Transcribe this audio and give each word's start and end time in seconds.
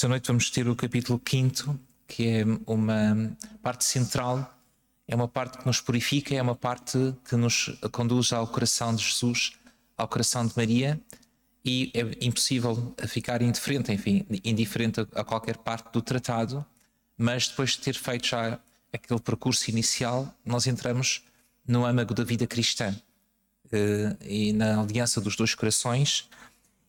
Esta 0.00 0.08
noite 0.08 0.28
vamos 0.28 0.48
ter 0.48 0.66
o 0.66 0.74
capítulo 0.74 1.20
5, 1.22 1.78
que 2.08 2.26
é 2.26 2.44
uma 2.66 3.36
parte 3.62 3.84
central, 3.84 4.58
é 5.06 5.14
uma 5.14 5.28
parte 5.28 5.58
que 5.58 5.66
nos 5.66 5.78
purifica, 5.78 6.34
é 6.34 6.40
uma 6.40 6.54
parte 6.54 7.14
que 7.28 7.36
nos 7.36 7.78
conduz 7.92 8.32
ao 8.32 8.46
coração 8.46 8.94
de 8.94 9.04
Jesus, 9.04 9.52
ao 9.98 10.08
coração 10.08 10.46
de 10.46 10.54
Maria, 10.56 10.98
e 11.62 11.92
é 11.92 12.00
impossível 12.26 12.94
ficar 13.08 13.42
indiferente, 13.42 13.92
enfim, 13.92 14.24
indiferente 14.42 15.00
a 15.14 15.22
qualquer 15.22 15.58
parte 15.58 15.92
do 15.92 16.00
tratado, 16.00 16.64
mas 17.18 17.48
depois 17.48 17.72
de 17.72 17.80
ter 17.80 17.94
feito 17.94 18.26
já 18.26 18.58
aquele 18.90 19.20
percurso 19.20 19.70
inicial, 19.70 20.34
nós 20.42 20.66
entramos 20.66 21.26
no 21.68 21.84
âmago 21.84 22.14
da 22.14 22.24
vida 22.24 22.46
cristã. 22.46 22.98
Eh, 23.70 24.16
e 24.22 24.52
na 24.54 24.80
aliança 24.80 25.20
dos 25.20 25.36
dois 25.36 25.54
corações, 25.54 26.26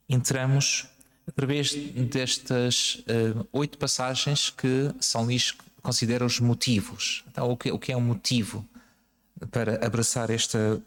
entramos 0.08 0.88
através 1.28 1.74
destas 1.74 3.04
uh, 3.08 3.48
oito 3.52 3.78
passagens 3.78 4.50
que 4.50 4.94
São 5.00 5.24
Luís 5.24 5.54
considera 5.82 6.26
os 6.26 6.40
motivos. 6.40 7.24
Então, 7.32 7.50
o 7.50 7.58
que, 7.58 7.72
o 7.72 7.80
que 7.80 7.92
é 7.92 7.98
um 7.98 8.02
motivo 8.02 8.66
para 9.50 9.86
abraçar 9.86 10.30
esta 10.30 10.82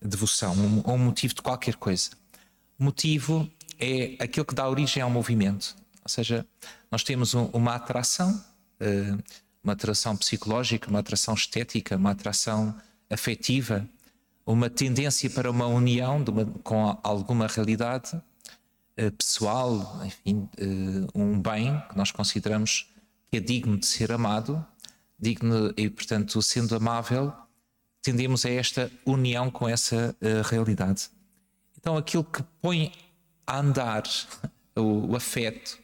devoção, 0.00 0.54
um, 0.54 0.92
um 0.92 0.98
motivo 0.98 1.34
de 1.34 1.42
qualquer 1.42 1.76
coisa? 1.76 2.10
Motivo 2.78 3.50
é 3.78 4.16
aquilo 4.20 4.44
que 4.44 4.54
dá 4.54 4.68
origem 4.68 5.02
ao 5.02 5.10
movimento. 5.10 5.74
Ou 6.02 6.08
seja, 6.08 6.46
nós 6.90 7.02
temos 7.02 7.34
um, 7.34 7.46
uma 7.46 7.74
atração, 7.74 8.32
uh, 8.80 9.22
uma 9.62 9.72
atração 9.72 10.16
psicológica, 10.16 10.88
uma 10.88 11.00
atração 11.00 11.34
estética, 11.34 11.96
uma 11.96 12.10
atração 12.10 12.74
afetiva, 13.10 13.88
uma 14.44 14.70
tendência 14.70 15.28
para 15.28 15.50
uma 15.50 15.66
união 15.66 16.22
uma, 16.28 16.46
com 16.62 16.98
alguma 17.02 17.48
realidade 17.48 18.20
pessoal, 19.18 20.00
enfim, 20.04 20.48
uh, 20.58 21.06
um 21.14 21.40
bem 21.40 21.78
que 21.88 21.96
nós 21.96 22.10
consideramos 22.10 22.90
que 23.30 23.36
é 23.36 23.40
digno 23.40 23.76
de 23.76 23.86
ser 23.86 24.10
amado, 24.10 24.64
digno 25.18 25.72
e, 25.76 25.90
portanto, 25.90 26.40
sendo 26.40 26.74
amável, 26.74 27.32
tendemos 28.02 28.46
a 28.46 28.50
esta 28.50 28.90
união 29.04 29.50
com 29.50 29.68
essa 29.68 30.16
uh, 30.20 30.48
realidade. 30.48 31.10
Então, 31.78 31.96
aquilo 31.96 32.24
que 32.24 32.42
põe 32.62 32.92
a 33.46 33.58
andar 33.58 34.04
o 34.74 35.14
afeto, 35.14 35.78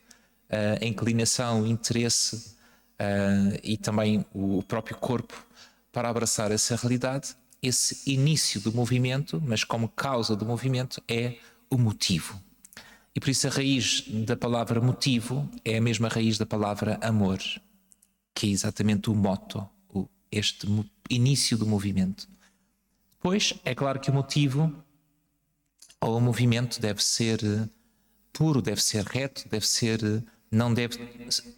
a 0.80 0.84
inclinação, 0.84 1.62
o 1.62 1.66
interesse 1.66 2.54
e 3.62 3.78
também 3.78 4.22
o 4.34 4.62
próprio 4.62 4.96
corpo 4.98 5.34
para 5.90 6.10
abraçar 6.10 6.50
essa 6.50 6.76
realidade, 6.76 7.34
esse 7.62 8.02
início 8.10 8.60
do 8.60 8.70
movimento, 8.70 9.40
mas 9.42 9.64
como 9.64 9.88
causa 9.88 10.36
do 10.36 10.44
movimento, 10.44 11.02
é 11.08 11.38
o 11.70 11.78
motivo. 11.78 12.38
E 13.14 13.20
por 13.20 13.28
isso 13.28 13.46
a 13.46 13.50
raiz 13.50 14.04
da 14.08 14.36
palavra 14.36 14.80
motivo 14.80 15.48
é 15.64 15.76
a 15.76 15.80
mesma 15.80 16.08
raiz 16.08 16.38
da 16.38 16.46
palavra 16.46 16.98
amor, 17.02 17.38
que 18.34 18.46
é 18.46 18.50
exatamente 18.50 19.10
o 19.10 19.14
moto, 19.14 19.68
este 20.30 20.66
início 21.10 21.58
do 21.58 21.66
movimento. 21.66 22.26
Depois, 23.16 23.54
é 23.64 23.74
claro 23.74 24.00
que 24.00 24.10
o 24.10 24.14
motivo 24.14 24.74
ou 26.00 26.16
o 26.16 26.20
movimento 26.20 26.80
deve 26.80 27.04
ser 27.04 27.44
eh, 27.44 27.68
puro, 28.32 28.60
deve 28.60 28.82
ser 28.82 29.04
reto, 29.04 29.48
deve 29.48 29.66
ser, 29.66 30.02
eh, 30.02 30.22
não 30.50 30.74
deve 30.74 30.98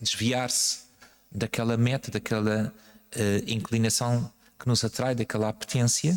desviar-se 0.00 0.84
daquela 1.32 1.77
meta, 1.77 2.12
daquela 2.12 2.72
uh, 3.16 3.50
inclinação 3.50 4.32
que 4.56 4.69
nos 4.69 4.84
atrai, 4.84 5.16
daquela 5.16 5.48
apetência. 5.48 6.16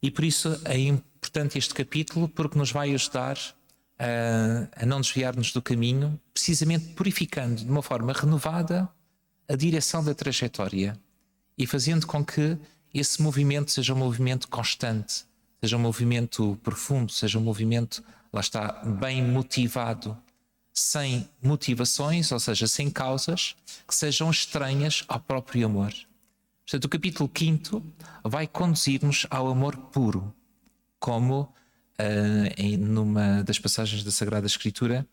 E 0.00 0.10
por 0.10 0.24
isso 0.24 0.58
é 0.64 0.78
importante 0.78 1.58
este 1.58 1.74
capítulo, 1.74 2.26
porque 2.26 2.58
nos 2.58 2.72
vai 2.72 2.94
ajudar 2.94 3.36
a, 4.04 4.82
a 4.82 4.86
não 4.86 5.00
desviar-nos 5.00 5.52
do 5.52 5.62
caminho, 5.62 6.20
precisamente 6.32 6.92
purificando 6.94 7.64
de 7.64 7.70
uma 7.70 7.82
forma 7.82 8.12
renovada 8.12 8.88
a 9.48 9.56
direção 9.56 10.04
da 10.04 10.14
trajetória 10.14 10.98
e 11.56 11.66
fazendo 11.66 12.06
com 12.06 12.24
que 12.24 12.58
esse 12.92 13.20
movimento 13.22 13.70
seja 13.70 13.94
um 13.94 13.98
movimento 13.98 14.48
constante, 14.48 15.24
seja 15.60 15.76
um 15.76 15.80
movimento 15.80 16.58
profundo, 16.62 17.10
seja 17.10 17.38
um 17.38 17.42
movimento, 17.42 18.02
lá 18.32 18.40
está, 18.40 18.82
bem 18.84 19.22
motivado, 19.22 20.16
sem 20.72 21.28
motivações, 21.42 22.30
ou 22.32 22.40
seja, 22.40 22.66
sem 22.66 22.90
causas 22.90 23.56
que 23.86 23.94
sejam 23.94 24.30
estranhas 24.30 25.04
ao 25.08 25.20
próprio 25.20 25.66
amor. 25.66 25.92
Portanto, 26.64 26.84
o 26.84 26.88
capítulo 26.88 27.30
5 27.36 27.82
vai 28.24 28.46
conduzir-nos 28.46 29.26
ao 29.30 29.48
amor 29.48 29.76
puro, 29.76 30.34
como 30.98 31.52
uh, 32.00 32.54
em 32.56 32.76
numa 32.76 33.42
das 33.42 33.58
passagens 33.58 34.02
da 34.02 34.10
Sagrada 34.10 34.46
Escritura, 34.46 35.06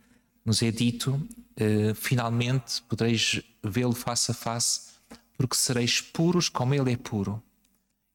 nos 0.45 0.61
é 0.61 0.71
dito: 0.71 1.13
uh, 1.13 1.95
finalmente 1.95 2.81
podereis 2.83 3.41
vê-lo 3.63 3.93
face 3.93 4.31
a 4.31 4.33
face, 4.33 4.91
porque 5.37 5.55
sereis 5.55 6.01
puros 6.01 6.49
como 6.49 6.73
ele 6.73 6.93
é 6.93 6.97
puro. 6.97 7.41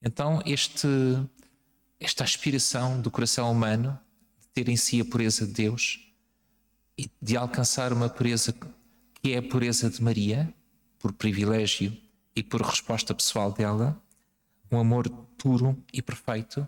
Então, 0.02 0.42
este, 0.44 0.88
esta 1.98 2.22
aspiração 2.22 3.00
do 3.00 3.10
coração 3.10 3.50
humano 3.50 3.98
de 4.40 4.48
ter 4.48 4.68
em 4.68 4.76
si 4.76 5.00
a 5.00 5.04
pureza 5.04 5.46
de 5.46 5.52
Deus 5.52 6.00
e 6.98 7.10
de 7.20 7.36
alcançar 7.36 7.92
uma 7.92 8.08
pureza 8.08 8.54
que 9.22 9.32
é 9.32 9.38
a 9.38 9.42
pureza 9.42 9.90
de 9.90 10.02
Maria, 10.02 10.52
por 10.98 11.12
privilégio 11.12 11.96
e 12.34 12.42
por 12.42 12.62
resposta 12.62 13.14
pessoal 13.14 13.52
dela, 13.52 14.00
um 14.70 14.78
amor 14.78 15.08
puro 15.38 15.76
e 15.92 16.00
perfeito, 16.00 16.66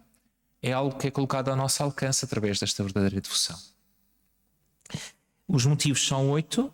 é 0.62 0.72
algo 0.72 0.96
que 0.96 1.06
é 1.06 1.10
colocado 1.10 1.48
ao 1.48 1.56
nosso 1.56 1.82
alcance 1.82 2.24
através 2.24 2.58
desta 2.58 2.82
verdadeira 2.82 3.20
devoção. 3.20 3.58
Os 5.46 5.64
motivos 5.64 6.06
são 6.06 6.30
oito, 6.30 6.72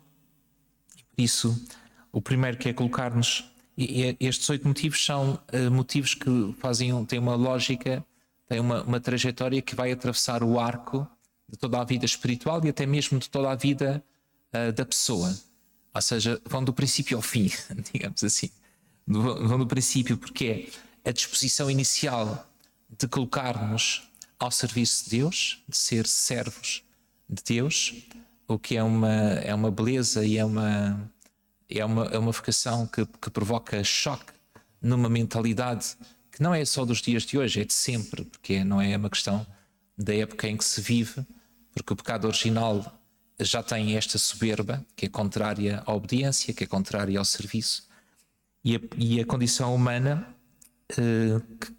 por 1.15 1.21
isso, 1.21 1.67
o 2.11 2.21
primeiro 2.21 2.57
que 2.57 2.69
é 2.69 2.73
colocar-nos. 2.73 3.49
Estes 3.77 4.49
oito 4.49 4.67
motivos 4.67 5.03
são 5.03 5.39
uh, 5.53 5.71
motivos 5.71 6.13
que 6.13 6.55
fazem, 6.59 7.05
têm 7.05 7.19
uma 7.19 7.35
lógica, 7.35 8.05
têm 8.47 8.59
uma, 8.59 8.83
uma 8.83 8.99
trajetória 8.99 9.61
que 9.61 9.75
vai 9.75 9.91
atravessar 9.91 10.43
o 10.43 10.59
arco 10.59 11.07
de 11.47 11.57
toda 11.57 11.79
a 11.79 11.83
vida 11.83 12.05
espiritual 12.05 12.63
e 12.65 12.69
até 12.69 12.85
mesmo 12.85 13.19
de 13.19 13.29
toda 13.29 13.51
a 13.51 13.55
vida 13.55 14.03
uh, 14.53 14.71
da 14.71 14.85
pessoa. 14.85 15.37
Ou 15.93 16.01
seja, 16.01 16.41
vão 16.45 16.63
do 16.63 16.73
princípio 16.73 17.17
ao 17.17 17.21
fim, 17.21 17.49
digamos 17.93 18.23
assim. 18.23 18.49
Vão 19.07 19.59
do 19.59 19.67
princípio, 19.67 20.17
porque 20.17 20.69
é 21.03 21.09
a 21.09 21.13
disposição 21.13 21.69
inicial 21.69 22.49
de 22.97 23.07
colocar-nos 23.07 24.09
ao 24.39 24.51
serviço 24.51 25.05
de 25.05 25.17
Deus, 25.17 25.63
de 25.67 25.77
ser 25.77 26.07
servos 26.07 26.83
de 27.29 27.43
Deus, 27.43 27.93
o 28.47 28.59
que 28.59 28.77
é 28.77 28.83
uma, 28.83 29.11
é 29.11 29.53
uma 29.53 29.71
beleza 29.71 30.25
e 30.25 30.37
é 30.37 30.45
uma, 30.45 31.11
é 31.69 31.83
uma, 31.83 32.05
é 32.05 32.17
uma 32.17 32.31
vocação 32.31 32.85
que, 32.87 33.05
que 33.05 33.29
provoca 33.29 33.83
choque 33.83 34.33
numa 34.81 35.09
mentalidade 35.09 35.97
que 36.31 36.43
não 36.43 36.53
é 36.53 36.65
só 36.65 36.83
dos 36.83 37.01
dias 37.01 37.23
de 37.23 37.37
hoje, 37.37 37.61
é 37.61 37.63
de 37.63 37.73
sempre, 37.73 38.25
porque 38.25 38.61
não 38.61 38.81
é 38.81 38.95
uma 38.97 39.09
questão 39.09 39.47
da 39.97 40.13
época 40.13 40.49
em 40.49 40.57
que 40.57 40.65
se 40.65 40.81
vive, 40.81 41.25
porque 41.73 41.93
o 41.93 41.95
pecado 41.95 42.27
original 42.27 42.99
já 43.39 43.63
tem 43.63 43.95
esta 43.95 44.17
soberba, 44.17 44.85
que 44.97 45.05
é 45.05 45.09
contrária 45.09 45.81
à 45.85 45.93
obediência, 45.93 46.53
que 46.53 46.65
é 46.65 46.67
contrária 46.67 47.17
ao 47.17 47.23
serviço, 47.23 47.87
e 48.65 48.75
a, 48.75 48.79
e 48.97 49.21
a 49.21 49.25
condição 49.25 49.73
humana 49.73 50.34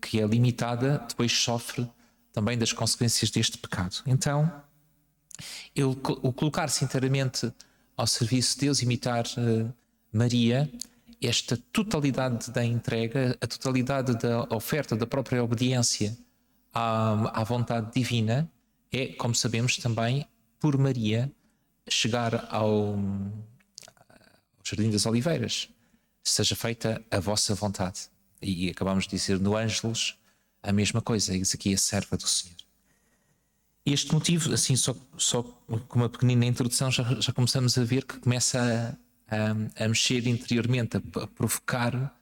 que 0.00 0.20
é 0.20 0.26
limitada, 0.26 1.04
depois 1.08 1.32
sofre 1.32 1.88
também 2.32 2.58
das 2.58 2.72
consequências 2.72 3.30
deste 3.30 3.56
pecado. 3.58 4.02
Então, 4.06 4.50
o 6.22 6.32
colocar-se 6.32 6.84
inteiramente 6.84 7.52
ao 7.96 8.06
serviço 8.06 8.54
de 8.54 8.66
Deus, 8.66 8.82
imitar 8.82 9.24
uh, 9.38 9.72
Maria, 10.12 10.70
esta 11.20 11.56
totalidade 11.72 12.50
da 12.50 12.64
entrega, 12.64 13.36
a 13.40 13.46
totalidade 13.46 14.18
da 14.18 14.42
oferta, 14.54 14.94
da 14.94 15.06
própria 15.06 15.42
obediência 15.42 16.16
à, 16.74 17.40
à 17.40 17.44
vontade 17.44 17.90
divina, 17.92 18.50
é, 18.92 19.08
como 19.08 19.34
sabemos 19.34 19.78
também, 19.78 20.26
por 20.60 20.76
Maria 20.76 21.32
chegar 21.88 22.46
ao, 22.50 22.94
ao 22.94 22.96
Jardim 24.62 24.90
das 24.90 25.06
Oliveiras. 25.06 25.68
Seja 26.22 26.54
feita 26.54 27.02
a 27.10 27.18
vossa 27.18 27.54
vontade. 27.54 28.10
E 28.40 28.70
acabamos 28.70 29.04
de 29.04 29.10
dizer 29.10 29.40
no 29.40 29.56
Ângelos 29.56 30.18
a 30.62 30.72
mesma 30.72 31.00
coisa, 31.00 31.34
eis 31.34 31.54
aqui 31.54 31.74
a 31.74 31.78
serva 31.78 32.16
do 32.16 32.26
Senhor. 32.26 32.56
Este 33.84 34.12
motivo, 34.12 34.52
assim, 34.52 34.74
só, 34.74 34.96
só 35.16 35.44
com 35.44 36.00
uma 36.00 36.08
pequenina 36.08 36.44
introdução, 36.44 36.90
já, 36.90 37.04
já 37.20 37.32
começamos 37.32 37.78
a 37.78 37.84
ver 37.84 38.04
que 38.04 38.18
começa 38.18 38.98
a, 39.30 39.36
a, 39.36 39.84
a 39.84 39.88
mexer 39.88 40.26
interiormente, 40.26 40.96
a, 40.96 41.22
a, 41.22 41.26
provocar 41.28 42.12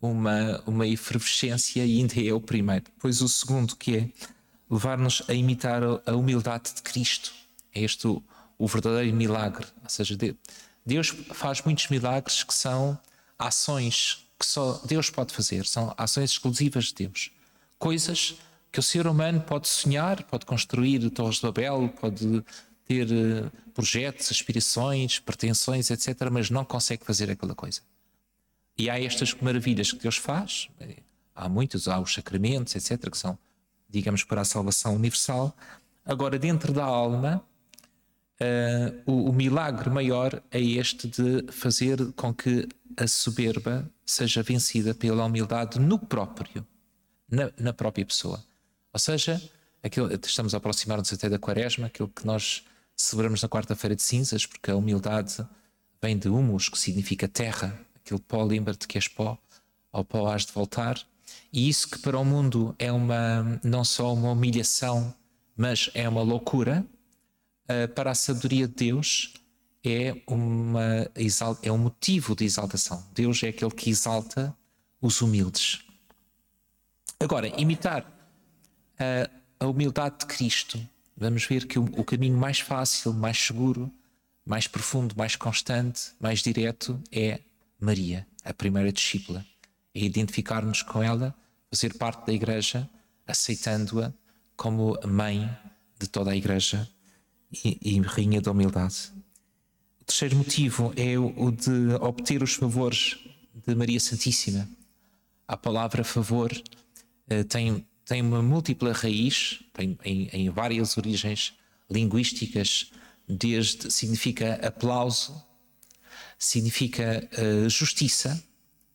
uma, 0.00 0.62
uma 0.66 0.86
efervescência, 0.86 1.84
e 1.84 2.00
ainda 2.00 2.14
é 2.26 2.32
o 2.32 2.40
primeiro. 2.40 2.84
Depois, 2.86 3.20
o 3.20 3.28
segundo, 3.28 3.76
que 3.76 3.96
é 3.98 4.08
levar-nos 4.70 5.22
a 5.28 5.34
imitar 5.34 5.82
a 6.06 6.16
humildade 6.16 6.72
de 6.74 6.80
Cristo. 6.80 7.32
É 7.74 7.82
este 7.82 8.06
o, 8.06 8.22
o 8.56 8.66
verdadeiro 8.66 9.14
milagre. 9.14 9.66
Ou 9.82 9.90
seja, 9.90 10.16
Deus 10.86 11.08
faz 11.34 11.60
muitos 11.62 11.88
milagres 11.88 12.42
que 12.44 12.54
são 12.54 12.98
ações 13.38 14.26
que 14.40 14.46
só 14.46 14.80
Deus 14.86 15.10
pode 15.10 15.34
fazer, 15.34 15.66
são 15.66 15.94
ações 15.98 16.30
exclusivas 16.30 16.86
de 16.86 16.94
Deus. 17.06 17.30
Coisas 17.78 18.36
que 18.72 18.80
o 18.80 18.82
ser 18.82 19.06
humano 19.06 19.42
pode 19.42 19.68
sonhar, 19.68 20.22
pode 20.24 20.46
construir 20.46 21.10
torres 21.10 21.36
de 21.36 21.42
Babel, 21.42 21.92
pode 22.00 22.42
ter 22.86 23.06
uh, 23.06 23.50
projetos, 23.74 24.30
aspirações, 24.30 25.18
pretensões, 25.18 25.90
etc., 25.90 26.30
mas 26.32 26.48
não 26.48 26.64
consegue 26.64 27.04
fazer 27.04 27.30
aquela 27.30 27.54
coisa. 27.54 27.82
E 28.78 28.88
há 28.88 28.98
estas 28.98 29.34
maravilhas 29.34 29.92
que 29.92 29.98
Deus 29.98 30.16
faz, 30.16 30.70
há 31.34 31.48
muitos, 31.48 31.86
há 31.86 32.00
os 32.00 32.14
sacramentos, 32.14 32.74
etc., 32.74 33.10
que 33.10 33.18
são, 33.18 33.38
digamos, 33.88 34.24
para 34.24 34.40
a 34.40 34.44
salvação 34.44 34.94
universal. 34.94 35.54
Agora, 36.04 36.38
dentro 36.38 36.72
da 36.72 36.84
alma, 36.84 37.44
uh, 38.40 39.02
o, 39.10 39.30
o 39.30 39.32
milagre 39.32 39.90
maior 39.90 40.42
é 40.50 40.60
este 40.60 41.08
de 41.08 41.52
fazer 41.52 42.12
com 42.12 42.32
que 42.34 42.68
a 42.96 43.06
soberba 43.06 43.88
seja 44.04 44.42
vencida 44.42 44.94
pela 44.94 45.24
humildade 45.24 45.78
no 45.78 45.98
próprio, 45.98 46.66
na, 47.30 47.50
na 47.58 47.72
própria 47.72 48.04
pessoa. 48.04 48.42
Ou 48.92 48.98
seja, 48.98 49.40
aquilo, 49.82 50.10
estamos 50.12 50.54
a 50.54 50.56
aproximar-nos 50.56 51.12
até 51.12 51.28
da 51.28 51.38
quaresma, 51.38 51.86
aquilo 51.86 52.08
que 52.08 52.26
nós 52.26 52.64
celebramos 52.96 53.42
na 53.42 53.48
quarta-feira 53.48 53.94
de 53.94 54.02
cinzas, 54.02 54.44
porque 54.44 54.70
a 54.70 54.76
humildade 54.76 55.46
vem 56.02 56.18
de 56.18 56.28
humus, 56.28 56.68
que 56.68 56.78
significa 56.78 57.28
terra, 57.28 57.78
aquele 57.94 58.20
pó, 58.20 58.42
lembra-te 58.42 58.88
que 58.88 58.98
és 58.98 59.06
pó, 59.06 59.38
ao 59.92 60.04
pó 60.04 60.28
has 60.28 60.44
de 60.46 60.52
voltar. 60.52 61.00
E 61.52 61.68
isso 61.68 61.88
que 61.88 61.98
para 61.98 62.18
o 62.18 62.24
mundo 62.24 62.74
é 62.78 62.90
uma 62.90 63.60
não 63.62 63.84
só 63.84 64.12
uma 64.12 64.32
humilhação, 64.32 65.14
mas 65.56 65.90
é 65.94 66.08
uma 66.08 66.22
loucura, 66.22 66.84
para 67.94 68.10
a 68.10 68.14
sabedoria 68.14 68.66
de 68.66 68.74
Deus 68.74 69.34
é, 69.84 70.20
uma, 70.26 71.10
é 71.62 71.72
um 71.72 71.78
motivo 71.78 72.34
de 72.34 72.44
exaltação. 72.44 73.04
Deus 73.14 73.42
é 73.42 73.48
aquele 73.48 73.70
que 73.70 73.90
exalta 73.90 74.56
os 75.00 75.20
humildes. 75.20 75.84
Agora, 77.18 77.48
imitar 77.60 78.04
a, 78.98 79.64
a 79.64 79.66
humildade 79.66 80.20
de 80.20 80.26
Cristo, 80.26 80.80
vamos 81.16 81.44
ver 81.44 81.66
que 81.66 81.78
o, 81.78 81.84
o 81.84 82.04
caminho 82.04 82.36
mais 82.36 82.60
fácil, 82.60 83.12
mais 83.12 83.38
seguro, 83.38 83.92
mais 84.44 84.66
profundo, 84.66 85.14
mais 85.16 85.36
constante, 85.36 86.12
mais 86.18 86.40
direto 86.40 87.00
é 87.12 87.40
Maria, 87.78 88.26
a 88.44 88.52
primeira 88.52 88.92
discípula. 88.92 89.44
É 89.94 90.00
identificar-nos 90.00 90.82
com 90.82 91.02
ela, 91.02 91.34
fazer 91.70 91.94
parte 91.94 92.26
da 92.26 92.32
Igreja, 92.32 92.88
aceitando-a 93.26 94.12
como 94.56 94.98
mãe 95.06 95.48
de 95.98 96.08
toda 96.08 96.30
a 96.30 96.36
Igreja 96.36 96.88
e, 97.52 97.78
e 97.82 98.00
rainha 98.00 98.40
da 98.40 98.50
humildade. 98.50 99.12
O 100.00 100.04
terceiro 100.04 100.36
motivo 100.36 100.92
é 100.96 101.18
o 101.18 101.50
de 101.50 101.94
obter 102.00 102.42
os 102.42 102.54
favores 102.54 103.18
de 103.66 103.74
Maria 103.74 104.00
Santíssima. 104.00 104.68
A 105.46 105.56
palavra 105.56 106.04
favor 106.04 106.50
eh, 107.28 107.44
tem, 107.44 107.86
tem 108.04 108.22
uma 108.22 108.42
múltipla 108.42 108.92
raiz, 108.92 109.60
tem 109.72 109.98
em, 110.04 110.28
em 110.32 110.50
várias 110.50 110.96
origens 110.96 111.54
linguísticas, 111.90 112.90
desde 113.28 113.90
significa 113.90 114.54
aplauso, 114.66 115.42
significa 116.38 117.28
uh, 117.38 117.68
justiça, 117.68 118.42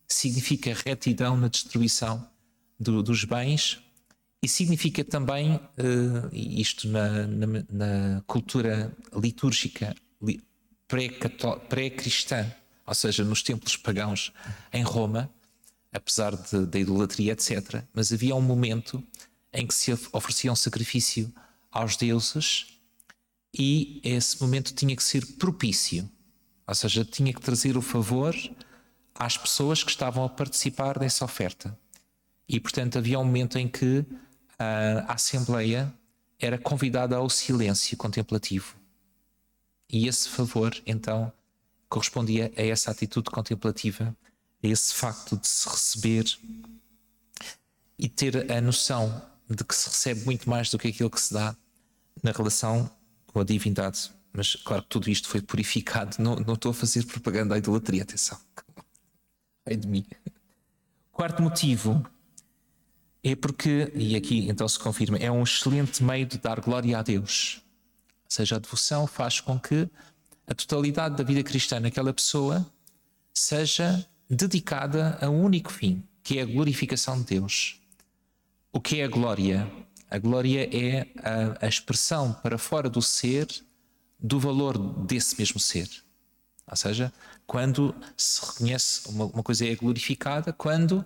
significa 0.07 0.73
retidão 0.73 1.37
na 1.37 1.47
distribuição 1.47 2.27
do, 2.79 3.03
dos 3.03 3.23
bens 3.23 3.81
e 4.45 4.47
significa 4.47 5.03
também, 5.03 5.55
uh, 5.55 6.29
isto 6.31 6.87
na, 6.87 7.25
na, 7.25 7.47
na, 7.67 8.21
cultura 8.27 8.95
litúrgica 9.11 9.95
pré-cristã, 11.67 12.53
ou 12.85 12.93
seja, 12.93 13.23
nos 13.23 13.41
templos 13.41 13.75
pagãos 13.75 14.31
em 14.71 14.83
Roma, 14.83 15.31
apesar 15.91 16.35
da 16.35 16.77
idolatria, 16.77 17.31
etc. 17.31 17.83
Mas 17.91 18.13
havia 18.13 18.35
um 18.35 18.41
momento 18.41 19.03
em 19.51 19.65
que 19.65 19.73
se 19.73 19.91
oferecia 20.11 20.51
um 20.51 20.55
sacrifício 20.55 21.33
aos 21.71 21.97
deuses 21.97 22.67
e 23.51 23.99
esse 24.03 24.39
momento 24.39 24.75
tinha 24.75 24.95
que 24.95 25.03
ser 25.03 25.25
propício, 25.39 26.07
ou 26.67 26.75
seja, 26.75 27.03
tinha 27.03 27.33
que 27.33 27.41
trazer 27.41 27.75
o 27.77 27.81
favor 27.81 28.35
às 29.15 29.39
pessoas 29.39 29.83
que 29.83 29.89
estavam 29.89 30.23
a 30.23 30.29
participar 30.29 30.99
dessa 30.99 31.25
oferta. 31.25 31.75
E, 32.47 32.59
portanto, 32.59 32.99
havia 32.99 33.17
um 33.17 33.25
momento 33.25 33.57
em 33.57 33.67
que 33.67 34.05
a 34.57 35.13
Assembleia 35.13 35.93
era 36.39 36.57
convidada 36.57 37.15
ao 37.15 37.29
silêncio 37.29 37.95
contemplativo. 37.97 38.75
E 39.89 40.07
esse 40.07 40.27
favor, 40.29 40.75
então, 40.85 41.31
correspondia 41.87 42.51
a 42.57 42.61
essa 42.61 42.91
atitude 42.91 43.29
contemplativa, 43.29 44.15
a 44.63 44.67
esse 44.67 44.93
facto 44.93 45.37
de 45.37 45.47
se 45.47 45.69
receber 45.69 46.25
e 47.97 48.09
ter 48.09 48.51
a 48.51 48.59
noção 48.59 49.21
de 49.49 49.63
que 49.63 49.75
se 49.75 49.89
recebe 49.89 50.25
muito 50.25 50.49
mais 50.49 50.69
do 50.69 50.77
que 50.77 50.87
aquilo 50.87 51.09
que 51.09 51.21
se 51.21 51.33
dá 51.33 51.55
na 52.21 52.31
relação 52.31 52.89
com 53.27 53.39
a 53.39 53.43
divindade. 53.43 54.11
Mas, 54.33 54.55
claro 54.55 54.83
que 54.83 54.89
tudo 54.89 55.09
isto 55.09 55.29
foi 55.29 55.41
purificado. 55.41 56.17
Não, 56.19 56.35
não 56.35 56.55
estou 56.55 56.71
a 56.71 56.73
fazer 56.73 57.05
propaganda 57.05 57.55
à 57.55 57.57
idolatria, 57.57 58.03
atenção. 58.03 58.37
Ai 59.65 59.77
de 59.77 59.87
mim. 59.87 60.05
Quarto 61.11 61.41
motivo 61.41 62.05
é 63.27 63.35
porque, 63.35 63.91
e 63.95 64.15
aqui 64.15 64.47
então 64.47 64.67
se 64.67 64.77
confirma, 64.77 65.17
é 65.17 65.31
um 65.31 65.41
excelente 65.41 66.03
meio 66.03 66.27
de 66.27 66.37
dar 66.37 66.59
glória 66.59 66.99
a 66.99 67.01
Deus. 67.01 67.59
Ou 68.23 68.29
seja, 68.29 68.57
a 68.57 68.59
devoção 68.59 69.07
faz 69.07 69.39
com 69.39 69.59
que 69.59 69.89
a 70.45 70.53
totalidade 70.53 71.15
da 71.15 71.23
vida 71.23 71.41
cristã 71.41 71.79
naquela 71.79 72.13
pessoa 72.13 72.63
seja 73.33 74.07
dedicada 74.29 75.17
a 75.19 75.27
um 75.27 75.43
único 75.43 75.71
fim, 75.71 76.03
que 76.21 76.37
é 76.37 76.43
a 76.43 76.45
glorificação 76.45 77.19
de 77.19 77.25
Deus. 77.25 77.81
O 78.71 78.79
que 78.79 78.99
é 78.99 79.05
a 79.05 79.07
glória? 79.07 79.67
A 80.07 80.19
glória 80.19 80.69
é 80.71 81.07
a, 81.17 81.65
a 81.65 81.67
expressão 81.67 82.31
para 82.31 82.59
fora 82.59 82.87
do 82.87 83.01
ser 83.01 83.47
do 84.19 84.39
valor 84.39 84.77
desse 84.77 85.35
mesmo 85.39 85.59
ser. 85.59 85.89
Ou 86.69 86.77
seja, 86.77 87.11
quando 87.47 87.95
se 88.15 88.45
reconhece 88.45 89.09
uma, 89.09 89.25
uma 89.25 89.41
coisa 89.41 89.65
é 89.65 89.73
glorificada, 89.73 90.53
quando 90.53 91.03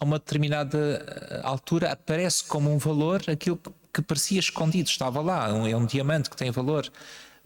a 0.00 0.04
uma 0.04 0.18
determinada 0.18 0.78
eh, 0.78 1.40
altura 1.44 1.92
aparece 1.92 2.44
como 2.44 2.72
um 2.72 2.78
valor 2.78 3.22
aquilo 3.28 3.60
que 3.92 4.02
parecia 4.02 4.40
escondido, 4.40 4.88
estava 4.88 5.20
lá, 5.20 5.48
é 5.48 5.76
um 5.76 5.86
diamante 5.86 6.28
que 6.28 6.36
tem 6.36 6.50
valor, 6.50 6.90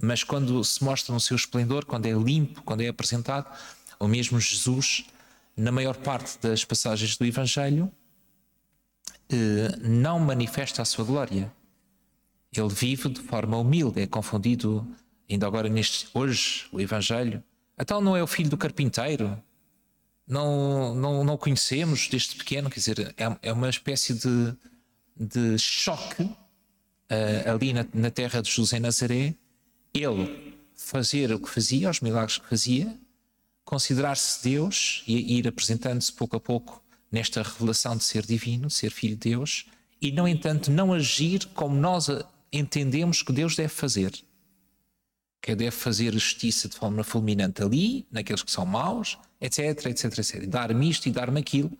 mas 0.00 0.24
quando 0.24 0.64
se 0.64 0.82
mostra 0.82 1.12
no 1.12 1.20
seu 1.20 1.36
esplendor, 1.36 1.84
quando 1.84 2.06
é 2.06 2.12
limpo, 2.12 2.62
quando 2.62 2.80
é 2.80 2.88
apresentado, 2.88 3.46
o 4.00 4.08
mesmo 4.08 4.40
Jesus, 4.40 5.04
na 5.54 5.70
maior 5.70 5.96
parte 5.96 6.38
das 6.40 6.64
passagens 6.64 7.16
do 7.18 7.26
Evangelho, 7.26 7.92
eh, 9.30 9.76
não 9.82 10.18
manifesta 10.18 10.80
a 10.80 10.84
sua 10.84 11.04
glória. 11.04 11.52
Ele 12.50 12.68
vive 12.68 13.10
de 13.10 13.20
forma 13.20 13.58
humilde, 13.58 14.00
é 14.00 14.06
confundido, 14.06 14.86
ainda 15.28 15.46
agora 15.46 15.68
neste, 15.68 16.08
hoje, 16.14 16.66
o 16.72 16.80
Evangelho. 16.80 17.42
Então 17.78 18.00
não 18.00 18.16
é 18.16 18.22
o 18.22 18.26
filho 18.26 18.48
do 18.48 18.56
carpinteiro, 18.56 19.38
não, 20.28 20.94
não, 20.94 21.24
não 21.24 21.36
conhecemos 21.36 22.08
desde 22.08 22.36
pequeno, 22.36 22.68
quer 22.68 22.80
dizer, 22.80 23.14
é, 23.16 23.48
é 23.48 23.52
uma 23.52 23.70
espécie 23.70 24.12
de, 24.12 24.54
de 25.16 25.58
choque 25.58 26.22
uh, 26.22 27.50
ali 27.52 27.72
na, 27.72 27.86
na, 27.94 28.10
terra 28.10 28.42
de 28.42 28.50
José 28.50 28.78
Nazaré, 28.78 29.34
ele 29.94 30.54
fazer 30.76 31.32
o 31.32 31.40
que 31.40 31.48
fazia, 31.48 31.88
os 31.88 32.00
milagres 32.00 32.38
que 32.38 32.46
fazia, 32.46 32.94
considerar-se 33.64 34.42
Deus 34.42 35.02
e 35.06 35.38
ir 35.38 35.48
apresentando-se 35.48 36.12
pouco 36.12 36.36
a 36.36 36.40
pouco 36.40 36.82
nesta 37.10 37.42
revelação 37.42 37.96
de 37.96 38.04
ser 38.04 38.24
divino, 38.24 38.68
ser 38.68 38.90
filho 38.90 39.16
de 39.16 39.30
Deus, 39.30 39.66
e, 40.00 40.12
no 40.12 40.28
entanto, 40.28 40.70
não 40.70 40.92
agir 40.92 41.46
como 41.54 41.74
nós 41.74 42.08
entendemos 42.52 43.22
que 43.22 43.32
Deus 43.32 43.56
deve 43.56 43.70
fazer 43.70 44.12
que 45.40 45.54
deve 45.54 45.70
fazer 45.70 46.12
justiça 46.12 46.68
de 46.68 46.76
forma 46.76 47.04
fulminante 47.04 47.62
ali, 47.62 48.06
naqueles 48.10 48.42
que 48.42 48.50
são 48.50 48.66
maus, 48.66 49.18
etc, 49.40 49.86
etc, 49.86 50.04
etc. 50.18 50.46
Dar-me 50.46 50.88
isto 50.88 51.06
e 51.06 51.12
dar-me 51.12 51.40
aquilo. 51.40 51.70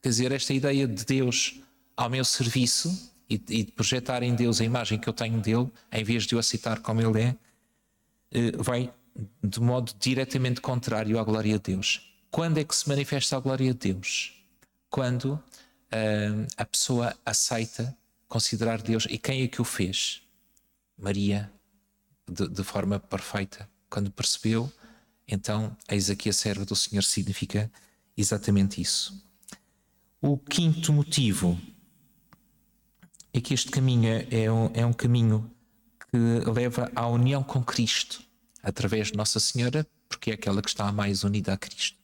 Quer 0.00 0.08
dizer, 0.08 0.32
esta 0.32 0.54
ideia 0.54 0.86
de 0.86 1.04
Deus 1.04 1.60
ao 1.96 2.08
meu 2.08 2.24
serviço 2.24 3.12
e, 3.28 3.34
e, 3.34 3.64
de 3.64 3.72
projetar 3.72 4.22
em 4.22 4.34
Deus 4.34 4.60
a 4.60 4.64
imagem 4.64 4.98
que 4.98 5.08
eu 5.08 5.12
tenho 5.12 5.40
dele, 5.40 5.68
em 5.92 6.04
vez 6.04 6.24
de 6.24 6.36
o 6.36 6.38
aceitar 6.38 6.80
como 6.80 7.00
ele 7.00 7.22
é, 7.22 7.36
eh, 8.30 8.52
vai 8.56 8.92
de 9.42 9.60
modo 9.60 9.92
diretamente 9.98 10.60
contrário 10.60 11.18
à 11.18 11.24
glória 11.24 11.58
de 11.58 11.74
Deus. 11.74 12.14
Quando 12.30 12.58
é 12.58 12.64
que 12.64 12.74
se 12.74 12.88
manifesta 12.88 13.36
a 13.36 13.40
glória 13.40 13.74
de 13.74 13.92
Deus? 13.92 14.34
Quando 14.88 15.32
uh, 15.32 16.46
a 16.56 16.64
pessoa 16.64 17.14
aceita 17.26 17.96
considerar 18.28 18.82
Deus. 18.82 19.06
E 19.08 19.18
quem 19.18 19.42
é 19.42 19.48
que 19.48 19.60
o 19.60 19.64
fez? 19.64 20.22
Maria, 20.96 21.50
de, 22.28 22.48
de 22.48 22.62
forma 22.62 22.98
perfeita. 22.98 23.68
Quando 23.88 24.10
percebeu, 24.10 24.70
então, 25.26 25.76
eis 25.88 26.10
aqui 26.10 26.28
a 26.28 26.32
serva 26.32 26.64
do 26.64 26.76
Senhor 26.76 27.02
significa 27.02 27.70
exatamente 28.16 28.80
isso. 28.80 29.22
O 30.20 30.36
quinto 30.36 30.92
motivo 30.92 31.60
é 33.32 33.40
que 33.40 33.54
este 33.54 33.70
caminho 33.70 34.26
é 34.30 34.50
um, 34.50 34.70
é 34.74 34.84
um 34.84 34.92
caminho 34.92 35.50
que 36.10 36.50
leva 36.50 36.90
à 36.94 37.06
união 37.06 37.42
com 37.42 37.62
Cristo, 37.62 38.22
através 38.62 39.08
de 39.08 39.16
Nossa 39.16 39.38
Senhora, 39.38 39.86
porque 40.08 40.30
é 40.30 40.34
aquela 40.34 40.62
que 40.62 40.68
está 40.68 40.90
mais 40.90 41.22
unida 41.22 41.52
a 41.52 41.56
Cristo. 41.56 41.98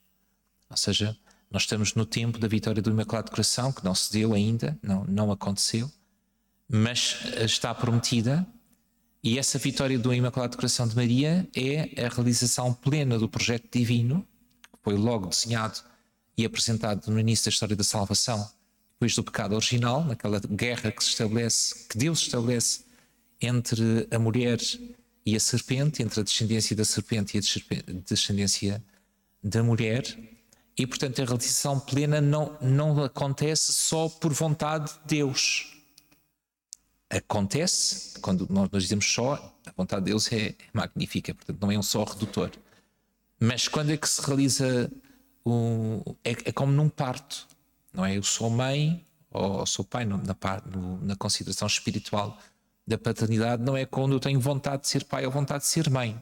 Ou 0.70 0.76
seja, 0.76 1.16
nós 1.50 1.62
estamos 1.62 1.94
no 1.94 2.04
tempo 2.04 2.38
da 2.38 2.46
vitória 2.46 2.82
do 2.82 2.90
Imaculado 2.90 3.30
Coração, 3.30 3.72
que 3.72 3.84
não 3.84 3.94
se 3.94 4.12
deu 4.12 4.34
ainda, 4.34 4.78
não, 4.82 5.04
não 5.04 5.32
aconteceu, 5.32 5.90
mas 6.68 7.16
está 7.38 7.74
prometida 7.74 8.46
E 9.24 9.38
essa 9.38 9.58
vitória 9.58 9.98
do 9.98 10.12
Imaculado 10.12 10.54
Coração 10.54 10.86
de 10.86 10.94
Maria 10.94 11.48
é 11.56 12.04
a 12.04 12.10
realização 12.10 12.74
plena 12.74 13.18
do 13.18 13.26
projeto 13.26 13.66
divino, 13.72 14.20
que 14.70 14.78
foi 14.82 14.98
logo 14.98 15.28
desenhado 15.28 15.80
e 16.36 16.44
apresentado 16.44 17.10
no 17.10 17.18
início 17.18 17.46
da 17.46 17.48
história 17.48 17.74
da 17.74 17.82
salvação, 17.82 18.46
depois 18.92 19.14
do 19.16 19.24
pecado 19.24 19.54
original, 19.54 20.04
naquela 20.04 20.38
guerra 20.40 20.92
que 20.92 21.02
se 21.02 21.08
estabelece, 21.08 21.86
que 21.88 21.96
Deus 21.96 22.20
estabelece 22.20 22.80
entre 23.40 24.06
a 24.10 24.18
mulher 24.18 24.60
e 25.24 25.34
a 25.34 25.40
serpente, 25.40 26.02
entre 26.02 26.20
a 26.20 26.22
descendência 26.22 26.76
da 26.76 26.84
serpente 26.84 27.38
e 27.38 27.40
a 27.40 27.92
descendência 28.06 28.84
da 29.42 29.62
mulher. 29.62 30.04
E, 30.76 30.86
portanto, 30.86 31.22
a 31.22 31.24
realização 31.24 31.80
plena 31.80 32.20
não, 32.20 32.58
não 32.60 33.02
acontece 33.02 33.72
só 33.72 34.06
por 34.06 34.34
vontade 34.34 34.92
de 34.92 35.16
Deus 35.16 35.73
acontece, 37.10 38.18
quando 38.20 38.46
nós, 38.50 38.68
dizemos 38.70 39.06
só, 39.10 39.34
a 39.66 39.72
vontade 39.76 40.04
de 40.04 40.10
Deus 40.10 40.30
é, 40.32 40.54
magnífica, 40.72 41.34
portanto 41.34 41.60
não 41.60 41.70
é 41.70 41.78
um 41.78 41.82
só 41.82 42.04
redutor. 42.04 42.50
Mas 43.38 43.68
quando 43.68 43.90
é 43.90 43.96
que 43.96 44.08
se 44.08 44.20
realiza 44.26 44.90
um, 45.44 46.00
é, 46.24 46.32
é, 46.32 46.52
como 46.52 46.72
num 46.72 46.88
parto, 46.88 47.46
não 47.92 48.04
é? 48.04 48.16
Eu 48.16 48.22
sou 48.22 48.50
mãe 48.50 49.04
ou 49.30 49.66
sou 49.66 49.84
pai 49.84 50.04
na, 50.04 50.16
no, 50.16 50.98
na 51.00 51.16
consideração 51.16 51.66
espiritual 51.66 52.38
da 52.86 52.96
paternidade, 52.98 53.62
não 53.62 53.76
é 53.76 53.84
quando 53.84 54.12
eu 54.12 54.20
tenho 54.20 54.38
vontade 54.38 54.82
de 54.82 54.88
ser 54.88 55.04
pai 55.04 55.24
ou 55.26 55.32
vontade 55.32 55.64
de 55.64 55.68
ser 55.68 55.90
mãe. 55.90 56.20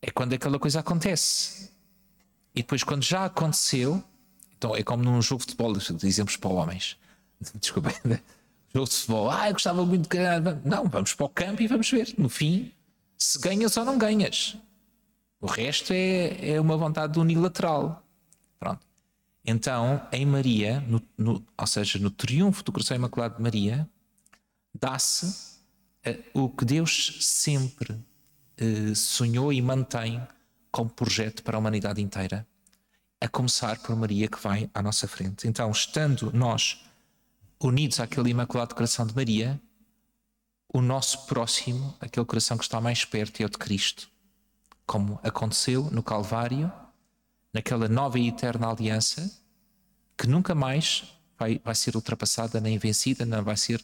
É 0.00 0.10
quando 0.10 0.32
aquela 0.34 0.58
coisa 0.58 0.80
acontece. 0.80 1.70
E 2.54 2.62
depois, 2.62 2.84
quando 2.84 3.02
já 3.02 3.24
aconteceu, 3.24 4.02
então 4.56 4.74
é 4.74 4.82
como 4.82 5.02
num 5.02 5.20
jogo 5.22 5.40
de 5.40 5.46
futebol, 5.46 5.72
dizemos 5.72 6.36
para 6.36 6.50
homens. 6.50 6.96
Desculpa, 7.54 7.90
jogo 8.72 8.88
de 8.88 8.94
futebol, 8.94 9.30
ah, 9.30 9.48
eu 9.48 9.52
gostava 9.52 9.84
muito 9.84 10.02
de 10.02 10.08
ganhar. 10.08 10.40
Não, 10.64 10.88
vamos 10.88 11.14
para 11.14 11.26
o 11.26 11.28
campo 11.28 11.62
e 11.62 11.66
vamos 11.66 11.90
ver. 11.90 12.14
No 12.18 12.28
fim, 12.28 12.72
se 13.16 13.38
ganhas 13.38 13.76
ou 13.76 13.84
não 13.84 13.98
ganhas. 13.98 14.56
O 15.40 15.46
resto 15.46 15.92
é, 15.92 16.50
é 16.52 16.60
uma 16.60 16.76
vontade 16.76 17.18
unilateral. 17.18 18.04
Pronto. 18.58 18.80
Então, 19.44 20.06
em 20.12 20.26
Maria, 20.26 20.80
no, 20.80 21.02
no, 21.16 21.44
ou 21.56 21.66
seja, 21.66 21.98
no 21.98 22.10
triunfo 22.10 22.62
do 22.64 22.72
coração 22.72 22.96
imaculado 22.96 23.36
de 23.36 23.42
Maria, 23.42 23.88
dá-se 24.74 25.26
uh, 26.06 26.42
o 26.42 26.48
que 26.48 26.64
Deus 26.64 27.18
sempre 27.20 27.92
uh, 27.92 28.94
sonhou 28.94 29.52
e 29.52 29.62
mantém 29.62 30.20
como 30.70 30.90
projeto 30.90 31.42
para 31.42 31.56
a 31.56 31.60
humanidade 31.60 32.02
inteira, 32.02 32.46
a 33.20 33.28
começar 33.28 33.78
por 33.78 33.96
Maria 33.96 34.28
que 34.28 34.38
vai 34.38 34.70
à 34.74 34.82
nossa 34.82 35.08
frente. 35.08 35.48
Então, 35.48 35.70
estando 35.70 36.30
nós 36.32 36.84
unidos 37.60 38.00
àquele 38.00 38.30
Imaculado 38.30 38.74
Coração 38.74 39.06
de 39.06 39.14
Maria, 39.14 39.60
o 40.72 40.80
nosso 40.80 41.26
próximo, 41.26 41.94
aquele 42.00 42.26
coração 42.26 42.56
que 42.56 42.64
está 42.64 42.80
mais 42.80 43.04
perto, 43.04 43.40
é 43.40 43.46
o 43.46 43.48
de 43.48 43.58
Cristo. 43.58 44.08
Como 44.86 45.18
aconteceu 45.22 45.90
no 45.90 46.02
Calvário, 46.02 46.70
naquela 47.52 47.88
nova 47.88 48.18
e 48.18 48.28
eterna 48.28 48.70
aliança, 48.70 49.30
que 50.16 50.26
nunca 50.26 50.54
mais 50.54 51.04
vai, 51.38 51.60
vai 51.64 51.74
ser 51.74 51.96
ultrapassada 51.96 52.60
nem 52.60 52.78
vencida, 52.78 53.24
não 53.24 53.42
vai 53.42 53.56
ser 53.56 53.80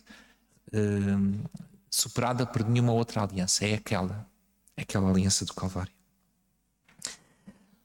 uh, 0.68 1.50
superada 1.90 2.46
por 2.46 2.64
nenhuma 2.64 2.92
outra 2.92 3.22
aliança. 3.22 3.64
É 3.64 3.74
aquela, 3.74 4.26
é 4.76 4.82
aquela 4.82 5.10
aliança 5.10 5.44
do 5.44 5.54
Calvário. 5.54 5.92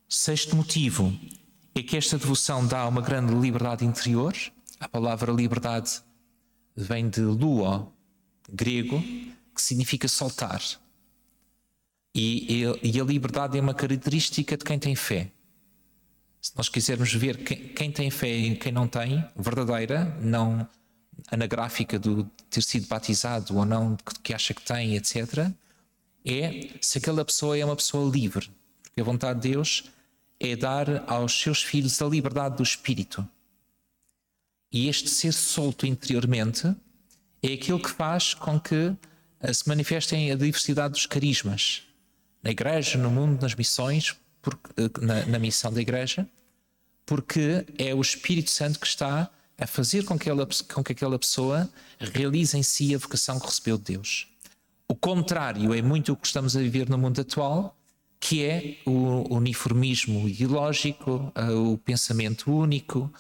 Sexto 0.08 0.56
motivo 0.56 1.18
é 1.76 1.84
que 1.84 1.96
esta 1.96 2.18
devoção 2.18 2.66
dá 2.66 2.88
uma 2.88 3.02
grande 3.02 3.34
liberdade 3.34 3.86
interior 3.86 4.34
a 4.80 4.88
palavra 4.88 5.32
liberdade 5.32 6.02
vem 6.76 7.10
de 7.10 7.22
luo, 7.22 7.92
grego, 8.50 9.02
que 9.54 9.62
significa 9.62 10.08
soltar. 10.08 10.62
E, 12.16 12.64
e, 12.84 13.00
a 13.00 13.04
liberdade 13.04 13.58
é 13.58 13.62
uma 13.62 13.74
característica 13.74 14.58
de 14.58 14.64
quem 14.64 14.80
tem 14.80 14.96
fé. 14.96 15.32
Se 16.42 16.52
nós 16.56 16.70
quisermos 16.70 17.14
ver 17.14 17.44
quem, 17.44 17.68
quem 17.70 17.92
tem 17.92 18.10
fé 18.10 18.36
e 18.36 18.56
quem 18.56 18.72
não 18.72 18.88
tem, 18.88 19.24
verdadeira, 19.36 20.06
não 20.22 20.68
anagráfica 21.30 22.00
do 22.00 22.24
ter 22.50 22.62
sido 22.62 22.88
batizado 22.88 23.58
ou 23.58 23.66
não, 23.66 23.98
que 24.24 24.34
acha 24.34 24.54
que 24.54 24.62
tem, 24.62 24.96
etc., 24.96 25.52
é 26.26 26.70
se 26.82 26.98
aquela 26.98 27.24
pessoa 27.24 27.58
é 27.58 27.64
uma 27.64 27.76
pessoa 27.76 28.10
livre. 28.10 28.50
Porque 28.84 29.02
a 29.02 29.04
vontade 29.04 29.42
de 29.42 29.50
Deus 29.50 29.84
é 30.40 30.56
dar 30.56 31.04
aos 31.10 31.34
seus 31.40 31.62
filhos 31.62 32.02
a 32.02 32.06
liberdade 32.06 32.58
do 32.58 32.64
espírito. 32.64 33.28
E 34.72 34.88
este 34.88 35.10
ser 35.10 35.34
solto 35.34 35.86
interiormente 35.86 36.76
é 37.42 37.54
aquilo 37.54 37.80
que 37.80 37.90
faz 37.90 38.34
com 38.34 38.60
que 38.60 38.96
eh, 39.40 39.54
se 39.54 39.68
manifestem 39.68 40.32
a 40.32 40.36
diversidade 40.36 40.94
dos 40.94 41.06
carismas 41.06 41.84
na 42.44 42.52
igreja, 42.52 42.98
no 42.98 43.10
mundo, 43.10 43.42
nas 43.42 43.56
missões, 43.56 44.16
porque, 44.42 44.70
eh, 44.78 44.90
na, 45.02 45.26
na, 45.26 45.40
missão 45.40 45.72
da 45.72 45.82
igreja, 45.82 46.28
porque 47.06 47.66
é 47.78 47.94
o 47.94 48.02
Espírito 48.02 48.50
Santo 48.50 48.80
que 48.80 48.88
está 48.88 49.30
a 49.58 49.68
fazer 49.68 50.06
com 50.06 50.18
que, 50.18 50.30
ela, 50.30 50.48
com 50.74 50.84
que 50.84 50.92
aquela 50.92 51.20
pessoa 51.20 51.70
realize 52.00 52.58
em 52.58 52.64
si 52.64 52.94
a 52.96 52.98
vocação 52.98 53.40
que 53.40 53.48
recebeu 53.48 53.78
de 53.78 53.96
Deus. 53.96 54.28
O 54.88 54.96
contrário 54.96 55.74
é 55.74 55.82
muito 55.82 56.14
o 56.14 56.16
que 56.16 56.28
estamos 56.28 56.56
a 56.56 56.60
viver 56.60 56.90
no 56.90 56.98
mundo 56.98 57.20
atual, 57.20 57.76
que 58.20 58.44
é 58.44 58.78
o 58.86 59.34
uniformismo 59.34 60.28
ideológico, 60.28 61.32
eh, 61.36 61.52
o 61.52 61.78
pensamento 61.78 62.52
único, 62.52 63.12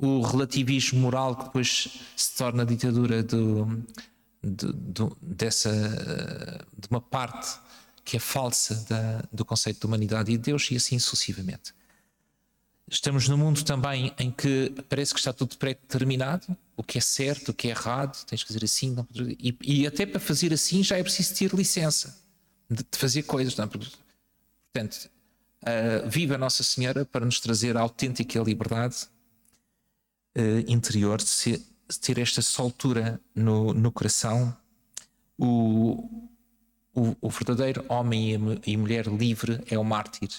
o 0.00 0.22
relativismo 0.22 1.00
moral 1.00 1.36
que 1.36 1.44
depois 1.44 2.00
se 2.16 2.36
torna 2.36 2.62
a 2.62 2.66
ditadura 2.66 3.22
do, 3.22 3.84
do, 4.42 4.72
do, 4.72 5.18
dessa, 5.20 5.70
de 6.76 6.88
uma 6.90 7.00
parte 7.00 7.58
que 8.04 8.16
é 8.16 8.20
falsa 8.20 8.74
da, 8.88 9.22
do 9.32 9.44
conceito 9.44 9.80
de 9.80 9.86
humanidade 9.86 10.32
e 10.32 10.36
de 10.36 10.42
Deus 10.42 10.70
e 10.70 10.76
assim 10.76 10.98
sucessivamente. 10.98 11.74
Estamos 12.90 13.28
num 13.28 13.36
mundo 13.36 13.62
também 13.62 14.12
em 14.18 14.32
que 14.32 14.74
parece 14.88 15.12
que 15.14 15.20
está 15.20 15.32
tudo 15.32 15.56
pré-determinado, 15.56 16.56
o 16.76 16.82
que 16.82 16.98
é 16.98 17.00
certo, 17.00 17.50
o 17.50 17.54
que 17.54 17.68
é 17.68 17.70
errado, 17.70 18.24
tens 18.24 18.42
que 18.42 18.48
fazer 18.52 18.64
assim, 18.64 18.90
não, 18.92 19.06
e, 19.14 19.56
e, 19.62 19.86
até 19.86 20.04
para 20.04 20.18
fazer 20.18 20.52
assim 20.52 20.82
já 20.82 20.98
é 20.98 21.02
preciso 21.02 21.34
ter 21.36 21.54
licença 21.54 22.18
de, 22.68 22.82
de 22.82 22.98
fazer 22.98 23.22
coisas. 23.22 23.54
Não? 23.54 23.66
É? 23.66 23.68
Portanto, 23.68 25.10
uh, 25.62 26.08
viva 26.08 26.36
Nossa 26.36 26.64
Senhora 26.64 27.04
para 27.04 27.24
nos 27.24 27.38
trazer 27.38 27.76
a 27.76 27.80
autêntica 27.80 28.40
liberdade 28.40 29.06
uh, 30.36 30.70
interior, 30.70 31.18
de, 31.18 31.58
ter 32.00 32.18
esta 32.18 32.42
soltura 32.42 33.20
no, 33.34 33.72
no 33.74 33.90
coração, 33.90 34.56
o, 35.36 36.28
o, 36.94 37.16
o, 37.20 37.30
verdadeiro 37.30 37.84
homem 37.88 38.34
e, 38.64 38.72
e 38.72 38.76
mulher 38.76 39.06
livre 39.06 39.60
é 39.68 39.78
o 39.78 39.84
mártir. 39.84 40.30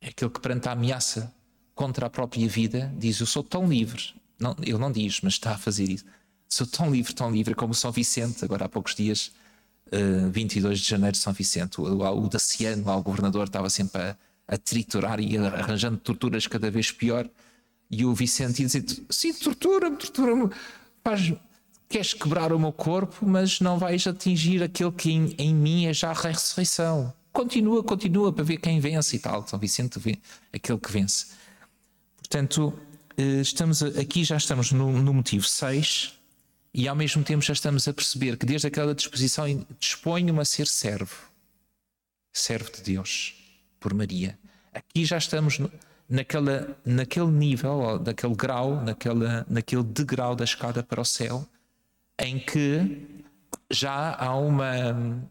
É 0.00 0.08
aquele 0.08 0.30
que, 0.30 0.40
perante 0.40 0.68
a 0.68 0.72
ameaça 0.72 1.32
contra 1.74 2.06
a 2.06 2.10
própria 2.10 2.48
vida, 2.48 2.92
diz: 2.96 3.20
Eu 3.20 3.26
sou 3.26 3.42
tão 3.42 3.68
livre. 3.68 4.14
Não, 4.38 4.56
ele 4.62 4.78
não 4.78 4.90
diz, 4.90 5.20
mas 5.20 5.34
está 5.34 5.52
a 5.52 5.58
fazer 5.58 5.88
isso. 5.88 6.04
Sou 6.48 6.66
tão 6.66 6.90
livre, 6.90 7.12
tão 7.12 7.30
livre, 7.30 7.54
como 7.54 7.74
São 7.74 7.92
Vicente, 7.92 8.44
agora 8.44 8.64
há 8.64 8.68
poucos 8.68 8.94
dias, 8.94 9.32
uh, 9.88 10.30
22 10.30 10.80
de 10.80 10.88
janeiro, 10.88 11.16
São 11.16 11.32
Vicente, 11.32 11.80
o, 11.80 11.84
o, 11.84 12.24
o 12.24 12.28
Daciano, 12.28 12.84
lá, 12.84 12.96
o 12.96 13.02
governador, 13.02 13.46
estava 13.46 13.68
sempre 13.68 14.00
a, 14.00 14.16
a 14.46 14.56
triturar 14.56 15.20
e 15.20 15.36
arranjando 15.36 15.98
torturas 15.98 16.46
cada 16.46 16.70
vez 16.70 16.90
pior. 16.90 17.28
E 17.90 18.04
o 18.04 18.14
Vicente 18.14 18.60
ia 18.60 18.66
dizer: 18.66 18.84
Sim, 19.08 19.32
tortura-me, 19.32 19.96
tortura-me. 19.96 20.50
Queres 21.88 22.12
quebrar 22.12 22.52
o 22.52 22.58
meu 22.58 22.72
corpo, 22.72 23.26
mas 23.26 23.60
não 23.60 23.78
vais 23.78 24.06
atingir 24.06 24.62
aquele 24.62 24.92
que 24.92 25.10
em, 25.10 25.34
em 25.38 25.54
mim 25.54 25.86
é 25.86 25.94
já 25.94 26.10
a 26.10 26.12
ressurreição. 26.12 27.12
Continua, 27.32 27.82
continua 27.82 28.32
para 28.32 28.44
ver 28.44 28.58
quem 28.58 28.78
vence 28.78 29.16
e 29.16 29.18
tal. 29.18 29.46
São 29.46 29.58
Vicente 29.58 29.98
vê 29.98 30.18
aquele 30.52 30.78
que 30.78 30.92
vence. 30.92 31.26
Portanto, 32.18 32.78
eh, 33.16 33.40
estamos 33.40 33.82
aqui 33.82 34.22
já 34.22 34.36
estamos 34.36 34.70
no, 34.70 34.92
no 35.00 35.14
motivo 35.14 35.44
6 35.44 36.14
e 36.74 36.86
ao 36.86 36.94
mesmo 36.94 37.24
tempo 37.24 37.42
já 37.42 37.52
estamos 37.52 37.88
a 37.88 37.92
perceber 37.94 38.36
que 38.36 38.44
desde 38.44 38.66
aquela 38.66 38.94
disposição 38.94 39.46
disponho-me 39.80 40.40
a 40.40 40.44
ser 40.44 40.66
servo, 40.66 41.16
servo 42.32 42.70
de 42.70 42.82
Deus 42.82 43.34
por 43.80 43.94
Maria. 43.94 44.38
Aqui 44.72 45.04
já 45.04 45.16
estamos 45.16 45.58
no, 45.58 45.70
naquela, 46.08 46.76
naquele 46.84 47.30
nível, 47.30 48.00
naquele 48.04 48.34
grau, 48.34 48.82
naquela, 48.82 49.46
naquele 49.48 49.82
degrau 49.82 50.34
da 50.34 50.44
escada 50.44 50.82
para 50.82 51.00
o 51.00 51.04
céu, 51.04 51.46
em 52.18 52.38
que 52.38 53.22
já 53.70 54.14
há 54.14 54.34
uma, 54.34 55.22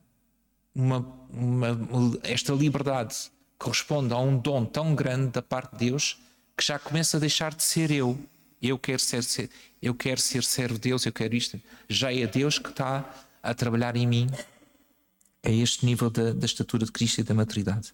uma, 0.73 0.99
uma, 1.31 2.19
esta 2.23 2.53
liberdade 2.53 3.15
corresponde 3.57 4.13
a 4.13 4.17
um 4.17 4.37
dom 4.37 4.63
tão 4.65 4.93
grande 4.93 5.31
da 5.31 5.41
parte 5.41 5.71
de 5.71 5.89
Deus 5.89 6.19
que 6.55 6.63
já 6.63 6.77
começa 6.77 7.17
a 7.17 7.19
deixar 7.19 7.53
de 7.53 7.63
ser 7.63 7.91
eu. 7.91 8.17
Eu 8.61 8.77
quero 8.77 8.99
ser, 8.99 9.23
ser 9.23 9.49
eu 9.81 9.93
quero 9.93 10.19
ser 10.19 10.43
servo 10.43 10.75
de 10.75 10.89
Deus, 10.89 11.05
eu 11.05 11.11
quero 11.11 11.35
isto. 11.35 11.59
Já 11.89 12.13
é 12.13 12.25
Deus 12.25 12.57
que 12.57 12.69
está 12.69 13.05
a 13.41 13.53
trabalhar 13.53 13.95
em 13.95 14.07
mim 14.07 14.27
a 15.43 15.49
este 15.49 15.85
nível 15.85 16.09
da, 16.09 16.33
da 16.33 16.45
estatura 16.45 16.85
de 16.85 16.91
Cristo 16.91 17.21
e 17.21 17.23
da 17.23 17.33
maturidade. 17.33 17.93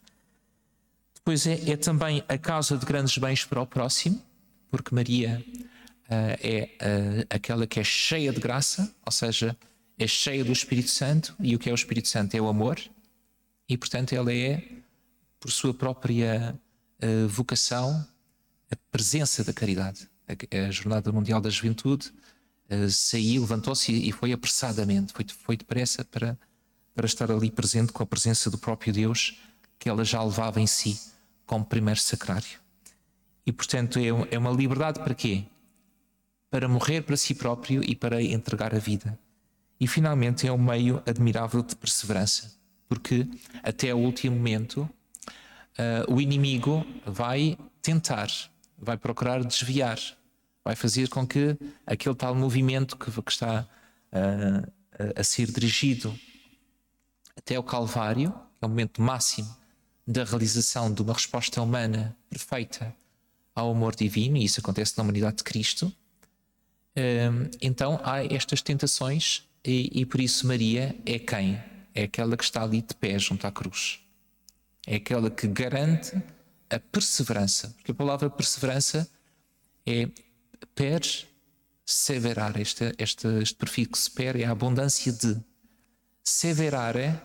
Depois 1.25 1.48
é, 1.48 1.72
é, 1.72 1.77
também 1.77 2.22
a 2.27 2.38
causa 2.38 2.77
de 2.77 2.86
grandes 2.86 3.18
bens 3.18 3.46
para 3.46 3.62
o 3.62 3.65
próximo, 3.65 4.22
porque 4.70 4.94
Maria 4.94 5.42
uh, 5.48 6.38
é 6.42 6.70
uh, 6.82 7.27
aquela 7.30 7.65
que 7.65 7.80
é 7.80 7.84
cheia 7.84 8.34
de 8.34 8.42
graça, 8.42 8.94
ou 9.06 9.12
seja, 9.12 9.58
é 9.98 10.06
cheia 10.06 10.44
do 10.44 10.51
Espírito 10.51 10.89
Santo, 10.89 11.34
e 11.39 11.56
o 11.56 11.60
que 11.60 11.70
é 11.70 11.72
o 11.72 11.75
Espírito 11.75 12.10
Santo? 12.10 12.36
É 12.36 12.42
o 12.42 12.50
amor, 12.50 12.77
e 13.70 13.77
portanto 13.77 14.12
ela 14.12 14.34
é, 14.34 14.68
por 15.39 15.50
sua 15.50 15.74
própria 15.74 16.60
uh, 17.01 17.27
vocação, 17.30 18.06
a 18.70 18.75
presença 18.92 19.46
da 19.46 19.53
caridade. 19.53 20.10
A, 20.27 20.68
a 20.68 20.72
Jornada 20.72 21.10
Mundial 21.10 21.39
da 21.39 21.50
Juventude 21.50 22.12
saiu, 22.89 23.44
levantou-se 23.44 23.94
e, 23.94 24.10
e 24.10 24.12
foi 24.12 24.34
apressadamente, 24.34 25.13
foi, 25.13 25.25
foi 25.30 25.56
depressa 25.56 26.03
para, 26.03 26.38
para 26.94 27.06
estar 27.06 27.32
ali 27.32 27.50
presente 27.50 27.94
com 27.94 28.03
a 28.03 28.06
presença 28.06 28.50
do 28.50 28.58
próprio 28.58 28.92
Deus 28.92 29.38
que 29.80 29.88
ela 29.88 30.03
já 30.03 30.22
levava 30.22 30.60
em 30.60 30.68
si 30.68 31.12
como 31.53 31.63
primeiro 31.63 32.00
sacrário. 32.00 32.60
E 33.45 33.51
portanto 33.51 34.00
é, 34.00 34.07
é 34.33 34.39
uma 34.39 34.50
liberdade 34.50 35.00
para 35.00 35.13
quê? 35.13 35.43
Para 36.50 36.67
morrer 36.67 37.01
para 37.01 37.15
si 37.15 37.36
próprio 37.36 37.83
e 37.83 37.95
para 37.95 38.24
entregar 38.24 38.74
a 38.74 38.79
vida. 38.79 39.19
E 39.79 39.88
finalmente 39.88 40.48
é 40.48 40.51
um 40.51 40.57
meio 40.57 41.03
admirável 41.05 41.62
de 41.62 41.75
perseverança, 41.75 42.51
porque 42.89 43.27
até 43.62 43.93
o 43.93 44.00
último 44.00 44.36
momento 44.36 44.81
uh, 44.81 46.12
o 46.12 46.19
inimigo 46.19 46.83
vai 47.05 47.55
tentar, 47.83 48.29
vai 48.75 48.98
procurar 48.98 49.43
desviar, 49.43 50.00
vai 50.65 50.75
fazer 50.75 51.07
com 51.07 51.27
que 51.27 51.55
aquele 51.86 52.15
tal 52.15 52.33
movimento 52.33 52.98
que, 52.98 53.12
que 53.12 53.31
está 53.31 53.67
uh, 54.12 54.72
a 55.15 55.24
ser 55.24 55.51
dirigido 55.51 56.17
até 57.38 57.60
o 57.60 57.63
Calvário, 57.63 58.31
que 58.31 58.63
é 58.63 58.65
o 58.65 58.69
momento 58.69 59.03
máximo 59.03 59.62
da 60.05 60.24
realização 60.24 60.93
de 60.93 61.01
uma 61.01 61.13
resposta 61.13 61.62
humana 61.62 62.15
perfeita 62.29 62.93
ao 63.55 63.72
amor 63.72 63.95
divino, 63.95 64.38
e 64.38 64.45
isso 64.45 64.60
acontece 64.60 64.98
na 64.98 65.03
humanidade 65.03 65.38
de 65.38 65.43
Cristo, 65.43 65.93
hum, 66.98 67.50
então 67.62 68.00
há 68.03 68.24
estas 68.25 68.62
tentações, 68.62 69.48
e, 69.63 70.01
e 70.01 70.05
por 70.05 70.19
isso 70.19 70.45
Maria 70.45 70.95
é 71.05 71.19
quem? 71.19 71.62
É 71.93 72.03
aquela 72.03 72.36
que 72.36 72.43
está 72.43 72.63
ali 72.63 72.81
de 72.81 72.93
pé 72.95 73.17
junto 73.17 73.45
à 73.48 73.51
cruz. 73.51 74.00
É 74.86 74.95
aquela 74.95 75.29
que 75.29 75.48
garante 75.48 76.22
a 76.69 76.79
perseverança, 76.79 77.69
porque 77.77 77.91
a 77.91 77.95
palavra 77.95 78.29
perseverança 78.29 79.10
é 79.86 80.10
perseverar, 81.86 82.60
este, 82.60 82.93
este, 82.98 83.27
este 83.41 83.55
prefixo 83.55 84.12
per 84.12 84.36
é 84.36 84.45
a 84.45 84.51
abundância 84.51 85.12
de. 85.12 85.39
Severare 86.25 87.19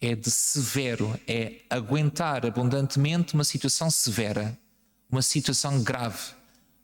é 0.00 0.14
de 0.14 0.30
severo, 0.30 1.18
é 1.26 1.60
aguentar 1.70 2.44
abundantemente 2.44 3.34
uma 3.34 3.44
situação 3.44 3.90
severa, 3.90 4.56
uma 5.10 5.22
situação 5.22 5.82
grave, 5.82 6.34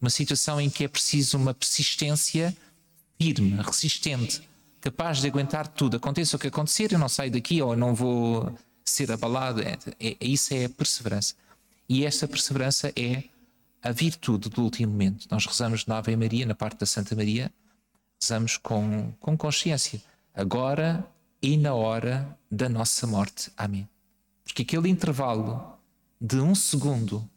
uma 0.01 0.11
situação 0.11 0.61
em 0.61 0.71
que 0.71 0.85
é 0.85 0.89
preciso 0.89 1.37
uma 1.37 1.55
persistência 1.55 2.57
firme, 3.21 3.61
resistente, 3.63 4.43
capaz 4.81 5.19
de 5.21 5.29
aguentar 5.29 5.69
tudo. 5.69 5.97
Aconteça 5.97 6.37
o 6.37 6.39
que 6.39 6.49
acontecer, 6.49 6.93
eu 6.93 6.99
não 6.99 7.09
saio 7.09 7.31
daqui 7.31 7.61
ou 7.63 7.77
não 7.77 7.95
vou 7.95 8.57
ser 8.85 9.13
abalado. 9.13 9.61
É, 9.61 9.79
é, 10.01 10.17
isso 10.21 10.55
é 10.55 10.65
a 10.65 10.69
perseverança. 10.69 11.35
E 11.89 12.05
esta 12.05 12.27
perseverança 12.27 12.93
é 12.97 13.25
a 13.83 13.93
virtude 13.93 14.49
do 14.49 14.63
último 14.63 14.93
momento. 14.93 15.27
Nós 15.31 15.45
rezamos 15.45 15.87
na 15.87 15.99
Ave 15.99 16.17
Maria, 16.17 16.47
na 16.47 16.55
parte 16.55 16.79
da 16.79 16.87
Santa 16.87 17.15
Maria, 17.15 17.53
rezamos 18.21 18.57
com, 18.57 19.13
com 19.21 19.37
consciência. 19.37 20.01
Agora 20.35 21.05
e 21.43 21.57
na 21.57 21.75
hora 21.75 22.39
da 22.51 22.69
nossa 22.69 23.07
morte. 23.07 23.51
Amém. 23.57 23.89
Porque 24.45 24.63
aquele 24.63 24.89
intervalo 24.89 25.77
de 26.21 26.37
um 26.37 26.55
segundo 26.55 27.29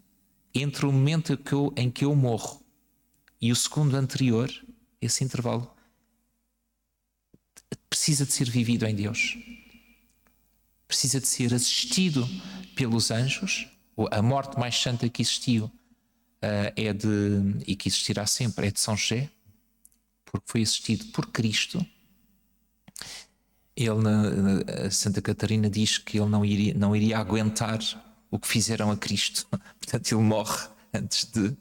entre 0.54 0.86
o 0.86 0.92
momento 0.92 1.34
em 1.34 1.38
que 1.38 1.54
eu, 1.54 1.74
em 1.76 1.90
que 1.90 2.06
eu 2.06 2.16
morro 2.16 2.62
e 3.42 3.52
o 3.52 3.56
segundo 3.56 3.96
anterior, 3.96 4.50
esse 5.02 5.24
intervalo 5.24 5.70
precisa 7.90 8.26
de 8.26 8.34
ser 8.34 8.50
vivido 8.50 8.86
em 8.86 8.96
Deus. 8.96 9.38
Precisa 10.88 11.20
de 11.20 11.28
ser 11.28 11.54
assistido 11.54 12.28
pelos 12.76 13.10
anjos. 13.10 13.68
A 14.12 14.22
morte 14.22 14.60
mais 14.60 14.76
santa 14.76 15.10
que 15.10 15.22
existiu 15.22 15.66
uh, 15.66 15.72
é 16.76 16.94
de, 16.94 17.08
e 17.66 17.76
que 17.76 17.88
existirá 17.88 18.28
sempre, 18.28 18.68
é 18.68 18.72
de 18.72 18.80
São 18.80 18.96
José, 18.96 19.30
porque 20.26 20.46
foi 20.48 20.62
assistido 20.62 21.06
por 21.06 21.28
Cristo 21.28 21.86
ele, 23.76 24.02
na, 24.02 24.90
Santa 24.90 25.22
Catarina, 25.22 25.70
diz 25.70 25.98
que 25.98 26.18
ele 26.20 26.30
não 26.30 26.46
iria, 26.46 26.74
não 26.74 26.96
iria 26.96 27.18
aguentar 27.18 27.80
o 28.32 28.40
que 28.40 28.48
fizeram 28.48 28.92
a 28.92 28.98
Cristo. 28.98 29.46
Portanto, 29.80 30.12
ele 30.12 30.22
morre 30.22 30.68
antes 30.94 31.26
de 31.26 31.56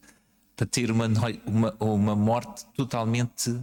para 0.56 0.66
ter 0.66 0.90
uma, 0.90 1.08
uma, 1.46 1.74
uma 1.80 2.16
morte 2.16 2.64
totalmente 2.76 3.60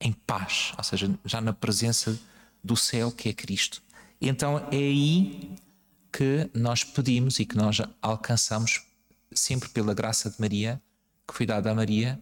em 0.00 0.12
paz, 0.12 0.72
ou 0.76 0.84
seja, 0.84 1.18
já 1.24 1.40
na 1.40 1.52
presença 1.52 2.18
do 2.62 2.76
céu 2.76 3.10
que 3.10 3.28
é 3.28 3.32
Cristo. 3.32 3.82
Então 4.20 4.58
é 4.70 4.76
aí 4.76 5.56
que 6.12 6.48
nós 6.54 6.84
pedimos 6.84 7.38
e 7.40 7.46
que 7.46 7.56
nós 7.56 7.80
alcançamos, 8.00 8.84
sempre 9.32 9.68
pela 9.70 9.94
graça 9.94 10.30
de 10.30 10.40
Maria, 10.40 10.80
que 11.26 11.34
foi 11.34 11.46
dada 11.46 11.70
a 11.70 11.74
Maria, 11.74 12.20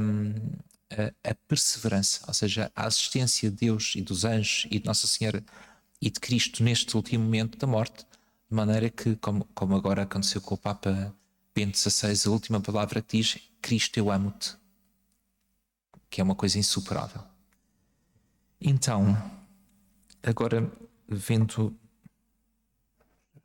um, 0.00 0.34
a, 0.90 1.30
a, 1.30 1.34
perseverança, 1.46 2.24
ou 2.26 2.34
seja, 2.34 2.70
a 2.74 2.86
assistência 2.86 3.50
de 3.50 3.56
Deus 3.56 3.94
e 3.96 4.00
dos 4.00 4.24
anjos 4.24 4.66
e 4.70 4.78
de 4.78 4.86
Nossa 4.86 5.06
Senhora 5.06 5.44
e 6.00 6.10
de 6.10 6.20
Cristo 6.20 6.62
neste 6.62 6.96
último 6.96 7.24
momento 7.24 7.58
da 7.58 7.66
morte, 7.66 8.06
de 8.48 8.54
maneira 8.54 8.88
que, 8.88 9.16
como, 9.16 9.44
como 9.54 9.76
agora 9.76 10.02
aconteceu 10.02 10.40
com 10.40 10.54
o 10.54 10.58
Papa 10.58 11.14
Bento 11.54 11.78
XVI, 11.78 12.14
a 12.26 12.30
última 12.30 12.60
palavra 12.60 13.02
que 13.02 13.18
diz: 13.18 13.38
Cristo, 13.60 13.98
eu 13.98 14.10
amo-te, 14.10 14.56
que 16.08 16.20
é 16.20 16.24
uma 16.24 16.34
coisa 16.34 16.58
insuperável. 16.58 17.22
Então, 18.60 19.16
agora 20.22 20.70
vendo. 21.06 21.76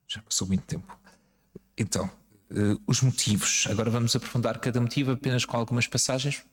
Já 0.07 0.21
passou 0.21 0.47
muito 0.47 0.63
tempo. 0.63 0.97
Então, 1.77 2.05
uh, 2.51 2.81
os 2.85 3.01
motivos. 3.01 3.65
Agora 3.69 3.89
vamos 3.89 4.15
aprofundar 4.15 4.59
cada 4.59 4.79
motivo 4.79 5.11
apenas 5.11 5.43
com 5.43 5.57
algumas 5.57 5.87
passagens 5.87 6.45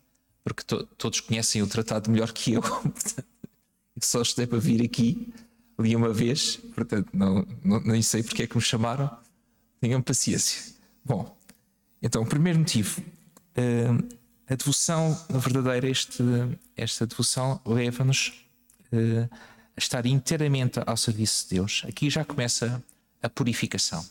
porque 0.45 0.63
to 0.63 0.85
todos 0.99 1.21
conhecem 1.21 1.63
o 1.63 1.67
tratado 1.67 2.11
melhor 2.11 2.33
que 2.33 2.53
eu. 2.53 2.63
Só 4.03 4.23
estou 4.23 4.47
para 4.47 4.59
vir 4.59 4.83
aqui, 4.83 5.33
li 5.79 5.95
uma 5.95 6.13
vez, 6.13 6.57
portanto, 6.75 7.09
não, 7.13 7.47
não, 7.63 7.81
nem 7.81 8.01
sei 8.01 8.23
porque 8.23 8.45
é 8.45 8.47
que 8.47 8.57
me 8.57 8.63
chamaram. 8.63 9.11
Tenham 9.81 10.01
paciência. 10.01 10.75
Bom, 11.05 11.37
então, 12.03 12.23
o 12.23 12.27
primeiro 12.27 12.59
motivo. 12.59 13.01
Uh, 13.57 14.21
a 14.49 14.55
devoção 14.55 15.17
verdadeira, 15.29 15.89
este, 15.89 16.23
esta 16.77 17.07
devoção 17.07 17.61
leva-nos 17.65 18.33
uh, 18.93 19.29
a 19.77 19.79
estar 19.79 20.05
inteiramente 20.07 20.81
ao 20.85 20.97
serviço 20.97 21.45
de 21.45 21.57
Deus. 21.57 21.83
Aqui 21.87 22.11
já 22.11 22.25
começa 22.25 22.83
a 23.23 23.29
purificação. 23.29 24.05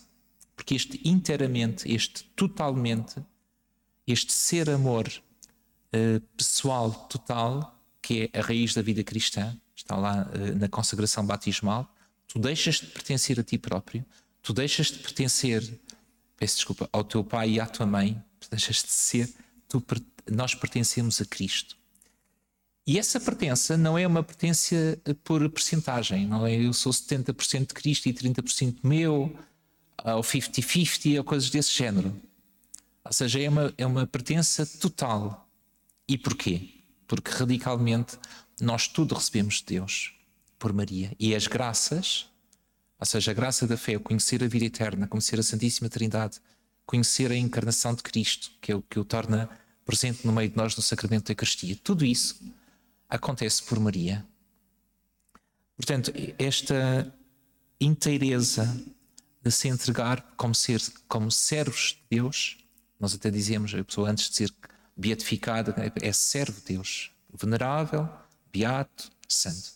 Porque 0.55 0.75
este 0.75 0.99
inteiramente, 1.03 1.91
este 1.91 2.23
totalmente, 2.35 3.15
este 4.05 4.31
ser 4.31 4.69
amor 4.69 5.09
uh, 5.95 6.19
pessoal 6.35 6.91
total, 7.09 7.75
que 8.01 8.29
é 8.33 8.39
a 8.39 8.41
raiz 8.41 8.73
da 8.73 8.81
vida 8.81 9.03
cristã, 9.03 9.55
está 9.75 9.95
lá 9.95 10.27
uh, 10.33 10.57
na 10.57 10.67
consagração 10.67 11.25
batismal. 11.25 11.93
Tu 12.27 12.39
deixas 12.39 12.75
de 12.75 12.87
pertencer 12.87 13.39
a 13.39 13.43
ti 13.43 13.57
próprio, 13.57 14.05
tu 14.41 14.53
deixas 14.53 14.87
de 14.87 14.99
pertencer, 14.99 15.61
peço 16.37 16.57
desculpa, 16.57 16.89
ao 16.91 17.03
teu 17.03 17.23
pai 17.23 17.51
e 17.51 17.59
à 17.59 17.65
tua 17.65 17.85
mãe, 17.85 18.21
deixas 18.49 18.77
de 18.77 18.91
ser, 18.91 19.33
tu, 19.67 19.83
nós 20.29 20.55
pertencemos 20.55 21.21
a 21.21 21.25
Cristo. 21.25 21.77
E 22.85 22.97
essa 22.97 23.19
pertença 23.19 23.77
não 23.77 23.97
é 23.97 24.07
uma 24.07 24.23
pertença 24.23 24.75
eh, 25.05 25.13
por 25.23 25.47
percentagem, 25.49 26.25
não 26.25 26.45
é 26.47 26.55
eu 26.55 26.73
sou 26.73 26.91
70% 26.91 27.67
de 27.67 27.73
Cristo 27.75 28.09
e 28.09 28.13
30% 28.13 28.77
meu, 28.83 29.37
ou 30.03 30.21
50-50, 30.21 31.17
ou 31.17 31.23
coisas 31.23 31.49
desse 31.49 31.71
género. 31.71 32.15
Ou 33.03 33.13
seja, 33.13 33.39
é 33.39 33.49
uma, 33.49 33.73
é 33.77 33.85
uma 33.85 34.07
pertença 34.07 34.65
total. 34.65 35.48
E 36.09 36.17
porquê? 36.17 36.69
Porque 37.07 37.29
radicalmente 37.29 38.17
nós 38.59 38.87
tudo 38.87 39.13
recebemos 39.13 39.57
de 39.57 39.65
Deus 39.65 40.15
por 40.57 40.73
Maria. 40.73 41.15
E 41.19 41.35
as 41.35 41.45
graças, 41.45 42.25
ou 42.99 43.05
seja, 43.05 43.29
a 43.29 43.33
graça 43.33 43.67
da 43.67 43.77
fé, 43.77 43.97
conhecer 43.99 44.43
a 44.43 44.47
vida 44.47 44.65
eterna, 44.65 45.07
conhecer 45.07 45.39
a 45.39 45.43
Santíssima 45.43 45.87
Trindade, 45.87 46.41
conhecer 46.83 47.31
a 47.31 47.35
encarnação 47.35 47.93
de 47.93 48.01
Cristo, 48.01 48.51
que 48.59 48.71
é 48.71 48.75
o 48.75 48.81
que 48.81 48.99
o 48.99 49.05
torna 49.05 49.47
presente 49.85 50.25
no 50.25 50.33
meio 50.33 50.49
de 50.49 50.57
nós 50.57 50.75
no 50.75 50.81
sacramento 50.81 51.27
da 51.27 51.33
Eucaristia, 51.33 51.77
tudo 51.83 52.03
isso 52.03 52.41
acontece 53.07 53.61
por 53.61 53.79
Maria. 53.79 54.25
Portanto, 55.77 56.11
esta 56.37 57.13
inteireza 57.79 58.65
de 59.41 59.51
se 59.51 59.67
entregar 59.67 60.33
como, 60.35 60.53
ser, 60.55 60.81
como 61.07 61.31
servos 61.31 61.99
de 62.09 62.17
Deus, 62.17 62.57
nós 62.99 63.13
até 63.13 63.29
dizemos, 63.31 63.73
a 63.73 63.83
pessoa 63.83 64.09
antes 64.09 64.25
de 64.25 64.31
dizer 64.31 64.53
beatificado, 64.99 65.73
é 66.01 66.11
servo 66.11 66.59
de 66.59 66.73
Deus, 66.73 67.11
venerável, 67.33 68.09
beato, 68.51 69.09
santo. 69.27 69.73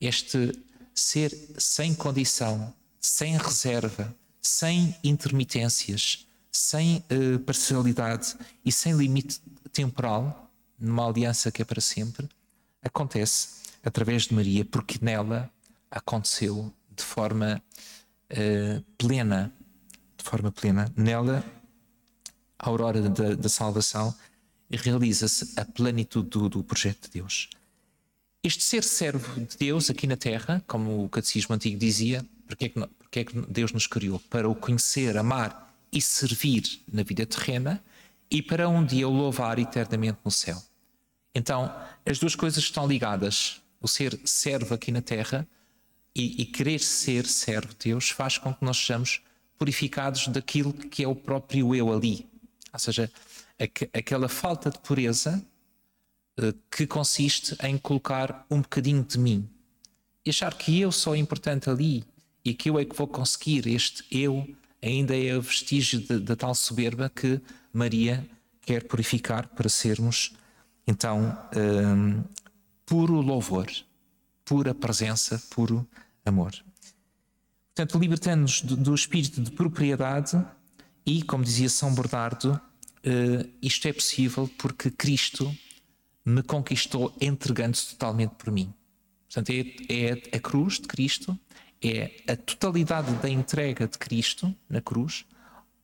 Este 0.00 0.52
ser 0.94 1.36
sem 1.58 1.92
condição, 1.92 2.72
sem 3.00 3.36
reserva, 3.36 4.14
sem 4.40 4.96
intermitências, 5.02 6.28
sem 6.52 7.04
uh, 7.10 7.38
parcialidade 7.40 8.36
e 8.64 8.70
sem 8.70 8.96
limite 8.96 9.40
temporal, 9.72 10.52
numa 10.78 11.08
aliança 11.08 11.50
que 11.50 11.62
é 11.62 11.64
para 11.64 11.80
sempre, 11.80 12.28
acontece 12.80 13.48
através 13.84 14.24
de 14.24 14.34
Maria, 14.34 14.64
porque 14.64 14.98
nela 15.02 15.50
aconteceu 15.90 16.72
de 16.94 17.02
forma 17.02 17.60
uh, 18.30 18.82
plena, 18.96 19.52
de 20.16 20.24
forma 20.24 20.52
plena, 20.52 20.92
nela, 20.96 21.44
a 22.58 22.68
aurora 22.68 23.02
da, 23.02 23.34
da 23.34 23.48
salvação, 23.48 24.14
realiza-se 24.76 25.58
a 25.58 25.64
plenitude 25.64 26.28
do, 26.28 26.48
do 26.48 26.62
projeto 26.62 27.04
de 27.04 27.20
Deus. 27.20 27.48
Este 28.42 28.62
ser 28.62 28.84
servo 28.84 29.40
de 29.40 29.56
Deus 29.56 29.90
aqui 29.90 30.06
na 30.06 30.16
Terra, 30.16 30.62
como 30.66 31.04
o 31.04 31.08
Catecismo 31.08 31.54
Antigo 31.54 31.78
dizia, 31.78 32.24
porque 32.46 32.66
é, 32.66 32.68
que, 32.68 32.86
porque 32.98 33.20
é 33.20 33.24
que 33.24 33.40
Deus 33.48 33.72
nos 33.72 33.86
criou? 33.86 34.20
Para 34.30 34.48
o 34.48 34.54
conhecer, 34.54 35.16
amar 35.16 35.74
e 35.92 36.00
servir 36.00 36.62
na 36.90 37.02
vida 37.02 37.26
terrena 37.26 37.82
e 38.30 38.42
para 38.42 38.68
um 38.68 38.84
dia 38.84 39.08
o 39.08 39.12
louvar 39.12 39.58
eternamente 39.58 40.18
no 40.24 40.30
céu. 40.30 40.62
Então, 41.34 41.74
as 42.04 42.18
duas 42.18 42.34
coisas 42.34 42.62
estão 42.62 42.86
ligadas. 42.86 43.60
O 43.80 43.88
ser 43.88 44.18
servo 44.24 44.74
aqui 44.74 44.90
na 44.90 45.00
Terra 45.00 45.46
e, 46.14 46.42
e 46.42 46.44
querer 46.44 46.80
ser 46.80 47.26
servo 47.26 47.68
de 47.68 47.90
Deus 47.90 48.10
faz 48.10 48.38
com 48.38 48.52
que 48.52 48.64
nós 48.64 48.76
sejamos 48.76 49.20
purificados 49.58 50.28
daquilo 50.28 50.72
que 50.72 51.02
é 51.02 51.08
o 51.08 51.14
próprio 51.14 51.74
eu 51.74 51.92
ali. 51.92 52.26
Ou 52.72 52.78
seja, 52.78 53.10
aquela 53.92 54.28
falta 54.28 54.70
de 54.70 54.78
pureza 54.78 55.44
eh, 56.38 56.54
que 56.70 56.86
consiste 56.86 57.56
em 57.62 57.76
colocar 57.76 58.46
um 58.50 58.60
bocadinho 58.60 59.02
de 59.02 59.18
mim 59.18 59.48
e 60.24 60.30
achar 60.30 60.54
que 60.54 60.80
eu 60.80 60.92
sou 60.92 61.16
importante 61.16 61.68
ali 61.68 62.04
e 62.44 62.54
que 62.54 62.70
eu 62.70 62.78
é 62.78 62.84
que 62.84 62.94
vou 62.94 63.06
conseguir. 63.06 63.66
Este 63.66 64.04
eu 64.10 64.46
ainda 64.82 65.16
é 65.16 65.36
o 65.36 65.42
vestígio 65.42 66.00
da 66.20 66.36
tal 66.36 66.54
soberba 66.54 67.10
que 67.10 67.40
Maria 67.72 68.24
quer 68.62 68.84
purificar 68.84 69.48
para 69.48 69.68
sermos, 69.68 70.34
então, 70.86 71.36
um, 71.56 72.22
puro 72.86 73.20
louvor, 73.20 73.66
pura 74.44 74.74
presença, 74.74 75.42
puro 75.50 75.86
amor. 76.24 76.52
Portanto, 77.74 77.98
libertando-nos 77.98 78.62
do, 78.62 78.76
do, 78.76 78.94
espírito 78.94 79.40
de 79.40 79.50
propriedade 79.50 80.42
e, 81.04 81.22
como 81.22 81.44
dizia 81.44 81.68
São 81.68 81.94
Bernardo, 81.94 82.60
uh, 83.04 83.48
isto 83.60 83.88
é 83.88 83.92
possível 83.92 84.48
porque 84.58 84.90
Cristo 84.90 85.54
me 86.24 86.42
conquistou 86.42 87.14
entregando-se 87.20 87.90
totalmente 87.90 88.32
por 88.32 88.52
mim. 88.52 88.72
Portanto, 89.26 89.50
é, 89.50 90.30
é 90.32 90.36
a 90.36 90.40
cruz 90.40 90.74
de 90.74 90.86
Cristo, 90.86 91.38
é 91.82 92.22
a 92.26 92.36
totalidade 92.36 93.12
da 93.16 93.28
entrega 93.28 93.86
de 93.86 93.98
Cristo 93.98 94.54
na 94.68 94.80
cruz, 94.80 95.24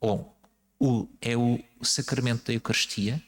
ou 0.01 0.37
o, 0.79 1.09
é 1.21 1.37
o 1.37 1.61
sacramento 1.83 2.47
da 2.47 2.53
Eucaristia, 2.53 3.23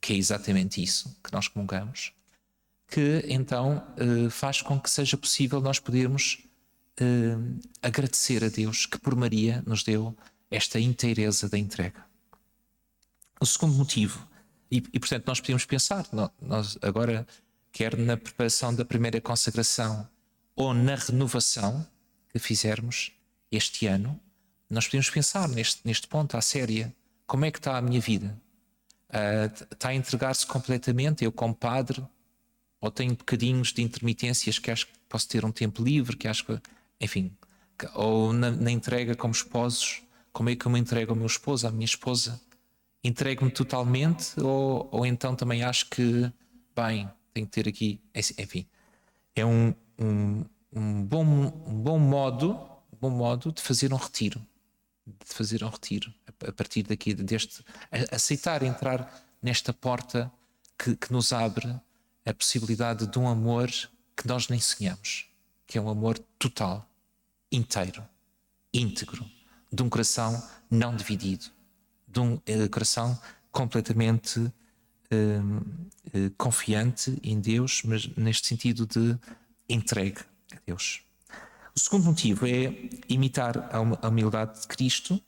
que 0.00 0.12
é 0.12 0.16
exatamente 0.16 0.82
isso 0.82 1.16
que 1.22 1.32
nós 1.32 1.46
comungamos, 1.46 2.12
que 2.88 3.24
então 3.28 3.86
eh, 3.96 4.30
faz 4.30 4.62
com 4.62 4.80
que 4.80 4.90
seja 4.90 5.16
possível 5.16 5.60
nós 5.60 5.78
podermos 5.78 6.38
eh, 6.98 7.36
agradecer 7.82 8.42
a 8.42 8.48
Deus 8.48 8.86
que 8.86 8.98
por 8.98 9.14
Maria 9.14 9.62
nos 9.66 9.82
deu 9.84 10.16
esta 10.50 10.80
inteireza 10.80 11.48
da 11.48 11.58
entrega. 11.58 12.04
O 13.40 13.46
segundo 13.46 13.74
motivo, 13.74 14.28
e, 14.70 14.76
e 14.92 15.00
portanto 15.00 15.26
nós 15.26 15.40
podemos 15.40 15.64
pensar, 15.64 16.06
nós 16.42 16.76
agora, 16.82 17.26
quer 17.72 17.96
na 17.96 18.16
preparação 18.16 18.74
da 18.74 18.84
primeira 18.84 19.18
consagração 19.18 20.06
ou 20.54 20.74
na 20.74 20.94
renovação 20.94 21.86
que 22.28 22.38
fizermos 22.38 23.12
este 23.50 23.86
ano, 23.86 24.20
nós 24.68 24.86
podemos 24.86 25.08
pensar 25.08 25.48
neste, 25.48 25.80
neste 25.84 26.06
ponto, 26.06 26.36
à 26.36 26.42
séria, 26.42 26.94
como 27.26 27.46
é 27.46 27.50
que 27.50 27.58
está 27.58 27.78
a 27.78 27.82
minha 27.82 28.00
vida? 28.00 28.38
Uh, 29.08 29.64
está 29.72 29.88
a 29.88 29.94
entregar-se 29.94 30.46
completamente, 30.46 31.24
eu 31.24 31.32
como 31.32 31.54
padre, 31.54 32.06
ou 32.78 32.90
tenho 32.90 33.14
bocadinhos 33.16 33.72
de 33.72 33.82
intermitências 33.82 34.58
que 34.58 34.70
acho 34.70 34.86
que 34.86 34.92
posso 35.08 35.28
ter 35.28 35.44
um 35.44 35.50
tempo 35.50 35.82
livre, 35.82 36.16
que 36.16 36.28
acho 36.28 36.44
que, 36.44 36.60
enfim, 37.00 37.34
ou 37.94 38.32
na, 38.32 38.50
na 38.50 38.70
entrega 38.70 39.16
como 39.16 39.32
esposos, 39.32 40.02
como 40.32 40.50
é 40.50 40.56
que 40.56 40.66
eu 40.66 40.70
me 40.70 40.78
entrego 40.78 41.12
ao 41.12 41.16
meu 41.16 41.26
esposo, 41.26 41.66
à 41.66 41.70
minha 41.70 41.86
esposa? 41.86 42.40
Entrego-me 43.02 43.50
totalmente, 43.50 44.38
ou, 44.40 44.88
ou 44.90 45.06
então 45.06 45.34
também 45.34 45.62
acho 45.62 45.88
que, 45.88 46.30
bem, 46.76 47.08
tenho 47.32 47.46
que 47.46 47.52
ter 47.52 47.68
aqui, 47.68 48.00
enfim, 48.14 48.66
é 49.34 49.44
um, 49.44 49.74
um 49.98 50.44
um 50.72 51.04
bom, 51.04 51.24
um 51.24 51.82
bom 51.82 51.98
modo, 51.98 52.52
um 52.92 52.96
bom 53.00 53.10
modo 53.10 53.52
de 53.52 53.60
fazer 53.60 53.92
um 53.92 53.96
retiro, 53.96 54.40
de 55.06 55.34
fazer 55.34 55.64
um 55.64 55.68
retiro 55.68 56.12
a 56.46 56.52
partir 56.52 56.82
daqui 56.84 57.12
deste 57.12 57.64
aceitar 58.10 58.62
entrar 58.62 59.12
nesta 59.42 59.72
porta 59.72 60.30
que, 60.78 60.96
que 60.96 61.12
nos 61.12 61.32
abre 61.32 61.68
a 62.24 62.32
possibilidade 62.32 63.06
de 63.06 63.18
um 63.18 63.28
amor 63.28 63.68
que 64.16 64.26
nós 64.26 64.48
nem 64.48 64.60
sonhamos, 64.60 65.28
que 65.66 65.76
é 65.76 65.80
um 65.80 65.88
amor 65.88 66.18
total, 66.38 66.88
inteiro, 67.50 68.06
íntegro, 68.72 69.28
de 69.72 69.82
um 69.82 69.88
coração 69.88 70.42
não 70.70 70.94
dividido, 70.94 71.46
de 72.10 72.20
um 72.20 72.40
eh, 72.46 72.68
coração 72.68 73.18
completamente 73.52 74.52
eh, 75.10 75.40
eh, 76.12 76.30
confiante 76.36 77.18
em 77.22 77.40
Deus, 77.40 77.82
mas 77.84 78.06
neste 78.16 78.48
sentido 78.48 78.86
de 78.86 79.18
entregue 79.68 80.20
a 80.52 80.58
Deus. 80.66 81.02
O 81.74 81.80
segundo 81.80 82.04
motivo 82.04 82.46
é 82.46 82.88
imitar 83.08 83.68
a 83.72 84.08
humildade 84.08 84.60
de 84.60 84.66
Cristo. 84.66 85.20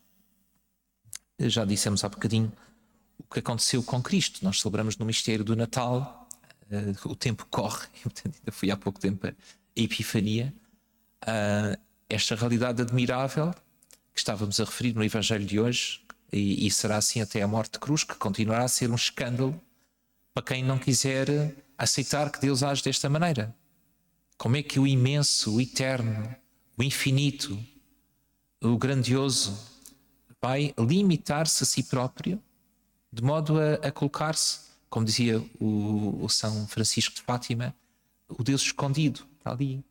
Já 1.39 1.65
dissemos 1.65 2.05
há 2.05 2.09
bocadinho 2.09 2.53
o 3.19 3.25
que 3.33 3.39
aconteceu 3.39 3.83
com 3.83 4.03
Cristo. 4.03 4.45
Nós 4.45 4.61
celebramos 4.61 4.97
no 4.97 5.07
mistério 5.07 5.45
do 5.45 5.57
Natal, 5.57 6.29
uh, 6.71 7.09
o 7.09 7.17
tempo 7.17 7.47
corre, 7.51 7.87
ainda 8.05 8.53
fui 8.53 8.71
há 8.71 8.77
pouco 8.77 9.01
tempo 9.01 9.27
a 9.27 9.33
Epifania. 9.75 10.53
Uh, 11.23 11.81
esta 12.09 12.35
realidade 12.35 12.83
admirável 12.83 13.55
que 14.13 14.19
estávamos 14.19 14.61
a 14.61 14.65
referir 14.65 14.95
no 14.95 15.03
Evangelho 15.03 15.47
de 15.47 15.59
hoje, 15.59 16.05
e, 16.33 16.67
e 16.67 16.71
será 16.71 16.97
assim 16.97 17.21
até 17.21 17.43
a 17.43 17.49
morte 17.49 17.73
de 17.73 17.79
cruz, 17.79 18.05
que 18.05 18.15
continuará 18.15 18.65
a 18.65 18.69
ser 18.69 18.91
um 18.91 18.95
escândalo 18.95 19.61
para 20.33 20.43
quem 20.43 20.65
não 20.65 20.79
quiser 20.79 21.55
aceitar 21.77 22.31
que 22.31 22.41
Deus 22.41 22.63
age 22.63 22.83
desta 22.83 23.09
maneira. 23.09 23.55
Como 24.39 24.57
é 24.57 24.63
que 24.63 24.81
o 24.81 24.87
imenso, 24.87 25.57
o 25.57 25.61
eterno, 25.61 26.35
o 26.77 26.83
infinito, 26.83 27.59
o 28.61 28.77
grandioso 28.79 29.57
vai 30.41 30.75
limitar-se 30.79 31.63
a 31.63 31.67
si 31.67 31.83
próprio 31.83 32.43
de 33.13 33.23
modo 33.23 33.61
a, 33.61 33.75
a 33.87 33.93
colocar-se, 33.93 34.61
como 34.89 35.05
dizia 35.05 35.39
o, 35.61 36.25
o, 36.25 36.29
São 36.29 36.67
Francisco 36.67 37.15
de 37.15 37.21
Fátima, 37.21 37.75
o 38.27 38.43
Deus 38.43 38.63
escondido, 38.63 39.27
está 39.37 39.53
ali. 39.53 39.85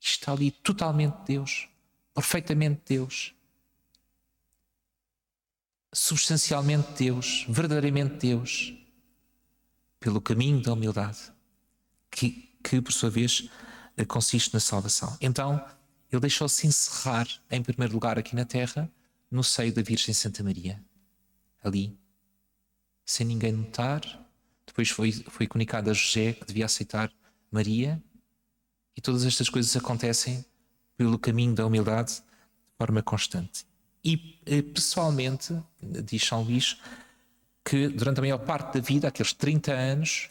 Está 0.00 0.32
ali 0.32 0.50
totalmente 0.50 1.16
Deus, 1.26 1.68
perfeitamente 2.14 2.80
Deus, 2.86 3.34
substancialmente 5.98 6.92
Deus, 6.96 7.44
verdadeiramente 7.48 8.14
Deus, 8.16 8.72
pelo 9.98 10.20
caminho 10.20 10.62
da 10.62 10.72
humildade, 10.72 11.18
que, 12.10 12.56
que 12.62 12.80
por 12.80 12.92
sua 12.92 13.10
vez 13.10 13.48
consiste 14.06 14.54
na 14.54 14.60
salvação. 14.60 15.16
Então, 15.20 15.62
ele 16.10 16.20
deixou-se 16.20 16.66
encerrar, 16.66 17.26
em 17.50 17.62
primeiro 17.62 17.92
lugar, 17.92 18.16
aqui 18.16 18.36
na 18.36 18.44
terra, 18.44 18.90
no 19.28 19.42
seio 19.42 19.74
da 19.74 19.82
Virgem 19.82 20.14
Santa 20.14 20.42
Maria. 20.42 20.82
Ali, 21.62 21.98
sem 23.04 23.26
ninguém 23.26 23.52
notar. 23.52 24.00
Depois 24.64 24.90
foi, 24.90 25.12
foi 25.12 25.46
comunicado 25.48 25.90
a 25.90 25.92
José 25.92 26.32
que 26.32 26.46
devia 26.46 26.66
aceitar 26.66 27.12
Maria. 27.50 28.00
E 28.96 29.00
todas 29.00 29.24
estas 29.24 29.48
coisas 29.48 29.76
acontecem 29.76 30.44
pelo 30.96 31.18
caminho 31.18 31.54
da 31.54 31.66
humildade 31.66 32.14
de 32.14 32.22
forma 32.78 33.02
constante. 33.02 33.66
E 34.04 34.38
eh, 34.46 34.62
pessoalmente, 34.62 35.56
diz 35.82 36.24
São 36.24 36.42
Luís, 36.42 36.78
que 37.64 37.88
durante 37.88 38.18
a 38.18 38.22
maior 38.22 38.38
parte 38.38 38.74
da 38.74 38.80
vida, 38.80 39.08
aqueles 39.08 39.32
30 39.32 39.72
anos, 39.72 40.30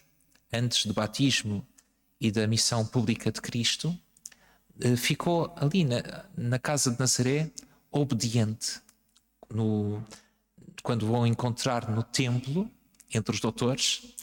antes 0.52 0.86
do 0.86 0.94
batismo 0.94 1.66
e 2.20 2.32
da 2.32 2.48
missão 2.48 2.86
pública 2.86 3.32
de 3.32 3.42
Cristo, 3.42 3.98
eh, 4.80 4.96
ficou 4.96 5.54
ali 5.58 5.84
na, 5.84 6.26
na 6.36 6.60
casa 6.60 6.92
de 6.92 7.00
Nazaré, 7.00 7.52
obediente. 7.92 8.80
No, 9.50 10.04
quando 10.84 11.06
vão 11.08 11.26
encontrar 11.26 11.90
no 11.90 12.04
templo, 12.04 12.70
entre 13.14 13.34
os 13.34 13.40
doutores, 13.40 14.16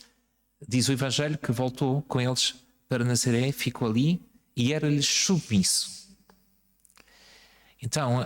diz 0.66 0.88
o 0.88 0.92
Evangelho 0.92 1.38
que 1.38 1.52
voltou 1.52 2.02
com 2.02 2.20
eles 2.20 2.54
para 2.88 3.04
Nazaré, 3.04 3.52
ficou 3.52 3.88
ali 3.88 4.20
e 4.56 4.72
era-lhes 4.72 5.06
submisso. 5.06 6.04
Então, 7.82 8.20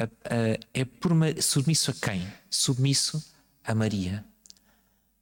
a, 0.00 0.04
a, 0.04 0.58
é 0.72 0.84
por 0.84 1.12
uma, 1.12 1.40
submisso 1.40 1.90
a 1.90 1.94
quem? 1.94 2.26
Submisso 2.48 3.22
a 3.64 3.74
Maria. 3.74 4.24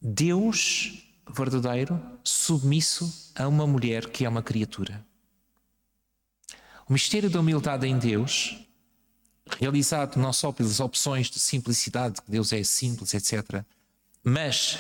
Deus 0.00 1.04
verdadeiro, 1.30 2.00
submisso 2.22 3.32
a 3.34 3.46
uma 3.46 3.66
mulher 3.66 4.08
que 4.08 4.24
é 4.24 4.28
uma 4.28 4.42
criatura. 4.42 5.04
O 6.88 6.92
mistério 6.92 7.28
da 7.28 7.40
humildade 7.40 7.86
em 7.86 7.98
Deus, 7.98 8.56
realizado 9.58 10.16
não 10.16 10.32
só 10.32 10.52
pelas 10.52 10.80
opções 10.80 11.28
de 11.28 11.38
simplicidade, 11.38 12.22
que 12.22 12.30
Deus 12.30 12.52
é 12.52 12.62
simples, 12.62 13.12
etc., 13.12 13.62
mas 14.24 14.78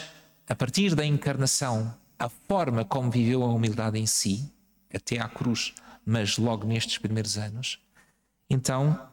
a 0.48 0.54
partir 0.54 0.94
da 0.94 1.04
encarnação, 1.04 1.94
a 2.18 2.28
forma 2.28 2.84
como 2.84 3.10
viveu 3.10 3.42
a 3.42 3.52
humildade 3.52 3.98
em 3.98 4.06
si, 4.06 4.50
até 4.92 5.18
à 5.18 5.28
cruz, 5.28 5.74
mas 6.04 6.38
logo 6.38 6.66
nestes 6.66 6.96
primeiros 6.96 7.36
anos, 7.36 7.78
então 8.48 9.08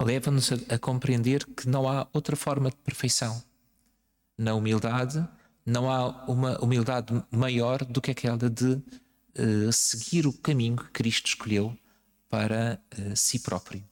leva-nos 0.00 0.52
a, 0.52 0.74
a, 0.74 0.78
compreender 0.78 1.44
que 1.44 1.68
não 1.68 1.88
há 1.88 2.06
outra 2.12 2.36
forma 2.36 2.70
de 2.70 2.76
perfeição. 2.76 3.42
Na 4.36 4.54
humildade, 4.54 5.26
não 5.66 5.90
há 5.90 6.24
uma 6.26 6.58
humildade 6.62 7.22
maior 7.30 7.84
do 7.84 8.00
que 8.00 8.12
aquela 8.12 8.48
de 8.48 8.72
uh, 8.74 9.72
seguir 9.72 10.26
o 10.26 10.32
caminho 10.32 10.76
que 10.76 10.90
Cristo 10.90 11.26
escolheu 11.26 11.76
para 12.28 12.80
uh, 12.96 13.16
si 13.16 13.40
próprio 13.40 13.84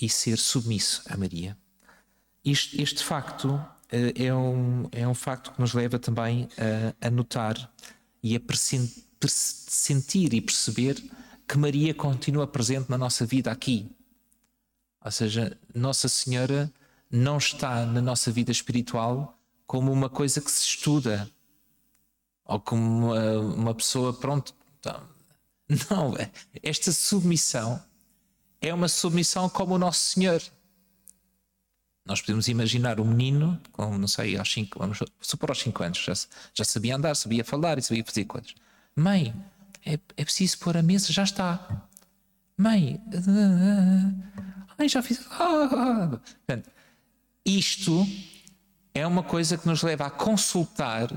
e 0.00 0.08
ser 0.08 0.38
submisso 0.38 1.02
a 1.06 1.16
Maria. 1.16 1.56
Este, 2.44 2.80
este 2.80 3.02
facto 3.02 3.48
uh, 3.48 3.66
é, 4.14 4.32
um, 4.32 4.88
é 4.92 5.06
um 5.06 5.14
facto 5.14 5.52
que 5.52 5.60
nos 5.60 5.74
leva 5.74 5.98
também 5.98 6.48
a, 6.56 7.08
a 7.08 7.10
notar 7.10 7.70
e 8.22 8.36
a 8.36 8.40
sentir 9.28 10.32
e 10.32 10.40
perceber 10.40 11.02
que 11.46 11.58
Maria 11.58 11.92
continua 11.92 12.46
presente 12.46 12.88
na 12.88 12.96
nossa 12.96 13.26
vida 13.26 13.50
aqui. 13.50 13.90
Ou 15.04 15.10
seja, 15.10 15.58
Nossa 15.74 16.08
Senhora 16.08 16.72
não 17.10 17.38
está 17.38 17.84
na 17.84 18.00
nossa 18.00 18.30
vida 18.30 18.52
espiritual 18.52 19.38
como 19.66 19.92
uma 19.92 20.08
coisa 20.08 20.40
que 20.40 20.50
se 20.50 20.64
estuda 20.64 21.30
ou 22.44 22.60
como 22.60 23.06
uma, 23.06 23.38
uma 23.38 23.74
pessoa, 23.74 24.12
pronto. 24.12 24.54
Tá. 24.82 25.02
Não, 25.88 26.14
esta 26.62 26.90
submissão 26.90 27.80
é 28.60 28.74
uma 28.74 28.88
submissão 28.88 29.48
como 29.48 29.74
o 29.74 29.78
Nosso 29.78 30.00
Senhor. 30.00 30.42
Nós 32.04 32.20
podemos 32.20 32.48
imaginar 32.48 32.98
um 32.98 33.04
menino, 33.04 33.60
com, 33.70 33.96
não 33.96 34.08
sei, 34.08 34.36
aos 34.36 34.52
5, 34.52 34.78
vamos 34.78 34.98
supor 35.20 35.50
aos 35.50 35.60
5 35.60 35.82
anos, 35.82 35.98
já, 35.98 36.12
já 36.54 36.64
sabia 36.64 36.96
andar, 36.96 37.14
sabia 37.14 37.44
falar 37.44 37.78
e 37.78 37.82
sabia 37.82 38.04
fazer 38.04 38.24
coisas. 38.24 38.54
Mãe, 38.96 39.32
é, 39.86 39.92
é 39.92 40.24
preciso 40.24 40.58
pôr 40.58 40.76
a 40.76 40.82
mesa, 40.82 41.12
já 41.12 41.22
está. 41.22 41.86
Mãe, 42.56 43.00
ai, 44.80 44.88
já 44.88 45.02
fiz. 45.02 45.18
Portanto, 45.18 46.70
isto 47.44 48.06
é 48.94 49.06
uma 49.06 49.22
coisa 49.22 49.56
que 49.56 49.66
nos 49.66 49.82
leva 49.82 50.06
a 50.06 50.10
consultar, 50.10 51.08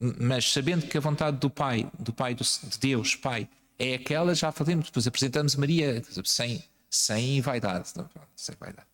mas 0.00 0.50
sabendo 0.52 0.86
que 0.86 0.96
a 0.96 1.00
vontade 1.00 1.36
do 1.36 1.50
Pai, 1.50 1.90
do 1.98 2.12
Pai 2.12 2.34
de 2.34 2.44
Deus, 2.80 3.14
Pai, 3.14 3.48
é 3.78 3.94
aquela, 3.94 4.34
já 4.34 4.50
falamos, 4.50 4.86
depois 4.86 5.06
apresentamos 5.06 5.54
Maria 5.54 6.02
sem, 6.24 6.64
sem 6.90 7.40
vaidade. 7.40 7.92
Sem 8.34 8.56
vaidade. 8.58 8.88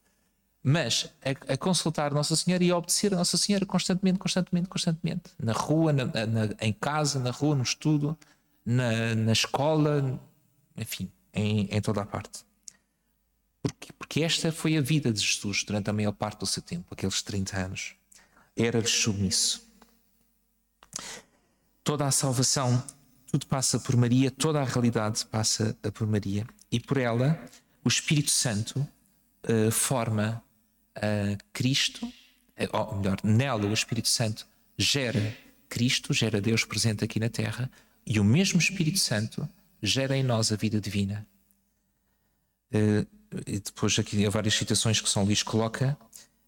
Mas 0.62 1.11
a, 1.23 1.53
a, 1.53 1.57
consultar 1.57 2.12
Nossa 2.12 2.35
Senhora 2.35 2.64
e 2.64 2.71
a 2.71 2.77
obedecer 2.77 3.12
a 3.12 3.17
Nossa 3.19 3.37
Senhora 3.37 3.67
constantemente, 3.67 4.19
constantemente, 4.19 4.69
constantemente. 4.69 5.25
Na 5.38 5.53
rua, 5.53 5.93
na, 5.93 6.05
na, 6.05 6.49
em 6.61 6.73
casa, 6.73 7.19
na 7.19 7.31
rua, 7.31 7.55
no 7.55 7.62
estudo, 7.62 8.19
na, 8.64 9.14
na 9.14 9.33
escola, 9.33 10.19
enfim, 10.77 11.11
em, 11.35 11.69
em 11.71 11.81
toda 11.83 12.03
a 12.03 12.07
parte. 12.07 12.45
Porquê? 13.64 13.94
Porque 13.98 14.22
esta 14.22 14.53
foi 14.53 14.77
a 14.77 14.83
vida 14.83 15.11
de 15.11 15.18
Jesus 15.18 15.64
durante 15.64 15.88
a 15.88 15.92
maior 15.92 16.12
parte 16.12 16.40
do 16.40 16.46
seu 16.46 16.62
tempo, 16.62 16.85
aqueles 16.90 17.22
30 17.22 17.57
anos. 17.57 17.94
Era-lhes 18.55 18.90
submisso. 18.90 19.66
Toda 21.83 22.07
a 22.07 22.11
salvação, 22.11 22.85
tudo 23.27 23.46
passa 23.46 23.81
por 23.81 23.96
Maria, 23.96 24.31
toda 24.31 24.61
a 24.61 24.64
realidade 24.64 25.24
passa 25.24 25.74
por 25.94 26.07
Maria. 26.07 26.46
E 26.70 26.79
por 26.79 26.98
ela, 26.98 27.42
o 27.83 27.88
Espírito 27.88 28.31
Santo 28.31 28.87
uh, 29.48 29.70
forma 29.70 30.44
uh, 30.98 31.38
Cristo, 31.50 32.07
ou 32.70 32.96
melhor, 32.96 33.16
nela 33.24 33.66
o 33.66 33.72
Espírito 33.72 34.09
Santo 34.09 34.46
gera 34.77 35.35
Cristo, 35.70 36.12
gera 36.12 36.38
Deus 36.38 36.66
presente 36.66 37.03
aqui 37.03 37.18
na 37.18 37.31
Terra, 37.31 37.70
e 38.07 38.20
o 38.20 38.24
mesmo 38.24 38.61
Espírito 38.61 38.98
Santo 38.98 39.48
gera 39.83 40.14
em 40.14 40.22
nós 40.22 40.53
a 40.53 40.57
vida 40.57 40.79
divina. 40.79 41.27
Uh, 42.70 43.07
e 43.47 43.59
depois 43.59 43.99
aqui 43.99 44.25
há 44.27 44.31
várias 44.31 44.55
citações 44.55 45.01
que 45.01 45.09
São 45.09 45.25
Luís 45.25 45.42
coloca. 45.42 45.97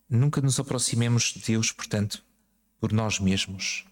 Nunca 0.08 0.40
nos 0.40 0.58
aproximemos 0.60 1.32
de 1.34 1.40
Deus, 1.40 1.72
portanto, 1.72 2.22
por 2.78 2.92
nós 2.92 3.18
mesmos. 3.18 3.84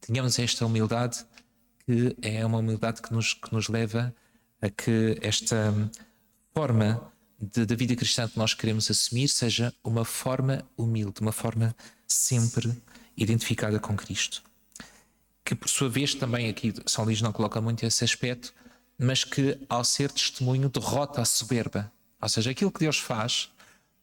Tenhamos 0.00 0.38
esta 0.38 0.64
humildade, 0.64 1.24
que 1.86 2.16
é 2.22 2.44
uma 2.44 2.58
humildade 2.58 3.02
que 3.02 3.12
nos, 3.12 3.34
que 3.34 3.52
nos 3.52 3.68
leva 3.68 4.14
a 4.60 4.70
que 4.70 5.18
esta 5.20 5.72
forma 6.54 7.12
da 7.38 7.74
vida 7.74 7.94
cristã 7.96 8.28
que 8.28 8.38
nós 8.38 8.54
queremos 8.54 8.90
assumir 8.90 9.28
seja 9.28 9.74
uma 9.82 10.04
forma 10.04 10.64
humilde, 10.76 11.20
uma 11.20 11.32
forma 11.32 11.74
sempre 12.06 12.72
identificada 13.16 13.78
com 13.78 13.96
Cristo 13.96 14.42
que 15.44 15.54
por 15.54 15.68
sua 15.68 15.88
vez 15.88 16.14
também 16.14 16.48
aqui 16.48 16.72
São 16.86 17.04
Luís 17.04 17.20
não 17.20 17.32
coloca 17.32 17.60
muito 17.60 17.84
esse 17.84 18.02
aspecto, 18.02 18.54
mas 18.98 19.24
que 19.24 19.58
ao 19.68 19.84
ser 19.84 20.10
testemunho 20.10 20.68
derrota 20.68 21.20
a 21.20 21.24
soberba. 21.24 21.92
Ou 22.24 22.28
seja, 22.28 22.52
aquilo 22.52 22.72
que 22.72 22.80
Deus 22.80 22.98
faz, 22.98 23.50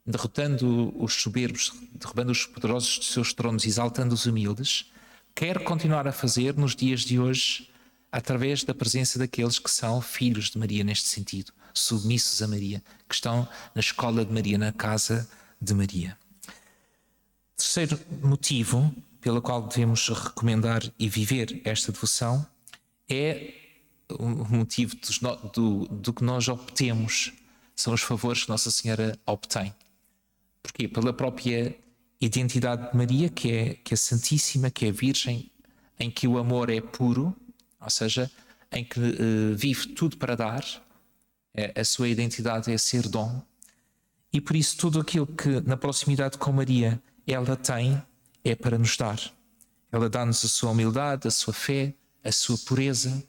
derrotando 0.05 0.93
os 1.03 1.15
soberbos, 1.15 1.73
derrubando 1.91 2.31
os 2.31 2.45
poderosos 2.45 2.99
dos 2.99 3.07
seus 3.07 3.33
tronos, 3.33 3.65
exaltando 3.65 4.13
os 4.13 4.27
humildes, 4.27 4.91
quer 5.33 5.63
continuar 5.63 6.07
a 6.07 6.11
fazer 6.11 6.55
nos 6.55 6.75
dias 6.75 7.01
de 7.01 7.19
hoje 7.19 7.67
através 8.11 8.63
da 8.63 8.75
presença 8.75 9.17
daqueles 9.17 9.57
que 9.57 9.71
são 9.71 9.99
filhos 10.03 10.51
de 10.51 10.59
Maria 10.59 10.83
neste 10.83 11.07
sentido, 11.07 11.51
submissos 11.73 12.43
a 12.43 12.47
Maria, 12.47 12.83
que 13.09 13.15
estão 13.15 13.49
na 13.73 13.79
escola 13.79 14.23
de 14.23 14.31
Maria, 14.31 14.57
na 14.59 14.71
casa 14.71 15.27
de 15.59 15.73
Maria. 15.73 16.15
Terceiro 17.57 17.99
motivo 18.21 18.93
pela 19.19 19.41
qual 19.41 19.63
devemos 19.63 20.07
recomendar 20.09 20.83
e 20.99 21.09
viver 21.09 21.59
esta 21.65 21.91
devoção 21.91 22.45
é 23.09 23.51
o 24.11 24.27
motivo 24.27 24.95
do, 24.95 25.49
do, 25.49 25.87
do 25.87 26.13
que 26.13 26.23
nós 26.23 26.47
obtemos, 26.47 27.33
são 27.81 27.93
os 27.93 28.01
favores 28.01 28.43
que 28.43 28.49
Nossa 28.49 28.69
Senhora 28.69 29.17
obtém. 29.25 29.73
Porquê? 30.61 30.87
Pela 30.87 31.11
própria 31.11 31.75
identidade 32.19 32.91
de 32.91 32.97
Maria, 32.97 33.29
que 33.29 33.51
é, 33.51 33.73
que 33.73 33.93
é 33.93 33.97
Santíssima, 33.97 34.69
que 34.69 34.85
é 34.85 34.91
Virgem, 34.91 35.51
em 35.99 36.11
que 36.11 36.27
o 36.27 36.37
amor 36.37 36.69
é 36.69 36.79
puro, 36.79 37.35
ou 37.79 37.89
seja, 37.89 38.29
em 38.71 38.83
que 38.83 38.99
uh, 38.99 39.55
vive 39.55 39.87
tudo 39.87 40.17
para 40.17 40.35
dar, 40.35 40.63
é, 41.53 41.79
a 41.79 41.83
sua 41.83 42.07
identidade 42.07 42.71
é 42.71 42.77
ser 42.77 43.07
dom, 43.09 43.41
e 44.31 44.39
por 44.39 44.55
isso 44.55 44.77
tudo 44.77 44.99
aquilo 44.99 45.27
que 45.27 45.59
na 45.61 45.75
proximidade 45.75 46.37
com 46.37 46.51
Maria 46.51 47.01
ela 47.27 47.55
tem 47.55 48.01
é 48.43 48.55
para 48.55 48.77
nos 48.77 48.95
dar. 48.95 49.19
Ela 49.91 50.09
dá-nos 50.09 50.45
a 50.45 50.47
sua 50.47 50.71
humildade, 50.71 51.27
a 51.27 51.31
sua 51.31 51.53
fé, 51.53 51.93
a 52.23 52.31
sua 52.31 52.57
pureza 52.57 53.21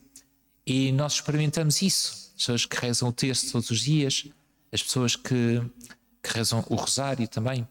e 0.65 0.93
nós 0.93 1.15
experimentamos 1.15 1.83
isso. 1.83 2.13
As 2.13 2.43
pessoas 2.43 2.67
que 2.67 2.77
rezam 2.77 3.09
o 3.09 3.13
texto 3.13 3.51
todos 3.51 3.71
os 3.71 3.81
dias, 3.81 4.27
as 4.73 4.83
pessoas 4.83 5.15
que, 5.17 5.61
que 6.23 6.33
rezam 6.33 6.65
o 6.69 6.75
rosário 6.75 7.29
também, 7.29 7.69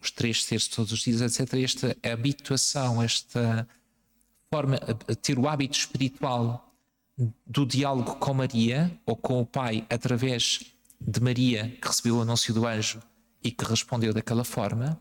os 0.00 0.10
três 0.10 0.44
terços 0.44 0.68
todos 0.68 0.92
os 0.92 1.00
dias, 1.00 1.20
etc. 1.20 1.54
Esta 1.54 1.96
habituação, 2.02 3.02
esta 3.02 3.68
forma 4.50 4.78
ter 5.20 5.38
o 5.38 5.48
hábito 5.48 5.78
espiritual 5.78 6.72
do 7.46 7.66
diálogo 7.66 8.16
com 8.16 8.34
Maria 8.34 8.98
ou 9.04 9.16
com 9.16 9.40
o 9.40 9.46
Pai 9.46 9.86
através 9.90 10.60
de 11.00 11.20
Maria, 11.20 11.76
que 11.80 11.86
recebeu 11.86 12.16
o 12.16 12.22
anúncio 12.22 12.54
do 12.54 12.66
anjo 12.66 13.00
e 13.42 13.50
que 13.50 13.64
respondeu 13.64 14.14
daquela 14.14 14.44
forma, 14.44 15.00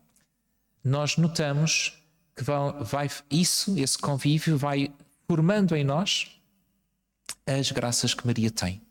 nós 0.84 1.16
notamos 1.18 1.98
que 2.36 2.44
vai, 2.44 2.84
vai, 2.84 3.10
isso, 3.32 3.78
esse 3.78 3.98
convívio, 3.98 4.58
vai 4.58 4.94
formando 5.28 5.76
em 5.76 5.84
nós 5.84 6.32
as 7.46 7.72
graças 7.72 8.14
que 8.14 8.26
Maria 8.26 8.52
tem. 8.52 8.82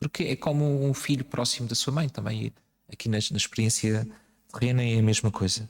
Porque 0.00 0.24
é 0.24 0.36
como 0.36 0.84
um 0.84 0.94
filho 0.94 1.24
próximo 1.24 1.68
da 1.68 1.74
sua 1.74 1.92
mãe 1.92 2.08
também. 2.08 2.52
Aqui 2.90 3.08
na, 3.08 3.18
na 3.30 3.36
experiência 3.36 4.08
terrena 4.52 4.82
é 4.82 4.98
a 4.98 5.02
mesma 5.02 5.30
coisa. 5.30 5.68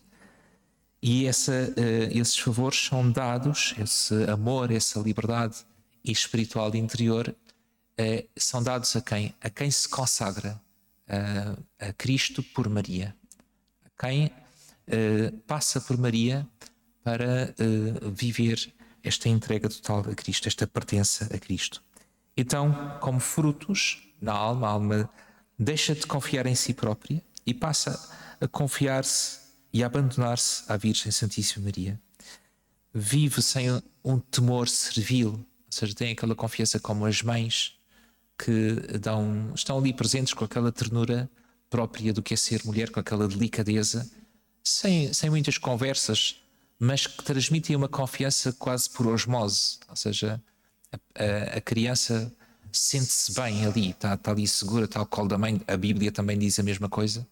E 1.03 1.27
essa, 1.27 1.53
uh, 1.53 2.19
esses 2.19 2.39
favores 2.39 2.87
são 2.87 3.11
dados, 3.11 3.75
esse 3.79 4.15
amor, 4.31 4.71
essa 4.71 5.01
liberdade 5.01 5.57
espiritual 6.05 6.75
interior, 6.75 7.29
uh, 7.29 8.29
são 8.37 8.63
dados 8.63 8.95
a 8.97 9.01
quem? 9.01 9.35
A 9.41 9.49
quem 9.49 9.71
se 9.71 9.89
consagra 9.89 10.61
uh, 11.09 11.65
a 11.79 11.93
Cristo 11.95 12.43
por 12.43 12.69
Maria. 12.69 13.15
A 13.85 14.07
quem 14.07 14.31
passa 15.47 15.81
por 15.81 15.97
Maria 15.97 16.45
para 17.05 17.55
viver 18.13 18.75
esta 19.05 19.29
entrega 19.29 19.69
total 19.69 20.01
a 20.01 20.15
Cristo, 20.17 20.49
esta 20.49 20.67
pertença 20.67 21.29
a 21.33 21.39
Cristo. 21.39 21.81
Então, 22.37 22.99
como 23.01 23.21
frutos 23.21 24.10
na 24.21 24.33
alma, 24.33 24.67
a 24.67 24.71
alma 24.71 25.11
deixa 25.59 25.95
de 25.95 26.07
confiar 26.07 26.47
em 26.47 26.55
si 26.55 26.75
própria 26.75 27.23
e 27.47 27.55
passa 27.55 27.99
a 28.41 28.49
confiar-se 28.49 29.41
e 29.73 29.83
a 29.83 29.87
abandonar-se 29.87 30.65
à 30.69 30.77
Virgem 30.77 31.13
Santíssima 31.13 31.65
Maria. 31.65 32.01
Vive 32.93 33.41
sem 33.41 33.69
um 34.05 34.19
temor 34.19 34.69
servil, 34.69 35.31
ou 35.33 35.47
seja, 35.71 35.95
tem 35.95 36.13
aquela 36.13 36.35
confiança 36.35 36.81
como 36.81 37.07
as 37.07 37.23
mães 37.23 37.79
que 38.37 38.73
dão, 38.99 39.53
estão 39.55 39.79
ali 39.79 39.93
presentes 39.93 40.35
com 40.35 40.45
aquela 40.45 40.73
ternura 40.73 41.31
própria 41.69 42.13
do 42.13 42.23
que 42.23 42.35
é 42.35 42.37
ser 42.37 42.65
mulher, 42.65 42.91
com 42.91 42.99
aquela 42.99 43.29
delicadeza 43.29 44.11
sem, 44.65 45.13
sem 45.13 45.31
muitas 45.31 45.57
conversas, 45.59 46.43
mas 46.79 47.07
que 47.07 47.23
transmitem 47.23 47.77
uma 47.77 47.89
confiança 47.89 48.53
quase 48.53 48.91
por 48.91 49.07
osmose, 49.07 49.79
ou 49.89 49.97
seja, 49.97 50.43
A, 51.15 51.59
a 51.59 51.61
criança 51.61 52.35
sente-se 52.73 53.33
bem 53.33 53.65
ali, 53.67 53.91
está, 53.91 54.15
está 54.15 54.31
ali 54.31 54.47
segura, 54.47 54.89
ao 54.95 55.07
colo 55.07 55.29
da 55.29 55.39
mãe. 55.39 55.61
A 55.67 55.77
Bíblia 55.77 56.13
também 56.13 56.39
diz 56.39 56.59
a 56.59 56.63
mesma 56.63 56.89
coisa, 56.89 57.27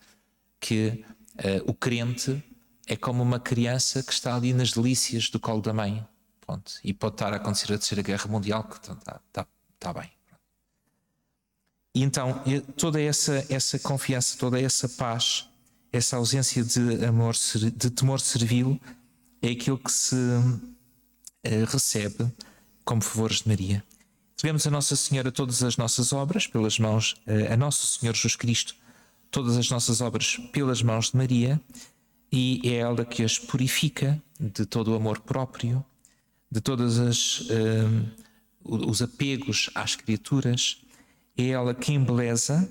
que 0.60 1.04
uh, 1.34 1.70
o 1.70 1.74
crente 1.74 2.42
é 2.86 2.96
como 2.96 3.22
uma 3.22 3.38
criança 3.38 4.02
que 4.02 4.12
está 4.12 4.34
ali 4.34 4.52
nas 4.52 4.72
delícias 4.72 5.28
do 5.28 5.38
colo 5.38 5.60
da 5.60 5.72
mãe. 5.72 6.06
Pronto. 6.40 6.72
E 6.82 6.94
pode 6.94 7.14
estar 7.14 7.32
a 7.32 7.36
acontecer 7.36 7.66
a 7.66 7.78
Terceira 7.78 8.02
Guerra 8.02 8.26
Mundial, 8.26 8.64
que 8.64 8.76
está, 8.76 8.92
está, 9.28 9.46
está 9.74 9.92
bem. 9.92 10.10
E 11.94 12.02
então, 12.02 12.42
toda 12.76 13.00
essa, 13.00 13.44
essa 13.50 13.78
confiança, 13.78 14.38
toda 14.38 14.60
essa 14.60 14.88
paz, 14.88 15.46
essa 15.92 16.16
ausência 16.16 16.62
de 16.62 17.04
amor, 17.04 17.34
de 17.74 17.90
temor 17.90 18.20
servil, 18.20 18.80
é 19.42 19.50
aquilo 19.50 19.78
que 19.78 19.92
se 19.92 20.14
uh, 20.14 21.64
recebe 21.66 22.30
como 22.84 23.02
favores 23.02 23.42
de 23.42 23.48
Maria. 23.48 23.84
Tivemos 24.38 24.64
a 24.68 24.70
Nossa 24.70 24.94
Senhora 24.94 25.32
todas 25.32 25.64
as 25.64 25.76
nossas 25.76 26.12
obras 26.12 26.46
pelas 26.46 26.78
mãos, 26.78 27.16
uh, 27.26 27.52
a 27.52 27.56
Nosso 27.56 27.84
Senhor 27.98 28.14
Jesus 28.14 28.36
Cristo, 28.36 28.72
todas 29.32 29.56
as 29.56 29.68
nossas 29.68 30.00
obras 30.00 30.36
pelas 30.52 30.80
mãos 30.80 31.10
de 31.10 31.16
Maria, 31.16 31.60
e 32.30 32.60
é 32.62 32.76
ela 32.76 33.04
que 33.04 33.24
as 33.24 33.36
purifica 33.36 34.22
de 34.38 34.64
todo 34.64 34.92
o 34.92 34.94
amor 34.94 35.18
próprio, 35.18 35.84
de 36.48 36.60
todos 36.60 37.40
uh, 37.50 38.08
os 38.62 39.02
apegos 39.02 39.70
às 39.74 39.96
criaturas, 39.96 40.82
é 41.36 41.48
ela 41.48 41.74
que 41.74 41.92
embeleza 41.92 42.70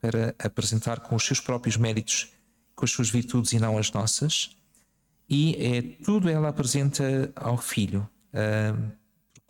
para 0.00 0.36
apresentar 0.38 1.00
com 1.00 1.16
os 1.16 1.24
seus 1.24 1.40
próprios 1.40 1.76
méritos, 1.76 2.28
com 2.76 2.84
as 2.84 2.92
suas 2.92 3.10
virtudes 3.10 3.52
e 3.52 3.58
não 3.58 3.76
as 3.76 3.90
nossas, 3.90 4.56
e 5.28 5.56
é 5.56 5.82
tudo 6.04 6.30
ela 6.30 6.50
apresenta 6.50 7.32
ao 7.34 7.58
Filho, 7.58 8.08
uh, 8.32 9.01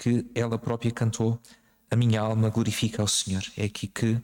porque 0.03 0.27
ela 0.35 0.59
própria 0.59 0.91
cantou: 0.91 1.41
A 1.89 1.95
minha 1.95 2.21
alma 2.21 2.51
glorifica 2.51 3.03
ao 3.03 3.09
Senhor. 3.09 3.45
É 3.57 3.65
aqui 3.65 3.87
que 3.87 4.21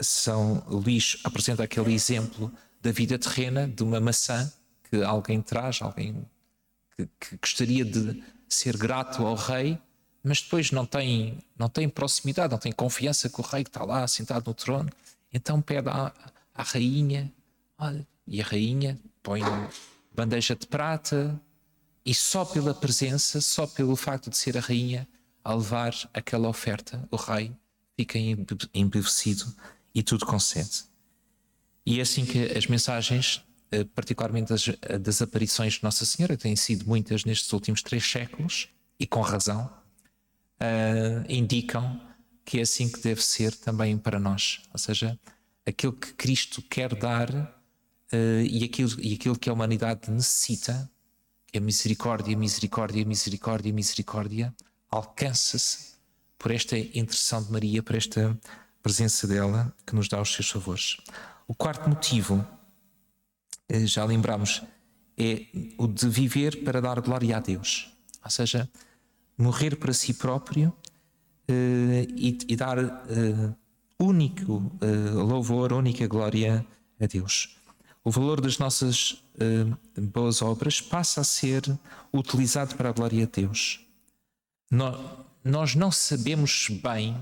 São 0.00 0.64
Luís 0.66 1.18
apresenta 1.22 1.62
aquele 1.62 1.92
exemplo 1.92 2.50
da 2.80 2.90
vida 2.90 3.18
terrena 3.18 3.68
de 3.68 3.82
uma 3.82 4.00
maçã 4.00 4.50
que 4.88 5.02
alguém 5.02 5.42
traz, 5.42 5.82
alguém 5.82 6.24
que, 6.96 7.06
que 7.20 7.36
gostaria 7.36 7.84
de 7.84 8.22
ser 8.48 8.78
grato 8.78 9.26
ao 9.26 9.34
rei, 9.34 9.78
mas 10.24 10.40
depois 10.40 10.70
não 10.70 10.86
tem, 10.86 11.38
não 11.58 11.68
tem 11.68 11.86
proximidade, 11.88 12.50
não 12.50 12.58
tem 12.58 12.72
confiança 12.72 13.28
com 13.28 13.42
o 13.42 13.44
rei 13.44 13.64
que 13.64 13.70
está 13.70 13.84
lá 13.84 14.08
sentado 14.08 14.46
no 14.46 14.54
trono, 14.54 14.88
então 15.30 15.60
pede 15.60 15.90
à, 15.90 16.10
à 16.54 16.62
rainha, 16.62 17.30
olha, 17.76 18.06
e 18.26 18.40
a 18.40 18.44
rainha 18.44 18.98
põe 19.22 19.42
bandeja 20.14 20.56
de 20.56 20.66
prata, 20.66 21.38
e 22.06 22.14
só 22.14 22.46
pela 22.46 22.72
presença, 22.72 23.42
só 23.42 23.66
pelo 23.66 23.94
facto 23.94 24.30
de 24.30 24.38
ser 24.38 24.56
a 24.56 24.60
rainha 24.60 25.06
a 25.44 25.54
levar 25.54 25.94
aquela 26.12 26.48
oferta, 26.48 27.06
o 27.10 27.16
rei 27.16 27.52
fica 27.96 28.18
embevecido 28.74 29.44
e 29.94 30.02
tudo 30.02 30.26
concede. 30.26 30.84
E 31.84 31.98
é 31.98 32.02
assim 32.02 32.24
que 32.24 32.38
as 32.56 32.66
mensagens, 32.66 33.42
eh, 33.70 33.84
particularmente 33.84 34.50
das, 34.50 34.66
das 35.00 35.22
aparições 35.22 35.74
de 35.74 35.82
Nossa 35.82 36.04
Senhora, 36.04 36.36
têm 36.36 36.54
sido 36.54 36.86
muitas 36.86 37.24
nestes 37.24 37.52
últimos 37.52 37.82
três 37.82 38.04
séculos, 38.04 38.68
e 38.98 39.06
com 39.06 39.20
razão, 39.20 39.70
uh, 40.60 41.24
indicam 41.32 42.00
que 42.44 42.58
é 42.58 42.62
assim 42.62 42.90
que 42.90 43.00
deve 43.00 43.22
ser 43.22 43.54
também 43.54 43.96
para 43.96 44.18
nós. 44.18 44.62
Ou 44.72 44.78
seja, 44.78 45.18
aquilo 45.66 45.92
que 45.92 46.12
Cristo 46.14 46.62
quer 46.62 46.94
dar 46.94 47.30
uh, 47.30 48.42
e, 48.42 48.64
aquilo, 48.64 48.90
e 49.00 49.14
aquilo 49.14 49.38
que 49.38 49.48
a 49.48 49.52
humanidade 49.52 50.10
necessita, 50.10 50.90
que 51.46 51.58
é 51.58 51.60
misericórdia, 51.60 52.36
misericórdia, 52.36 53.04
misericórdia, 53.04 53.72
misericórdia, 53.72 54.54
alcança-se 54.90 55.98
por 56.38 56.50
esta 56.50 56.78
intercessão 56.78 57.42
de 57.42 57.50
Maria, 57.50 57.82
por 57.82 57.96
esta 57.96 58.38
presença 58.82 59.26
dela 59.26 59.74
que 59.84 59.94
nos 59.94 60.08
dá 60.08 60.20
os 60.20 60.32
seus 60.32 60.48
favores. 60.48 60.96
O 61.46 61.54
quarto 61.54 61.88
motivo, 61.88 62.46
uh, 63.72 63.86
já 63.86 64.04
lembramos, 64.04 64.62
é 65.16 65.46
o 65.76 65.86
de 65.86 66.08
viver 66.08 66.62
para 66.62 66.80
dar 66.80 67.00
glória 67.00 67.36
a 67.36 67.40
Deus. 67.40 67.92
Ou 68.24 68.30
seja, 68.30 68.68
morrer 69.36 69.76
para 69.76 69.92
si 69.92 70.14
próprio 70.14 70.68
uh, 70.68 71.52
e, 72.16 72.38
e, 72.48 72.56
dar 72.56 72.78
uh, 72.78 73.56
único 73.98 74.70
louvor, 75.12 75.72
única 75.72 76.06
glória 76.06 76.64
a 77.00 77.06
Deus. 77.06 77.56
O 78.04 78.10
valor 78.10 78.40
das 78.40 78.58
nossas 78.58 79.22
boas 79.96 80.40
obras 80.40 80.80
passa 80.80 81.20
a 81.20 81.24
ser 81.24 81.62
utilizado 82.12 82.76
para 82.76 82.88
a 82.88 82.92
glória 82.92 83.26
de 83.26 83.42
Deus. 83.42 83.87
Nós, 84.70 85.74
não 85.74 85.90
sabemos 85.90 86.68
bem, 86.82 87.16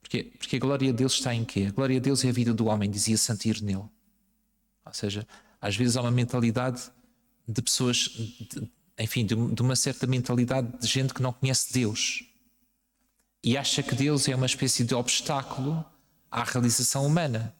porque, 0.00 0.24
porque 0.38 0.56
a 0.56 0.58
glória 0.58 0.86
de 0.88 0.98
Deus 0.98 1.14
está 1.14 1.34
em 1.34 1.44
quê? 1.44 1.66
A 1.68 1.72
glória 1.72 1.94
de 1.94 2.00
Deus 2.00 2.24
é 2.24 2.28
a 2.28 2.32
vida 2.32 2.54
do 2.54 2.66
homem, 2.66 2.90
dizia 2.90 3.16
Santo 3.18 3.46
Ireneu. 3.46 3.90
Ou 4.84 4.92
seja, 4.92 5.26
às 5.60 5.76
vezes 5.76 5.96
há 5.96 6.00
uma 6.00 6.10
mentalidade 6.10 6.90
de 7.46 7.60
pessoas, 7.60 7.96
de, 7.96 8.70
enfim, 8.98 9.26
de, 9.26 9.34
de 9.34 9.62
uma 9.62 9.76
certa 9.76 10.06
mentalidade 10.06 10.78
de 10.78 10.86
gente 10.86 11.12
que 11.12 11.22
não 11.22 11.32
conhece 11.32 11.72
Deus 11.72 12.24
e 13.42 13.56
acha 13.56 13.82
que 13.82 13.94
Deus 13.94 14.28
é 14.28 14.36
uma 14.36 14.46
espécie 14.46 14.84
de 14.84 14.94
obstáculo 14.94 15.84
à 16.30 16.44
realização 16.44 17.06
humana. 17.06 17.54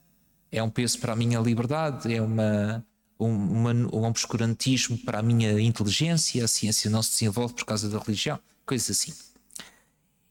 É 0.52 0.62
um 0.62 0.70
peso 0.70 0.98
para 0.98 1.12
a 1.12 1.16
minha 1.16 1.38
liberdade, 1.40 2.12
é 2.12 2.20
uma, 2.20 2.84
um, 3.18 3.28
uma, 3.28 3.72
um 3.72 4.04
obscurantismo 4.04 4.98
para 4.98 5.20
a 5.20 5.22
minha 5.22 5.60
inteligência, 5.60 6.44
a 6.44 6.48
ciência 6.48 6.90
não 6.90 7.02
se 7.02 7.12
desenvolve 7.12 7.54
por 7.54 7.64
causa 7.64 7.88
da 7.88 7.98
religião, 7.98 8.38
coisas 8.70 8.90
assim. 8.90 9.12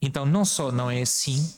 Então, 0.02 0.26
não 0.26 0.46
só 0.46 0.72
não 0.72 0.90
é 0.90 1.02
assim, 1.02 1.54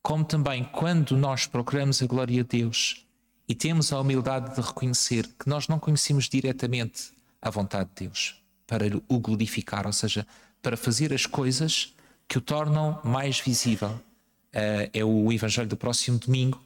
como 0.00 0.24
também 0.24 0.62
quando 0.62 1.16
nós 1.16 1.44
procuramos 1.44 2.00
a 2.00 2.06
glória 2.06 2.44
de 2.44 2.58
Deus 2.58 3.04
e 3.48 3.54
temos 3.54 3.92
a 3.92 3.98
humildade 3.98 4.54
de 4.54 4.60
reconhecer 4.60 5.26
que 5.26 5.48
nós 5.48 5.66
não 5.66 5.80
conhecemos 5.80 6.28
diretamente 6.28 7.10
a 7.40 7.50
vontade 7.50 7.90
de 7.96 8.06
Deus, 8.06 8.40
para 8.64 8.84
o 9.08 9.18
glorificar, 9.18 9.84
ou 9.84 9.92
seja, 9.92 10.24
para 10.62 10.76
fazer 10.76 11.12
as 11.12 11.26
coisas 11.26 11.92
que 12.28 12.38
o 12.38 12.40
tornam 12.40 13.00
mais 13.02 13.40
visível. 13.40 13.90
Uh, 14.54 14.86
é 14.92 15.04
o 15.04 15.32
Evangelho 15.32 15.68
do 15.68 15.76
próximo 15.76 16.18
domingo. 16.18 16.62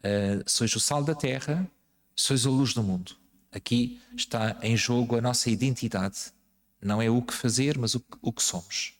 Uh, 0.00 0.42
sois 0.46 0.74
o 0.74 0.80
sal 0.80 1.04
da 1.04 1.14
terra, 1.14 1.70
sois 2.16 2.46
a 2.46 2.50
luz 2.50 2.72
do 2.72 2.82
mundo. 2.82 3.12
Aqui 3.52 4.00
está 4.16 4.56
em 4.62 4.74
jogo 4.74 5.16
a 5.16 5.20
nossa 5.20 5.50
identidade. 5.50 6.32
Não 6.80 7.02
é 7.02 7.10
o 7.10 7.22
que 7.22 7.34
fazer, 7.34 7.76
mas 7.76 7.94
o, 7.94 8.04
o 8.22 8.32
que 8.32 8.42
somos. 8.42 8.94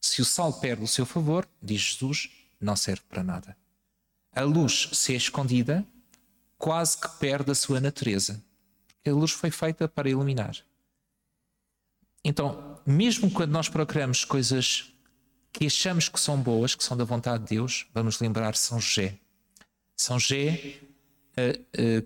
Se 0.00 0.20
o 0.20 0.24
sal 0.24 0.52
perde 0.60 0.82
o 0.82 0.88
seu 0.88 1.06
favor, 1.06 1.48
diz 1.62 1.80
Jesus, 1.80 2.30
não 2.60 2.76
serve 2.76 3.02
para 3.08 3.22
nada. 3.22 3.56
A 4.34 4.42
luz, 4.42 4.90
se 4.92 5.12
é 5.12 5.16
escondida, 5.16 5.86
quase 6.58 6.98
que 6.98 7.08
perde 7.18 7.50
a 7.50 7.54
sua 7.54 7.80
natureza. 7.80 8.42
Porque 8.86 9.10
a 9.10 9.14
luz 9.14 9.30
foi 9.30 9.50
feita 9.50 9.88
para 9.88 10.08
iluminar. 10.08 10.56
Então, 12.24 12.80
mesmo 12.86 13.30
quando 13.30 13.50
nós 13.50 13.68
procuramos 13.68 14.24
coisas 14.24 14.92
que 15.52 15.66
achamos 15.66 16.08
que 16.08 16.18
são 16.18 16.40
boas, 16.40 16.74
que 16.74 16.82
são 16.84 16.96
da 16.96 17.04
vontade 17.04 17.44
de 17.44 17.56
Deus, 17.56 17.86
vamos 17.92 18.18
lembrar 18.20 18.56
São 18.56 18.80
José. 18.80 19.18
São 19.96 20.18
José, 20.18 20.80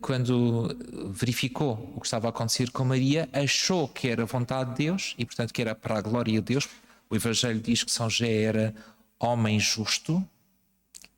quando 0.01 0.77
verificou 1.11 1.93
o 1.95 2.01
que 2.01 2.07
estava 2.07 2.29
a 2.29 2.31
acontecer 2.31 2.71
com 2.71 2.85
Maria, 2.85 3.29
achou 3.33 3.89
que 3.89 4.09
era 4.09 4.25
vontade 4.25 4.71
de 4.71 4.77
Deus 4.85 5.15
e, 5.19 5.25
portanto, 5.25 5.53
que 5.53 5.61
era 5.61 5.75
para 5.75 5.99
a 5.99 6.01
glória 6.01 6.35
de 6.35 6.55
Deus. 6.55 6.69
O 7.11 7.17
Evangelho 7.17 7.61
diz 7.61 7.83
que 7.83 7.91
São 7.91 8.09
José 8.09 8.43
era 8.43 8.75
homem 9.19 9.59
justo 9.59 10.25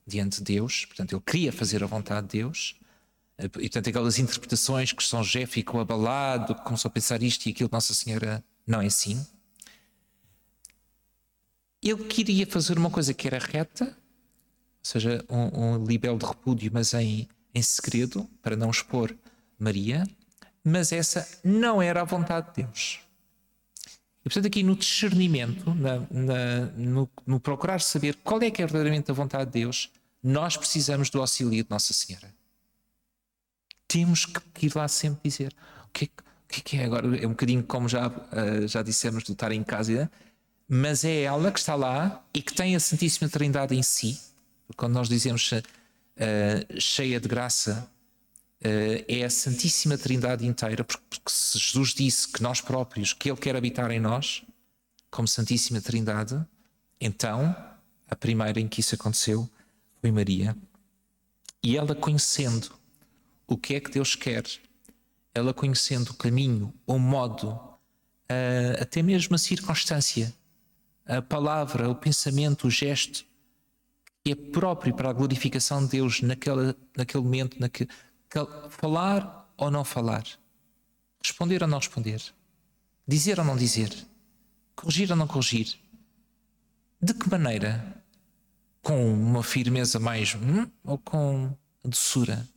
diante 0.07 0.39
de 0.39 0.55
Deus, 0.55 0.87
portanto, 0.87 1.13
ele 1.15 1.23
queria 1.25 1.53
fazer 1.53 1.85
a 1.85 1.87
vontade 1.87 2.27
de 2.29 2.39
Deus. 2.39 2.77
Eh, 3.37 3.45
e, 3.45 3.49
portanto, 3.49 3.89
aquelas 3.89 4.19
interpretações 4.19 4.93
que 4.93 5.05
São 5.05 5.23
José 5.23 5.45
ficou 5.45 5.81
abalado, 5.81 6.55
começou 6.55 6.89
a 6.89 6.93
pensar 6.93 7.23
isto 7.23 7.47
e 7.47 7.51
aquilo, 7.51 7.69
Nossa 7.71 7.93
Senhora 7.93 8.43
não 8.67 8.81
é 8.81 8.87
assim. 8.87 9.25
Ele 11.83 12.05
queria 12.05 12.47
fazer 12.47 12.79
uma 12.79 12.91
coisa 12.91 13.13
que 13.15 13.27
era 13.27 13.39
reta, 13.39 13.85
ou 13.85 13.93
seja, 14.83 15.25
um, 15.29 15.75
um 15.75 15.85
libelo 15.85 16.19
de 16.19 16.25
repúdio, 16.25 16.71
mas 16.73 16.95
em, 16.95 17.29
em 17.59 17.63
segredo, 17.63 18.29
para 18.43 18.57
não 18.57 18.71
expor 18.71 19.15
Maria, 19.59 20.07
mas 20.65 20.93
essa 20.93 21.27
não 21.45 21.83
era 21.83 22.03
a 22.03 22.05
vontade 22.05 22.49
de 22.49 22.63
Deus. 22.63 23.01
E 24.21 24.23
portanto, 24.25 24.47
aqui 24.47 24.63
no 24.63 24.77
discernimento, 24.77 25.75
na, 25.75 26.01
na, 26.11 26.67
no, 26.77 27.11
no, 27.27 27.41
procurar 27.41 27.81
saber 27.81 28.17
qual 28.23 28.41
é 28.43 28.51
que 28.51 28.63
é 28.63 28.67
verdadeiramente 28.67 29.11
a 29.11 29.15
vontade 29.15 29.47
de 29.47 29.61
Deus, 29.61 29.91
nós 30.23 30.57
precisamos 30.57 31.11
do 31.11 31.21
auxílio 31.21 31.63
de 31.63 31.71
Nossa 31.71 31.93
Senhora. 31.93 32.33
Temos 33.87 34.27
que 34.27 34.67
ir 34.67 34.73
lá 34.75 34.87
sempre 34.87 35.31
dizer 35.31 35.55
o 35.85 35.89
que 35.93 36.05
é 36.05 36.07
que 36.09 36.29
o 36.49 36.51
que, 36.51 36.61
é 36.61 36.63
que 36.63 36.77
é 36.79 36.85
agora? 36.87 37.07
É 37.23 37.27
um 37.27 37.31
bocadinho 37.31 37.63
como 37.63 37.89
já, 37.89 38.09
uh, 38.09 38.67
já 38.67 38.83
dissemos 38.83 39.23
do 39.23 39.33
estar 39.33 39.53
em 39.53 39.63
casa, 39.63 40.11
mas 40.67 41.05
é 41.05 41.23
ela 41.23 41.53
que 41.53 41.59
está 41.59 41.75
lá 41.75 42.25
e 42.33 42.41
que 42.41 42.55
tem 42.55 42.75
a 42.75 42.81
Santíssima 42.81 43.29
Trindade 43.29 43.77
em 43.77 43.83
si. 43.83 44.19
Quando 44.75 44.95
nós 44.95 45.11
dizemos 45.11 45.51
uh, 46.19 46.81
cheia 46.81 47.21
de 47.21 47.29
graça, 47.29 47.91
uh, 48.61 49.05
é 49.09 49.25
a 49.25 49.31
Santíssima 49.31 49.97
Trindade 49.97 50.47
inteira, 50.47 50.85
porque, 50.85 51.05
porque 51.09 51.31
se 51.31 51.59
Jesus 51.59 51.95
disse 51.95 52.29
que 52.29 52.43
nós 52.43 52.61
próprios, 52.61 53.13
que 53.13 53.31
Ele 53.31 53.39
quer 53.39 53.57
habitar 53.57 53.91
em 53.91 54.01
nós, 54.01 54.43
como 55.11 55.27
Santíssima 55.27 55.81
Trindade, 55.81 56.45
Então, 57.01 57.55
a 58.09 58.17
primeira 58.17 58.59
em 58.61 58.67
que 58.67 58.81
isso 58.81 58.95
aconteceu 58.95 59.49
foi 60.01 60.11
Maria. 60.11 60.57
E 61.63 61.77
ela 61.77 61.95
conhecendo 61.95 62.73
o 63.47 63.57
que 63.57 63.75
é 63.75 63.81
que 63.81 63.91
Deus 63.91 64.15
quer, 64.15 64.45
ela 65.35 65.55
conhecendo 65.55 66.11
o 66.11 66.15
caminho, 66.15 66.75
o 66.87 66.99
modo, 66.99 67.51
uh, 67.51 68.81
até 68.83 69.03
mesmo 69.03 69.35
a 69.35 69.39
circunstância, 69.39 70.35
a 71.07 71.23
palavra, 71.23 71.89
o 71.89 71.95
pensamento, 71.95 72.67
o 72.67 72.71
gesto, 72.71 73.25
é 74.33 74.35
próprio 74.35 74.95
para 74.95 75.11
a 75.11 75.13
glorificação 75.13 75.85
de 75.85 75.91
Deus 75.91 76.23
naquela, 76.23 76.77
naquele 76.97 77.23
momento, 77.23 77.61
naquele, 77.61 77.91
falar 78.71 79.53
ou 79.57 79.71
não 79.71 79.85
falar, 79.85 80.25
responder 81.23 81.63
ou 81.63 81.69
não 81.69 81.79
responder, 81.79 82.23
dizer 83.07 83.39
ou 83.39 83.45
não 83.45 83.57
dizer, 83.57 83.95
corrigir 84.77 85.11
ou 85.11 85.17
não 85.17 85.27
corrigir. 85.27 85.79
De 87.01 87.15
que 87.15 87.29
maneira? 87.29 88.03
Com 88.83 89.13
uma 89.13 89.43
firmeza 89.43 89.99
mais 89.99 90.35
hum, 90.35 90.69
ou 90.85 90.99
com 90.99 91.55
doçura? 91.85 92.49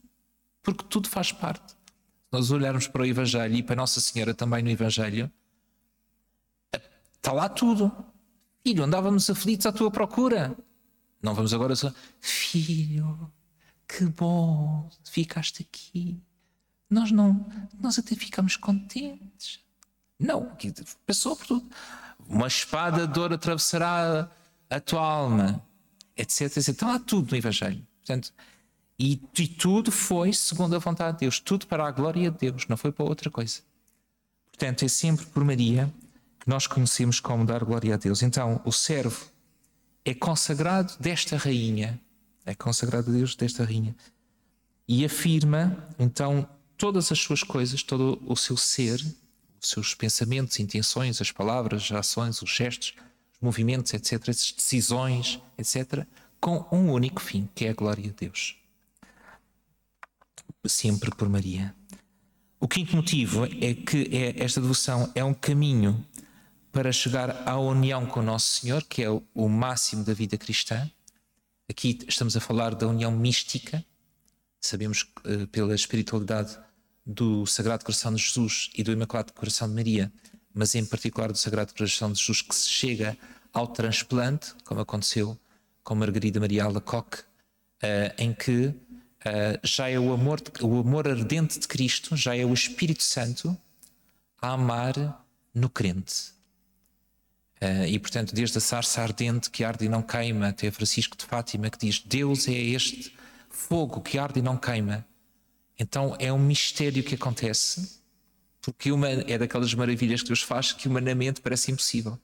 Porque 0.62 0.84
tudo 0.88 1.08
faz 1.08 1.32
parte. 1.32 1.72
Se 1.72 1.76
nós 2.32 2.50
olharmos 2.50 2.88
para 2.88 3.02
o 3.02 3.06
Evangelho 3.06 3.54
e 3.56 3.62
para 3.62 3.76
Nossa 3.76 4.00
Senhora 4.00 4.34
também 4.34 4.62
no 4.62 4.70
Evangelho, 4.70 5.30
está 7.16 7.32
lá 7.32 7.48
tudo. 7.48 7.92
Filho, 8.64 8.84
andávamos 8.84 9.28
aflitos 9.28 9.66
à 9.66 9.72
tua 9.72 9.90
procura. 9.90 10.56
Não 11.22 11.34
vamos 11.34 11.54
agora 11.54 11.76
só, 11.76 11.92
filho, 12.20 13.30
que 13.86 14.04
bom, 14.06 14.90
ficaste 15.04 15.62
aqui. 15.62 16.20
Nós 16.90 17.12
não, 17.12 17.46
nós 17.80 17.98
até 17.98 18.16
ficamos 18.16 18.56
contentes. 18.56 19.60
Não, 20.18 20.56
passou 21.06 21.36
por 21.36 21.46
tudo. 21.46 21.70
Uma 22.28 22.48
espada 22.48 23.06
de 23.06 23.12
dor 23.12 23.32
atravessará 23.32 24.30
a 24.68 24.80
tua 24.80 25.00
alma, 25.00 25.64
etc, 26.16 26.42
etc. 26.42 26.68
Então 26.68 26.90
há 26.90 26.98
tudo 26.98 27.30
no 27.30 27.36
Evangelho. 27.36 27.86
Portanto, 27.98 28.32
e, 28.98 29.20
e 29.38 29.48
tudo 29.48 29.90
foi 29.90 30.32
segundo 30.32 30.76
a 30.76 30.78
vontade 30.78 31.18
de 31.18 31.20
Deus, 31.20 31.40
tudo 31.40 31.66
para 31.66 31.86
a 31.86 31.90
glória 31.90 32.30
de 32.30 32.38
Deus, 32.38 32.66
não 32.68 32.76
foi 32.76 32.92
para 32.92 33.04
outra 33.04 33.30
coisa. 33.30 33.60
Portanto, 34.50 34.84
é 34.84 34.88
sempre 34.88 35.26
por 35.26 35.44
Maria 35.44 35.92
que 36.38 36.48
nós 36.48 36.66
conhecemos 36.66 37.20
como 37.20 37.44
dar 37.44 37.64
glória 37.64 37.94
a 37.94 37.96
Deus. 37.96 38.22
Então, 38.22 38.60
o 38.64 38.72
servo 38.72 39.31
é 40.04 40.14
consagrado 40.14 40.94
desta 40.98 41.36
rainha, 41.36 42.00
é 42.44 42.54
consagrado 42.54 43.10
a 43.10 43.14
Deus 43.14 43.36
desta 43.36 43.64
rainha, 43.64 43.94
e 44.86 45.04
afirma, 45.04 45.88
então, 45.98 46.48
todas 46.76 47.12
as 47.12 47.18
suas 47.18 47.42
coisas, 47.42 47.82
todo 47.82 48.20
o 48.26 48.36
seu 48.36 48.56
ser, 48.56 49.00
os 49.60 49.68
seus 49.68 49.94
pensamentos, 49.94 50.58
intenções, 50.58 51.20
as 51.20 51.30
palavras, 51.30 51.84
as 51.84 51.92
ações, 51.92 52.42
os 52.42 52.50
gestos, 52.50 52.94
os 53.34 53.40
movimentos, 53.40 53.94
etc., 53.94 54.28
as 54.28 54.52
decisões, 54.52 55.40
etc., 55.56 56.04
com 56.40 56.66
um 56.72 56.90
único 56.90 57.20
fim, 57.20 57.48
que 57.54 57.66
é 57.66 57.70
a 57.70 57.74
glória 57.74 58.02
de 58.02 58.12
Deus 58.12 58.56
sempre 60.68 61.10
por 61.10 61.28
Maria. 61.28 61.74
O 62.60 62.68
quinto 62.68 62.94
motivo 62.94 63.44
é 63.44 63.74
que 63.74 64.08
é, 64.12 64.42
esta 64.42 64.60
devoção 64.60 65.10
é 65.14 65.24
um 65.24 65.34
caminho 65.34 66.04
para 66.72 66.90
chegar 66.90 67.46
à 67.46 67.58
união 67.58 68.06
com 68.06 68.20
o 68.20 68.22
Nosso 68.22 68.60
Senhor, 68.60 68.82
que 68.84 69.02
é 69.02 69.10
o, 69.10 69.48
máximo 69.48 70.02
da 70.04 70.14
vida 70.14 70.38
cristã. 70.38 70.90
Aqui 71.68 71.98
estamos 72.08 72.34
a 72.34 72.40
falar 72.40 72.74
da 72.74 72.88
união 72.88 73.12
mística. 73.12 73.84
Sabemos 74.58 75.02
uh, 75.26 75.46
pela 75.48 75.74
espiritualidade 75.74 76.58
do 77.04 77.46
Sagrado 77.46 77.84
Coração 77.84 78.14
de 78.14 78.22
Jesus 78.22 78.70
e 78.74 78.82
do 78.82 78.90
Imaculado 78.90 79.34
Coração 79.34 79.68
de 79.68 79.74
Maria, 79.74 80.10
mas 80.54 80.74
em 80.74 80.84
particular 80.84 81.30
do 81.30 81.36
Sagrado 81.36 81.74
Coração 81.74 82.10
de 82.10 82.18
Jesus, 82.18 82.40
que 82.40 82.54
se 82.54 82.70
chega 82.70 83.18
ao 83.52 83.66
transplante, 83.66 84.54
como 84.64 84.80
aconteceu 84.80 85.38
com 85.84 85.94
Margarida 85.94 86.40
Maria 86.40 86.64
Alacoque, 86.64 87.18
uh, 87.18 88.14
em 88.18 88.32
que 88.32 88.74
Uh, 89.22 89.54
já 89.62 89.88
é 89.88 89.96
o 90.00 90.12
amor, 90.12 90.42
o 90.60 90.80
amor 90.80 91.06
ardente 91.06 91.60
de 91.60 91.68
Cristo, 91.68 92.16
já 92.16 92.36
é 92.36 92.44
o 92.44 92.52
Espírito 92.52 93.04
Santo 93.04 93.56
a 94.40 94.54
amar 94.54 95.24
no 95.54 95.70
crente. 95.70 96.32
Uh, 97.62 97.86
e 97.86 97.98
portanto, 97.98 98.34
desde 98.34 98.58
a 98.58 98.60
sarça 98.60 99.00
ardente 99.02 99.48
que 99.48 99.62
arde 99.62 99.84
e 99.84 99.88
não 99.88 100.02
queima, 100.02 100.48
até 100.48 100.68
Francisco 100.70 101.16
de 101.16 101.24
Fátima 101.24 101.70
que 101.70 101.78
diz: 101.78 102.00
Deus 102.00 102.48
é 102.48 102.52
este 102.52 103.14
fogo 103.48 104.00
que 104.00 104.18
arde 104.18 104.40
e 104.40 104.42
não 104.42 104.56
queima. 104.56 105.06
Então 105.78 106.16
é 106.18 106.32
um 106.32 106.38
mistério 106.38 107.04
que 107.04 107.14
acontece, 107.14 108.00
porque 108.60 108.90
uma, 108.90 109.08
é 109.08 109.38
daquelas 109.38 109.72
maravilhas 109.74 110.22
que 110.22 110.28
Deus 110.28 110.42
faz 110.42 110.72
que 110.72 110.88
humanamente 110.88 111.40
parece 111.40 111.70
impossível. 111.70 112.18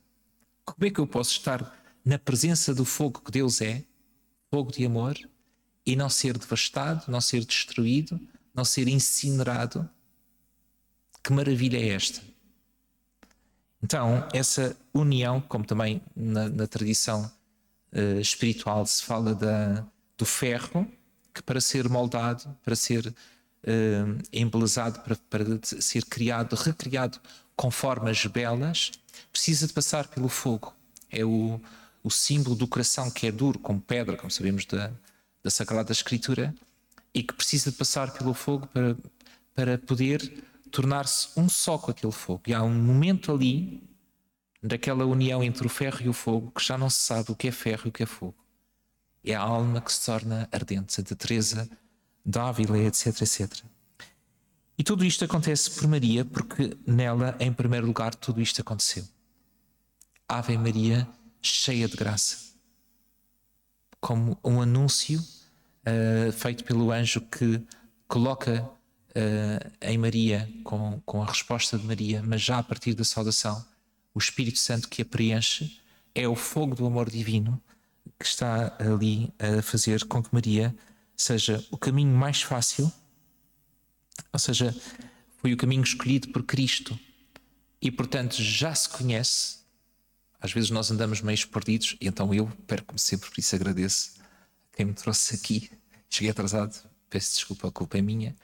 Como 0.65 0.85
é 0.85 0.91
que 0.91 0.99
eu 0.99 1.07
posso 1.07 1.31
estar 1.31 1.79
na 2.05 2.19
presença 2.19 2.75
do 2.75 2.85
fogo 2.85 3.21
que 3.21 3.31
Deus 3.31 3.61
é, 3.61 3.85
fogo 4.51 4.73
de 4.73 4.85
amor, 4.85 5.17
e 5.89 5.97
não 5.97 6.11
ser 6.11 6.37
devastado, 6.37 7.05
não 7.09 7.19
ser 7.19 7.43
destruído, 7.47 8.21
não 8.55 8.63
ser 8.63 8.89
incinerado. 8.89 9.89
Que 11.25 11.33
maravilha 11.33 11.79
é 11.79 11.89
esta? 11.89 12.21
Então, 13.83 14.27
essa 14.33 14.77
união, 14.93 15.41
como 15.41 15.65
também 15.65 16.03
na, 16.15 16.49
na 16.49 16.67
tradição 16.67 17.31
uh, 17.93 18.21
espiritual 18.21 18.85
se 18.87 19.03
fala 19.03 19.35
da, 19.35 19.85
do 20.17 20.25
ferro, 20.25 20.87
que 21.33 21.43
para 21.43 21.61
ser 21.61 21.89
moldado, 21.89 22.45
para 22.65 22.75
ser 22.75 23.07
uh, 23.07 24.23
embelezado, 24.33 25.01
para, 25.01 25.17
para 25.31 25.45
ser 25.63 26.05
criado, 26.07 26.57
recriado 26.57 27.21
com 27.55 27.71
formas 27.71 28.25
belas, 28.27 28.91
precisa 29.33 29.67
de 29.67 29.73
passar 29.73 30.09
pelo 30.09 30.29
fogo. 30.29 30.75
É 31.11 31.25
o, 31.25 31.61
o 32.03 32.11
símbolo 32.11 32.57
do 32.57 32.67
coração 32.67 33.11
que 33.11 33.27
é 33.27 33.33
duro, 33.33 33.59
como 33.59 33.81
pedra, 33.81 34.17
como 34.17 34.31
sabemos 34.31 34.67
da, 34.67 34.91
da 35.43 35.51
Sagrada 35.51 35.93
Escritura 35.93 36.55
e 37.15 37.23
que 37.23 37.33
precisa 37.33 37.71
de 37.71 37.77
passar 37.77 38.13
pelo 38.13 38.35
fogo 38.35 38.67
para, 38.69 38.97
para 39.55 39.79
poder 39.79 40.45
tornar-se 40.71 41.29
um 41.37 41.49
só 41.49 41.79
com 41.79 41.91
aquele 41.91 42.13
fogo. 42.13 42.43
E 42.47 42.55
há 42.55 42.63
um 42.63 42.75
momento 42.75 43.33
ali, 43.33 43.83
daquela 44.63 45.05
união 45.05 45.43
entre 45.43 45.67
o 45.67 45.71
ferro 45.71 46.01
e 46.03 46.09
o 46.09 46.13
fogo, 46.13 46.51
que 46.51 46.65
já 46.65 46.77
não 46.77 46.91
se 46.91 46.99
sabe 47.01 47.31
o 47.31 47.37
que 47.37 47.49
é 47.49 47.53
ferro 47.53 47.83
e 47.87 47.89
o 47.89 47.93
que 47.93 48.03
é 48.03 48.07
fogo. 48.07 48.37
É 49.25 49.35
a 49.35 49.41
alma 49.41 49.81
que 49.81 49.93
se 49.93 50.05
torna 50.05 50.49
ardente. 50.53 50.93
Santa 50.93 51.15
Teresa 51.15 51.69
d'Ávila, 52.25 52.79
etc, 52.79 53.23
etc. 53.23 53.65
E 54.77 54.85
tudo 54.85 55.05
isto 55.05 55.25
acontece 55.25 55.71
por 55.71 55.89
Maria, 55.89 56.25
porque 56.25 56.77
nela, 56.87 57.37
em 57.41 57.53
primeiro 57.53 57.87
lugar, 57.87 58.15
tudo 58.15 58.41
isto 58.41 58.61
aconteceu. 58.61 59.05
Ave 60.29 60.57
Maria, 60.57 61.09
cheia 61.43 61.89
de 61.89 61.97
graça 61.97 62.49
como 64.01 64.39
um 64.45 64.61
anúncio 64.61 65.21
uh, 65.21 66.33
feito 66.33 66.65
pelo 66.65 66.93
anjo 66.93 67.21
que 67.21 67.61
coloca 68.07 68.69
uh, 69.11 69.73
em 69.81 69.99
Maria, 69.99 70.49
com, 70.65 71.01
com 71.05 71.23
a 71.23 71.27
resposta 71.27 71.79
de 71.79 71.87
Maria, 71.87 72.23
mas 72.25 72.43
já 72.43 72.59
a 72.59 72.63
partir 72.63 72.95
da 72.95 73.05
saudação, 73.05 73.65
o 74.15 74.19
Espírito 74.19 74.59
Santo 74.59 74.89
que 74.89 75.03
a 75.03 75.05
preenche, 75.05 75.81
é 76.15 76.27
o 76.27 76.35
fogo 76.35 76.75
do 76.75 76.87
amor 76.87 77.11
divino 77.11 77.61
que 78.19 78.25
está 78.25 78.77
ali 78.79 79.33
a 79.39 79.63
fazer 79.63 80.05
com 80.07 80.23
que 80.23 80.33
Maria 80.33 80.75
seja 81.17 81.65
o 81.71 81.77
caminho 81.77 82.17
mais 82.17 82.43
fácil, 82.43 82.91
ou 84.33 84.39
seja, 84.39 84.75
foi 85.37 85.53
o 85.53 85.57
caminho 85.57 85.83
escolhido 85.83 86.29
por 86.29 86.43
Cristo 86.43 86.99
e, 87.81 87.91
portanto, 87.91 88.43
já 88.43 88.75
se 88.75 88.89
conhece 88.89 89.59
às 90.41 90.53
vezes 90.53 90.71
nós 90.71 90.91
andamos 90.91 91.21
meio 91.21 91.49
perdidos 91.49 91.97
e 92.01 92.07
então 92.07 92.33
eu 92.33 92.47
perco-me 92.67 92.99
sempre, 92.99 93.29
por 93.29 93.39
isso 93.39 93.55
agradeço 93.55 94.13
a 94.73 94.77
quem 94.77 94.87
me 94.87 94.95
trouxe 94.95 95.35
aqui. 95.35 95.71
Cheguei 96.09 96.31
atrasado, 96.31 96.75
peço 97.11 97.35
desculpa, 97.35 97.69
a 97.69 97.73
culpa 97.73 97.99
é 97.99 98.03
minha, 98.03 98.37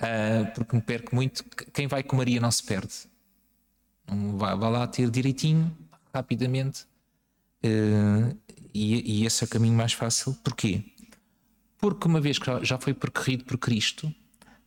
uh, 0.00 0.52
porque 0.54 0.76
me 0.76 0.82
perco 0.82 1.14
muito. 1.14 1.44
Quem 1.72 1.86
vai 1.86 2.02
com 2.02 2.16
Maria 2.16 2.40
não 2.40 2.50
se 2.50 2.62
perde. 2.62 2.94
Vai, 4.06 4.56
vai 4.56 4.70
lá 4.70 4.86
ter 4.86 5.10
direitinho, 5.10 5.76
rapidamente, 6.14 6.86
uh, 7.64 8.36
e, 8.72 9.20
e 9.20 9.26
esse 9.26 9.42
é 9.42 9.46
o 9.46 9.48
caminho 9.48 9.74
mais 9.74 9.92
fácil. 9.92 10.34
Porquê? 10.44 10.84
Porque 11.78 12.06
uma 12.06 12.20
vez 12.20 12.38
que 12.38 12.64
já 12.64 12.78
foi 12.78 12.94
percorrido 12.94 13.44
por 13.44 13.58
Cristo, 13.58 14.14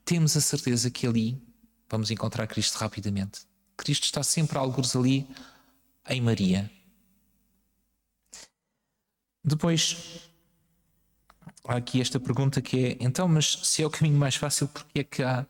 temos 0.03 0.35
a 0.35 0.41
certeza 0.41 0.89
que 0.89 1.07
ali 1.07 1.41
vamos 1.89 2.11
encontrar 2.11 2.47
Cristo 2.47 2.75
rapidamente. 2.77 3.41
Cristo 3.77 4.03
está 4.03 4.21
sempre 4.23 4.57
a 4.57 4.61
alguns 4.61 4.95
ali 4.95 5.27
em 6.09 6.21
Maria. 6.21 6.69
Depois, 9.43 10.28
há 11.65 11.75
aqui 11.75 12.01
esta 12.01 12.19
pergunta 12.19 12.61
que 12.61 12.85
é: 12.85 12.97
então, 12.99 13.27
mas 13.27 13.59
se 13.63 13.83
é 13.83 13.85
o 13.85 13.89
caminho 13.89 14.17
mais 14.17 14.35
fácil, 14.35 14.67
porque 14.67 14.99
é 14.99 15.03
que 15.03 15.23
há 15.23 15.45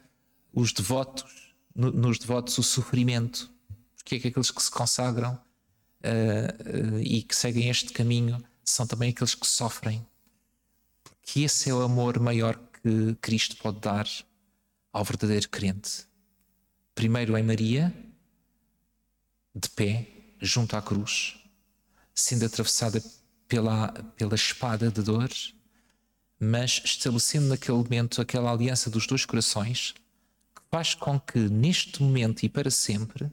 os 0.53 0.73
devotos, 0.73 1.53
no, 1.75 1.91
nos 1.91 2.17
devotos, 2.19 2.57
o 2.57 2.63
sofrimento? 2.63 3.51
Porque 3.95 4.15
é 4.15 4.19
que 4.19 4.27
aqueles 4.29 4.51
que 4.51 4.61
se 4.61 4.71
consagram 4.71 5.33
uh, 5.33 6.95
uh, 6.95 6.99
e 6.99 7.21
que 7.21 7.35
seguem 7.35 7.69
este 7.69 7.93
caminho 7.93 8.43
são 8.63 8.87
também 8.87 9.09
aqueles 9.09 9.35
que 9.35 9.45
sofrem? 9.45 10.05
Porque 11.03 11.41
esse 11.41 11.69
é 11.69 11.73
o 11.73 11.81
amor 11.81 12.19
maior 12.19 12.59
que 12.81 13.15
Cristo 13.21 13.55
pode 13.57 13.79
dar 13.79 14.07
ao 14.91 15.03
verdadeiro 15.03 15.47
crente. 15.49 16.07
Primeiro 16.95 17.37
em 17.37 17.43
Maria, 17.43 17.93
de 19.53 19.69
pé, 19.69 20.07
junto 20.39 20.75
à 20.75 20.81
cruz, 20.81 21.37
sendo 22.13 22.45
atravessada 22.45 23.01
pela, 23.47 23.91
pela 24.15 24.35
espada 24.35 24.91
de 24.91 25.01
dor, 25.01 25.29
mas 26.39 26.81
estabelecendo 26.85 27.47
naquele 27.47 27.77
momento 27.77 28.21
aquela 28.21 28.51
aliança 28.51 28.89
dos 28.89 29.05
dois 29.05 29.25
corações 29.25 29.93
que 30.55 30.61
faz 30.71 30.95
com 30.95 31.19
que 31.19 31.39
neste 31.39 32.01
momento 32.01 32.43
e 32.43 32.49
para 32.49 32.71
sempre 32.71 33.29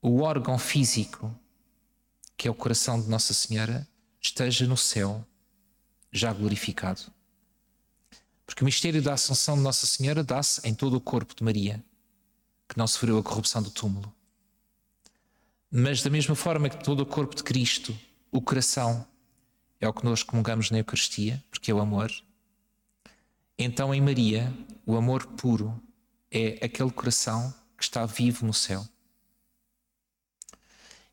o 0.00 0.22
órgão 0.22 0.58
físico 0.58 1.34
que 2.36 2.48
é 2.48 2.50
o 2.50 2.54
coração 2.54 3.00
de 3.00 3.08
Nossa 3.08 3.32
Senhora 3.32 3.86
esteja 4.20 4.66
no 4.66 4.76
céu 4.76 5.24
já 6.12 6.32
glorificado. 6.32 7.02
Porque 8.46 8.62
o 8.62 8.64
mistério 8.64 9.02
da 9.02 9.14
Assunção 9.14 9.56
de 9.56 9.62
Nossa 9.62 9.86
Senhora 9.86 10.22
dá-se 10.22 10.66
em 10.66 10.74
todo 10.74 10.96
o 10.96 11.00
corpo 11.00 11.34
de 11.34 11.42
Maria, 11.42 11.82
que 12.68 12.76
não 12.76 12.86
sofreu 12.86 13.18
a 13.18 13.22
corrupção 13.22 13.62
do 13.62 13.70
túmulo. 13.70 14.12
Mas 15.70 16.02
da 16.02 16.10
mesma 16.10 16.34
forma 16.34 16.68
que 16.68 16.84
todo 16.84 17.00
o 17.00 17.06
corpo 17.06 17.34
de 17.34 17.42
Cristo, 17.42 17.98
o 18.30 18.40
coração, 18.40 19.06
é 19.84 19.88
o 19.88 19.92
que 19.92 20.04
nós 20.04 20.22
comungamos 20.22 20.70
na 20.70 20.78
Eucaristia, 20.78 21.42
porque 21.50 21.70
é 21.70 21.74
o 21.74 21.80
amor. 21.80 22.10
Então 23.58 23.94
em 23.94 24.00
Maria, 24.00 24.52
o 24.86 24.96
amor 24.96 25.26
puro 25.26 25.80
é 26.30 26.64
aquele 26.64 26.90
coração 26.90 27.54
que 27.76 27.84
está 27.84 28.04
vivo 28.06 28.46
no 28.46 28.54
céu. 28.54 28.86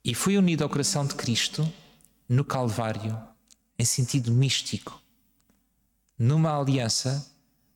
E 0.04 0.16
foi 0.16 0.38
unido 0.38 0.64
ao 0.64 0.70
coração 0.70 1.06
de 1.06 1.16
Cristo 1.16 1.72
no 2.28 2.44
Calvário, 2.44 3.22
em 3.78 3.86
sentido 3.86 4.32
místico, 4.32 5.02
numa 6.18 6.60
aliança 6.60 7.30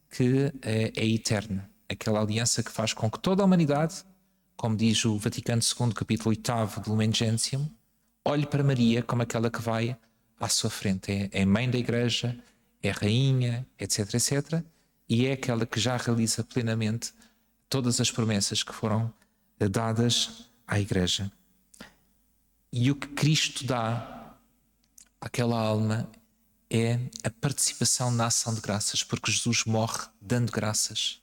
que 0.10 0.52
é, 0.62 0.94
é 0.96 1.06
eterna, 1.06 1.70
aquela 1.90 2.22
aliança 2.22 2.64
que 2.64 2.72
faz 2.72 2.94
com 2.94 3.12
que 3.12 3.20
toda 3.20 3.44
a 3.44 3.46
humanidade, 3.46 4.04
como 4.56 4.76
diz 4.76 5.04
o 5.06 5.18
Vaticano 5.18 5.62
II, 5.62 5.94
capítulo 5.94 6.30
8 6.30 6.80
do 6.82 6.90
Lumen 6.90 7.14
Gentium, 7.14 7.70
olhe 8.24 8.46
para 8.46 8.64
Maria 8.64 9.04
como 9.04 9.22
aquela 9.22 9.52
que 9.52 9.62
vai 9.62 9.98
à 10.40 10.50
sua 10.50 10.70
frente. 10.70 11.12
É, 11.12 11.42
é 11.42 11.46
mãe 11.46 11.70
da 11.70 11.78
Igreja, 11.78 12.38
é 12.82 12.92
rainha, 12.92 13.66
etc, 13.80 14.14
etc, 14.14 14.64
e 15.08 15.26
é 15.26 15.34
aquela 15.34 15.66
que 15.66 15.80
já 15.80 15.98
realiza 15.98 16.44
plenamente 16.44 17.14
todas 17.70 18.00
as 18.00 18.12
promessas 18.12 18.64
que 18.64 18.74
foram 18.74 19.14
eh, 19.60 19.68
dadas 19.68 20.50
à 20.68 20.80
Igreja. 20.80 21.32
E 22.72 22.92
o 22.92 22.96
que 22.96 23.08
Cristo 23.08 23.66
dá 23.66 24.36
àquela 25.22 25.60
alma 25.60 26.10
é 26.70 27.00
a 27.24 27.30
participação 27.30 28.12
na 28.12 28.28
ação 28.28 28.54
de 28.54 28.62
graças, 28.62 29.04
porque 29.04 29.32
Jesus 29.32 29.64
morre 29.66 30.08
dando 30.22 30.52
graças. 30.52 31.22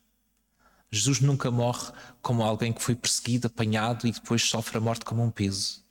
Jesus 0.91 1.21
nunca 1.21 1.51
morre 1.51 1.93
como 2.21 2.43
alguém 2.43 2.73
que 2.73 2.83
foi 2.83 2.95
perseguido, 2.95 3.47
apanhado 3.47 4.07
e 4.07 4.13
depois 4.13 4.43
sofre 4.43 4.79
a 4.79 4.81
morte 4.81 5.05
como 5.05 5.23
um 5.23 5.31
peso. 5.31 5.82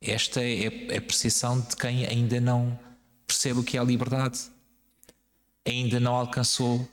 Esta 0.00 0.42
é 0.42 0.96
a 0.96 1.00
percepção 1.02 1.60
de 1.60 1.76
quem 1.76 2.06
ainda 2.06 2.40
não 2.40 2.78
percebe 3.26 3.60
o 3.60 3.64
que 3.64 3.76
é 3.76 3.80
a 3.80 3.84
liberdade, 3.84 4.40
ainda 5.66 6.00
não 6.00 6.14
alcançou 6.14 6.88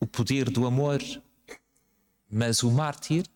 o 0.00 0.06
poder 0.06 0.48
do 0.48 0.66
amor. 0.66 1.00
Mas 2.30 2.62
o 2.62 2.70
mártir, 2.70 3.26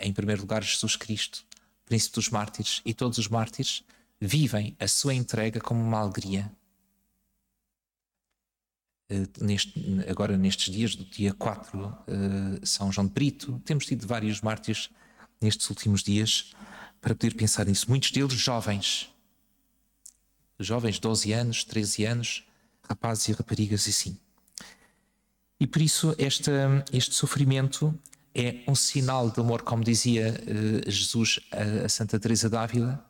em 0.00 0.12
primeiro 0.12 0.40
lugar, 0.40 0.64
Jesus 0.64 0.96
Cristo, 0.96 1.46
príncipe 1.84 2.16
dos 2.16 2.30
mártires, 2.30 2.82
e 2.84 2.92
todos 2.92 3.18
os 3.18 3.28
mártires 3.28 3.84
vivem 4.20 4.76
a 4.80 4.88
sua 4.88 5.14
entrega 5.14 5.60
como 5.60 5.80
uma 5.80 6.00
alegria. 6.00 6.50
Uh, 9.10 9.44
neste, 9.44 9.72
agora, 10.08 10.36
nestes 10.36 10.74
dias, 10.74 10.96
do 10.96 11.04
dia 11.04 11.32
4, 11.32 11.78
uh, 11.78 11.94
eh, 12.06 12.60
São 12.62 12.90
João 12.90 13.06
de 13.06 13.12
Brito, 13.12 13.62
temos 13.64 13.86
tido 13.86 14.06
vários 14.06 14.40
mártires 14.40 14.90
nestes 15.40 15.70
últimos 15.70 16.02
dias 16.02 16.52
para 17.00 17.14
poder 17.14 17.34
pensar 17.34 17.66
nisso. 17.66 17.86
Muitos 17.88 18.10
deles 18.10 18.32
jovens, 18.32 19.08
jovens, 20.58 20.98
12 20.98 21.32
anos, 21.32 21.64
13 21.64 22.04
anos, 22.04 22.44
rapazes 22.82 23.28
e 23.28 23.32
raparigas 23.32 23.86
e 23.86 23.92
sim. 23.92 24.18
E 25.60 25.66
por 25.66 25.82
isso 25.82 26.14
este 26.18 27.14
sofrimento 27.14 27.98
é 28.34 28.62
um 28.68 28.74
sinal 28.74 29.30
de 29.30 29.40
amor, 29.40 29.62
como 29.62 29.82
dizia 29.82 30.32
uh, 30.32 30.90
Jesus 30.90 31.40
a, 31.50 31.88
Santa 31.88 32.18
Teresa 32.18 32.48
d'Ávila. 32.48 33.04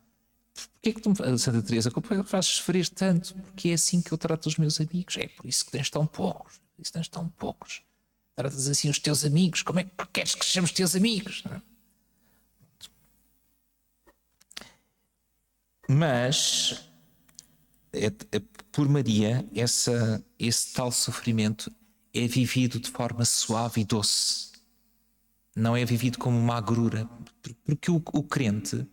Porquê 0.55 0.93
que 0.93 1.01
tu, 1.03 1.15
Santa 1.39 1.63
Teresa, 1.63 1.91
como 1.91 2.07
é 2.11 2.23
que 2.23 2.29
fazes 2.29 2.51
sofrer 2.53 2.89
tanto? 2.89 3.35
Porque 3.35 3.69
é 3.69 3.75
assim 3.75 4.01
que 4.01 4.11
eu 4.11 4.19
trato 4.19 4.47
os 4.47 4.57
meus 4.57 4.81
amigos. 4.81 5.17
É 5.19 5.29
por 5.29 5.47
isso 5.47 5.65
que 5.67 5.71
tens 5.71 5.91
tão 5.91 6.07
poucos. 6.07 6.59
Por 6.75 6.83
isso 6.83 6.93
tens 6.93 7.09
tão 7.09 7.29
poucos. 7.29 7.83
Tratas 8.35 8.69
assim 8.69 8.89
os 8.89 8.99
teus 8.99 9.25
amigos. 9.25 9.63
Como 9.63 9.81
é 9.81 9.85
que 9.85 9.91
queres 10.13 10.35
que 10.35 10.45
sejamos 10.45 10.73
teus 10.73 10.97
amigos? 10.97 11.45
Não? 11.45 11.61
Mas 15.89 16.89
é, 17.93 18.07
é, 18.07 18.43
por 18.71 18.89
Maria, 18.89 19.49
essa, 19.55 20.23
esse 20.39 20.75
tal 20.75 20.93
sofrimento 20.93 21.73
é 22.15 22.27
vivido 22.27 22.79
de 22.79 22.91
forma 22.91 23.25
suave 23.25 23.81
e 23.81 23.85
doce. 23.85 24.49
Não 25.57 25.77
é 25.77 25.85
vivido 25.85 26.19
como 26.19 26.39
uma 26.39 26.57
agrura. 26.57 27.09
Porque 27.65 27.91
o, 27.91 27.97
o 28.13 28.23
crente 28.23 28.87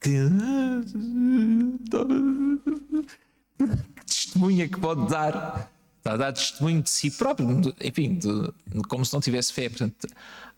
que, 0.00 0.18
testemunha 4.06 4.68
que 4.68 4.78
pode 4.78 5.08
dar 5.08 5.70
está 5.98 6.12
a 6.12 6.16
dar 6.18 6.32
testemunho 6.34 6.82
de 6.82 6.90
si 6.90 7.10
próprio, 7.10 7.74
enfim, 7.80 8.18
de, 8.18 8.52
como 8.88 9.04
se 9.06 9.14
não 9.14 9.20
tivesse 9.20 9.54
fé. 9.54 9.70
Portanto, 9.70 10.06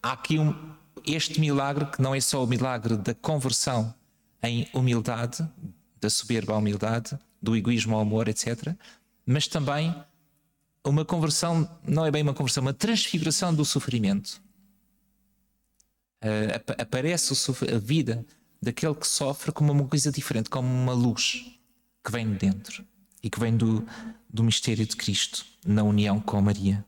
há 0.03 0.13
aqui 0.13 0.41
um, 0.41 0.53
este 1.07 1.39
milagre 1.39 1.87
que 1.87 2.03
não 2.03 2.13
é 2.13 2.21
só 2.21 2.43
o 2.43 2.47
milagre 2.49 2.97
da 2.97 3.15
conversão 3.15 3.95
em 4.43 4.69
humildade, 4.73 5.47
da 6.01 6.11
soberba 6.11 6.55
à 6.55 6.57
humildade, 6.57 7.19
do 7.41 7.57
egoísmo 7.57 7.95
ao 7.95 8.01
amor, 8.01 8.29
etc. 8.29 8.75
Mas 9.25 9.47
também 9.47 9.95
uma 10.85 11.05
conversão, 11.05 11.69
não 11.87 12.05
é 12.07 12.11
bem 12.11 12.23
uma 12.23 12.35
conversão, 12.35 12.63
uma 12.63 12.75
transfiguração 12.75 13.55
do 13.55 13.65
sofrimento. 13.65 14.41
Uh, 16.23 16.81
aparece 16.81 17.35
a 17.73 17.79
vida 17.79 18.25
daquele 18.63 18.95
que 18.95 19.07
sofre 19.07 19.53
como 19.53 19.73
uma 19.73 19.87
coisa 19.87 20.11
diferente, 20.11 20.49
como 20.49 20.69
uma 20.69 20.93
luz 20.93 21.45
que 22.05 22.11
vem 22.11 22.33
de 22.33 22.39
dentro 22.39 22.85
e 23.23 23.29
que 23.29 23.39
vem 23.39 23.57
do, 23.57 23.87
do 24.33 24.43
mistério 24.43 24.87
de 24.87 24.97
Cristo 24.97 25.45
na 25.65 25.83
união 25.83 26.21
com 26.21 26.41
Maria. 26.41 26.85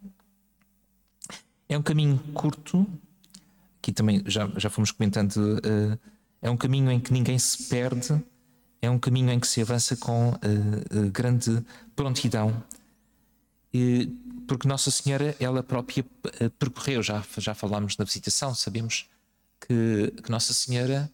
É 1.68 1.76
um 1.76 1.82
caminho 1.82 2.18
curto, 2.32 2.86
aqui 3.78 3.92
também 3.92 4.22
já, 4.26 4.48
já 4.56 4.70
fomos 4.70 4.90
comentando, 4.90 5.36
uh, 5.36 5.98
é 6.40 6.50
um 6.50 6.56
caminho 6.56 6.90
em 6.90 7.00
que 7.00 7.12
ninguém 7.12 7.38
se 7.38 7.64
perde 7.64 8.22
é 8.80 8.88
um 8.88 8.98
caminho 8.98 9.30
em 9.30 9.40
que 9.40 9.46
se 9.46 9.60
avança 9.60 9.96
com 9.96 10.30
uh, 10.30 11.10
grande 11.10 11.64
prontidão, 11.96 12.62
porque 14.46 14.66
Nossa 14.66 14.90
Senhora, 14.90 15.36
ela 15.40 15.62
própria 15.62 16.04
uh, 16.04 16.50
percorreu, 16.50 17.02
já, 17.02 17.22
já 17.36 17.54
falámos 17.54 17.96
na 17.96 18.04
visitação, 18.04 18.54
sabemos 18.54 19.08
que, 19.60 20.12
que, 20.22 20.30
Nossa 20.30 20.54
Senhora 20.54 21.10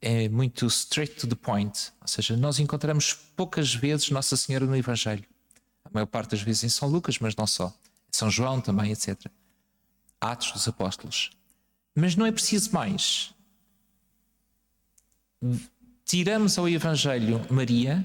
é 0.00 0.28
muito 0.28 0.66
straight 0.66 1.16
to 1.16 1.26
the 1.26 1.34
point, 1.34 1.92
ou 2.00 2.08
seja, 2.08 2.36
nós 2.36 2.58
encontramos 2.58 3.12
poucas 3.36 3.74
vezes 3.74 4.10
Nossa 4.10 4.36
Senhora 4.36 4.64
no 4.64 4.76
Evangelho, 4.76 5.24
a 5.84 5.90
maior 5.92 6.06
parte 6.06 6.30
das 6.30 6.42
vezes 6.42 6.64
em 6.64 6.68
São 6.68 6.88
Lucas, 6.88 7.18
mas 7.18 7.34
não 7.34 7.46
só, 7.46 7.74
São 8.10 8.30
João 8.30 8.60
também, 8.60 8.92
etc. 8.92 9.26
Atos 10.20 10.52
dos 10.52 10.68
Apóstolos. 10.68 11.30
Mas 11.94 12.14
não 12.14 12.24
é 12.24 12.30
preciso 12.30 12.72
mais 12.72 13.34
tiramos 16.04 16.58
ao 16.58 16.68
Evangelho 16.68 17.46
Maria 17.50 18.04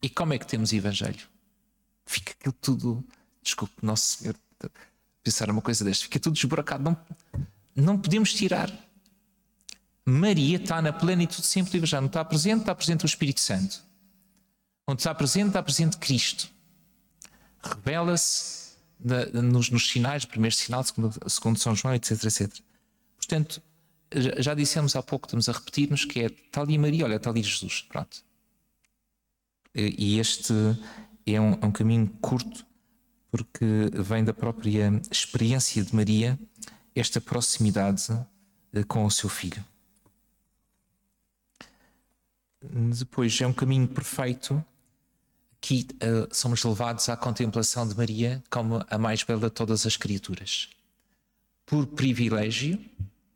e 0.00 0.08
como 0.08 0.32
é 0.34 0.38
que 0.38 0.46
temos 0.46 0.72
Evangelho? 0.72 1.28
Fica 2.04 2.32
aquilo 2.32 2.54
tudo. 2.60 3.04
Desculpe, 3.42 3.74
Nosso 3.82 4.18
Senhor, 4.18 4.36
pensar 5.22 5.50
uma 5.50 5.62
coisa 5.62 5.84
desta, 5.84 6.04
fica 6.04 6.18
tudo 6.18 6.34
desburacado. 6.34 6.82
Não, 6.82 6.96
não 7.74 7.98
podemos 7.98 8.32
tirar. 8.34 8.70
Maria 10.04 10.56
está 10.56 10.82
na 10.82 10.92
plenitude 10.92 11.46
sempre 11.46 11.72
do 11.72 11.76
Evangelho. 11.78 12.02
Não 12.02 12.08
está 12.08 12.24
presente, 12.24 12.60
está 12.60 12.74
presente 12.74 13.04
o 13.04 13.06
Espírito 13.06 13.40
Santo. 13.40 13.82
Onde 14.86 15.00
está 15.00 15.14
presente, 15.14 15.48
está 15.48 15.62
presente 15.62 15.96
Cristo. 15.98 16.50
Revela-se 17.62 18.72
nos, 19.32 19.70
nos, 19.70 19.88
sinais, 19.88 20.24
primeiro 20.24 20.54
sinal, 20.54 20.82
segundo, 20.82 21.14
segundo 21.28 21.58
São 21.58 21.74
João, 21.74 21.94
etc, 21.94 22.24
etc. 22.24 22.52
Portanto, 23.16 23.62
já 24.38 24.54
dissemos 24.54 24.96
há 24.96 25.02
pouco, 25.02 25.26
estamos 25.26 25.48
a 25.48 25.52
repetir-nos 25.52 26.04
que 26.04 26.20
é 26.20 26.28
tal 26.50 26.68
e 26.70 26.78
Maria, 26.78 27.04
olha, 27.04 27.18
tal 27.18 27.36
e 27.36 27.42
Jesus. 27.42 27.82
Pronto. 27.82 28.24
E 29.74 30.18
este 30.18 30.52
é 31.26 31.40
um, 31.40 31.58
é 31.60 31.66
um 31.66 31.72
caminho 31.72 32.08
curto, 32.20 32.66
porque 33.30 33.64
vem 33.94 34.22
da 34.22 34.34
própria 34.34 35.00
experiência 35.10 35.82
de 35.82 35.94
Maria 35.94 36.38
esta 36.94 37.20
proximidade 37.20 38.12
eh, 38.72 38.84
com 38.84 39.04
o 39.04 39.10
seu 39.10 39.28
filho. 39.28 39.64
Depois 42.62 43.40
é 43.40 43.46
um 43.46 43.52
caminho 43.52 43.88
perfeito 43.88 44.64
que 45.60 45.86
uh, 45.94 46.34
somos 46.34 46.62
levados 46.64 47.08
à 47.08 47.16
contemplação 47.16 47.86
de 47.86 47.96
Maria 47.96 48.42
como 48.50 48.84
a 48.88 48.98
mais 48.98 49.22
bela 49.22 49.48
de 49.48 49.50
todas 49.50 49.86
as 49.86 49.96
criaturas. 49.96 50.68
Por 51.64 51.86
privilégio, 51.86 52.78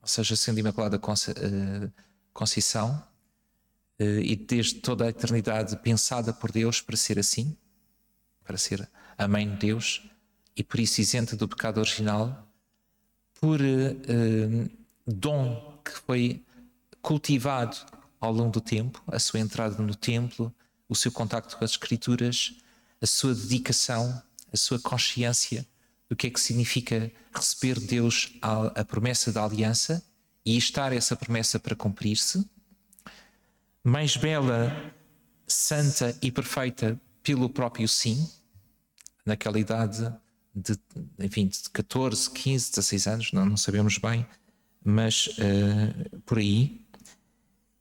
ou 0.07 0.09
seja, 0.09 0.37
sendo 0.37 0.61
Imaculada 0.61 0.97
eh, 0.97 1.91
Conceição, 2.33 3.03
eh, 3.99 4.21
e 4.21 4.37
desde 4.37 4.77
toda 4.77 5.05
a 5.05 5.09
eternidade 5.09 5.77
pensada 5.79 6.33
por 6.33 6.53
Deus 6.53 6.81
para 6.81 6.97
ser 6.97 7.19
assim, 7.19 7.57
para 8.45 8.57
ser 8.57 8.89
a 9.19 9.27
mãe 9.27 9.51
de 9.51 9.57
Deus 9.57 10.09
e 10.57 10.63
por 10.63 10.79
isso 10.79 11.01
isenta 11.01 11.35
do 11.35 11.49
pecado 11.49 11.79
original, 11.79 12.49
por 13.35 13.61
uh, 13.61 14.71
dom 15.07 15.81
que 15.85 15.91
foi 15.91 16.45
cultivado 17.03 17.77
ao 18.21 18.33
longo 18.33 18.53
do 18.53 18.61
tempo, 18.61 19.03
a 19.09 19.19
sua 19.19 19.41
entrada 19.41 19.83
no 19.83 19.95
templo, 19.95 20.55
o 20.89 20.95
seu 20.95 21.13
contacto 21.13 21.59
com 21.59 21.65
as 21.65 21.73
Escrituras, 21.73 22.55
a 23.03 23.07
sua 23.07 23.35
dedicação, 23.35 24.23
a 24.51 24.57
sua 24.57 24.79
consciência 24.79 25.67
do 26.09 26.17
que 26.17 26.27
é 26.29 26.31
que 26.31 26.41
significa 26.41 27.11
receber 27.35 27.81
Deus 27.81 28.33
a, 28.41 28.81
a 28.81 28.85
promessa 28.85 29.33
da 29.33 29.45
aliança 29.45 30.03
e 30.45 30.57
estar 30.57 30.93
essa 30.93 31.17
promessa 31.17 31.59
para 31.59 31.75
cumprir-se. 31.75 32.49
Mais 33.83 34.17
bela, 34.17 34.93
santa 35.47 36.17
e 36.23 36.31
perfeita 36.31 37.01
pelo 37.23 37.49
próprio 37.49 37.89
sim, 37.89 38.29
naquela 39.25 39.59
idade 39.59 40.13
de, 40.55 40.79
enfim, 41.19 41.49
de 41.49 41.69
14, 41.71 42.31
15, 42.31 42.71
16 42.71 43.07
anos, 43.07 43.33
não, 43.33 43.45
não 43.45 43.57
sabemos 43.57 43.99
bem, 43.99 44.27
mas 44.83 45.27
uh, 45.27 46.21
por 46.21 46.39
aí. 46.39 46.87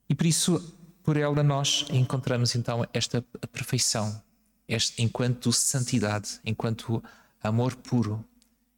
E 0.10 0.16
por 0.16 0.26
isso, 0.26 0.76
por 1.04 1.16
ela, 1.16 1.44
nós 1.44 1.86
encontramos 1.92 2.56
então 2.56 2.86
esta 2.92 3.22
perfeição, 3.52 4.22
este, 4.68 5.02
enquanto 5.02 5.54
santidade, 5.54 6.40
enquanto 6.44 7.04
amor 7.48 7.76
puro, 7.76 8.24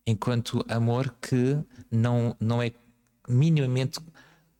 enquanto 0.05 0.65
amor 0.69 1.15
que 1.21 1.57
não, 1.91 2.35
não 2.39 2.61
é 2.61 2.71
minimamente 3.27 3.99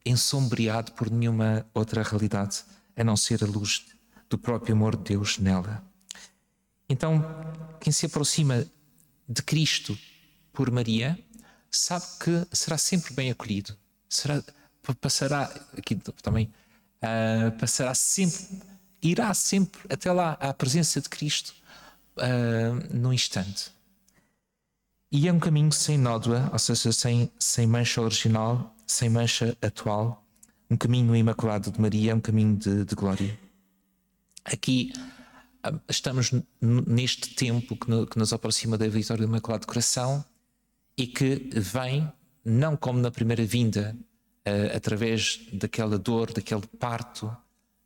ensombreado 0.05 0.91
por 0.93 1.09
nenhuma 1.09 1.65
outra 1.73 2.03
realidade, 2.03 2.63
a 2.95 3.03
não 3.03 3.15
ser 3.17 3.43
a 3.43 3.47
luz 3.47 3.85
do 4.29 4.37
próprio 4.37 4.75
amor 4.75 4.95
de 4.95 5.15
Deus 5.15 5.37
nela. 5.37 5.83
Então, 6.89 7.23
quem 7.79 7.91
se 7.91 8.05
aproxima 8.05 8.65
de 9.27 9.41
Cristo 9.43 9.97
por 10.53 10.71
Maria, 10.71 11.19
sabe 11.69 12.05
que 12.19 12.47
será 12.55 12.77
sempre 12.77 13.13
bem 13.13 13.29
acolhido. 13.29 13.77
Será, 14.09 14.41
passará, 15.01 15.43
aqui 15.77 15.95
também, 16.23 16.51
uh, 17.03 17.51
passará 17.59 17.93
sempre, 17.93 18.61
irá 19.01 19.33
sempre 19.33 19.81
até 19.89 20.11
lá 20.11 20.33
à 20.39 20.53
presença 20.53 21.01
de 21.01 21.09
Cristo 21.09 21.53
uh, 22.17 22.95
num 22.95 23.13
instante. 23.13 23.71
E 25.09 25.27
é 25.27 25.31
um 25.31 25.39
caminho 25.39 25.71
sem 25.71 25.97
nódoa, 25.97 26.49
ou 26.51 26.59
seja, 26.59 26.91
sem, 26.91 27.31
sem 27.39 27.65
mancha 27.65 28.01
original, 28.01 28.75
sem 28.85 29.09
mancha 29.09 29.57
atual, 29.61 30.25
um 30.69 30.75
caminho 30.75 31.15
imaculado 31.15 31.71
de 31.71 31.79
Maria, 31.79 32.13
um 32.13 32.19
caminho 32.19 32.57
de, 32.57 32.83
de 32.83 32.93
glória. 32.93 33.39
Aqui 34.43 34.91
ah, 35.63 35.73
estamos 35.89 36.31
neste 36.61 37.35
tempo 37.35 37.77
que, 37.77 37.89
no, 37.89 38.05
que 38.05 38.17
nos 38.17 38.33
aproxima 38.33 38.77
da 38.77 38.87
vitória 38.87 39.25
do 39.25 39.29
Imaculado 39.29 39.65
Coração 39.65 40.23
e 40.97 41.07
que 41.07 41.49
vem, 41.53 42.11
não 42.43 42.75
como 42.75 42.99
na 42.99 43.09
primeira 43.09 43.45
vinda, 43.45 43.95
uh, 44.45 44.75
através 44.75 45.39
daquela 45.53 45.97
dor, 45.97 46.33
daquele 46.33 46.67
parto 46.79 47.35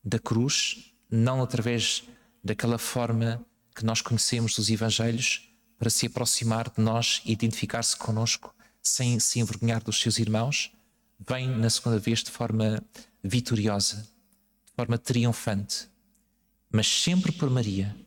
da 0.03 0.17
cruz, 0.17 0.91
não 1.09 1.43
através 1.43 2.03
daquela 2.43 2.79
forma 2.79 3.45
que 3.75 3.85
nós 3.85 4.01
conhecemos 4.01 4.55
dos 4.55 4.69
Evangelhos, 4.69 5.50
para 5.81 5.89
se 5.89 6.05
aproximar 6.05 6.69
de 6.69 6.79
nós 6.79 7.23
e 7.25 7.31
identificar-se 7.31 7.97
conosco 7.97 8.53
sem 8.83 9.19
se 9.19 9.39
envergonhar 9.39 9.81
dos 9.81 9.99
seus 9.99 10.19
irmãos, 10.19 10.71
vem 11.27 11.49
na 11.49 11.71
segunda 11.71 11.97
vez 11.97 12.19
de 12.19 12.29
forma 12.29 12.83
vitoriosa, 13.23 14.07
de 14.63 14.71
forma 14.75 14.95
triunfante, 14.99 15.89
mas 16.71 16.85
sempre 16.85 17.31
por 17.31 17.49
Maria. 17.49 17.97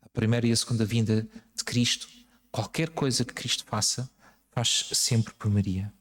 A 0.00 0.08
primeira 0.10 0.46
e 0.46 0.52
a 0.52 0.56
segunda 0.56 0.84
vinda 0.84 1.28
de 1.52 1.64
Cristo, 1.64 2.08
qualquer 2.48 2.90
coisa 2.90 3.24
que 3.24 3.34
Cristo 3.34 3.64
faça, 3.64 4.08
faz 4.52 4.90
sempre 4.92 5.34
por 5.34 5.50
Maria. 5.50 5.92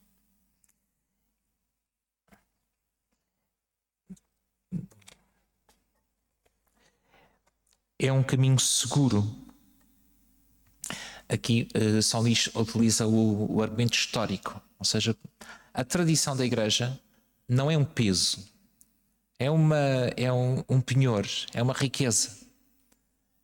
É 7.97 8.13
um 8.13 8.21
caminho 8.21 8.59
seguro 8.59 9.48
aqui 11.29 11.67
uh, 11.75 12.01
São 12.01 12.21
Luís 12.21 12.49
utiliza 12.55 13.05
o, 13.05 13.55
o, 13.55 13.61
argumento 13.61 13.93
histórico, 13.93 14.59
ou 14.79 14.85
seja, 14.85 15.15
a 15.73 15.83
tradição 15.83 16.35
da 16.35 16.45
Igreja 16.45 16.99
não 17.47 17.69
é 17.69 17.77
um 17.77 17.85
peso, 17.85 18.43
é, 19.37 19.49
uma, 19.49 19.77
é 20.17 20.33
um, 20.33 20.63
um 20.67 20.81
penhor, 20.81 21.25
é 21.53 21.61
uma 21.61 21.73
riqueza. 21.73 22.37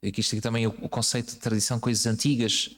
Aqui 0.05 0.21
está 0.21 0.39
também 0.41 0.67
o, 0.67 0.71
o, 0.81 0.89
conceito 0.89 1.33
de 1.33 1.37
tradição, 1.37 1.79
coisas 1.79 2.05
antigas, 2.05 2.71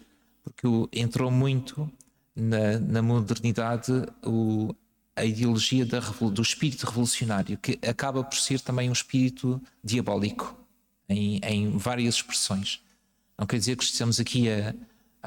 porque 0.43 0.67
o, 0.67 0.87
entrou 0.93 1.31
muito 1.31 1.91
na, 2.35 2.79
na 2.79 3.01
modernidade 3.01 3.91
o, 4.23 4.75
a 5.15 5.25
ideologia 5.25 5.85
da, 5.85 5.99
do 5.99 6.41
espírito 6.41 6.85
revolucionário, 6.85 7.57
que 7.57 7.79
acaba 7.85 8.23
por 8.23 8.37
ser 8.37 8.61
também 8.61 8.89
um 8.89 8.93
espírito 8.93 9.61
diabólico 9.83 10.55
em, 11.09 11.39
em 11.43 11.77
várias 11.77 12.15
expressões. 12.15 12.81
Não 13.37 13.45
quer 13.45 13.57
dizer 13.57 13.75
que 13.75 13.83
estejamos 13.83 14.19
aqui 14.19 14.49
a, 14.49 14.73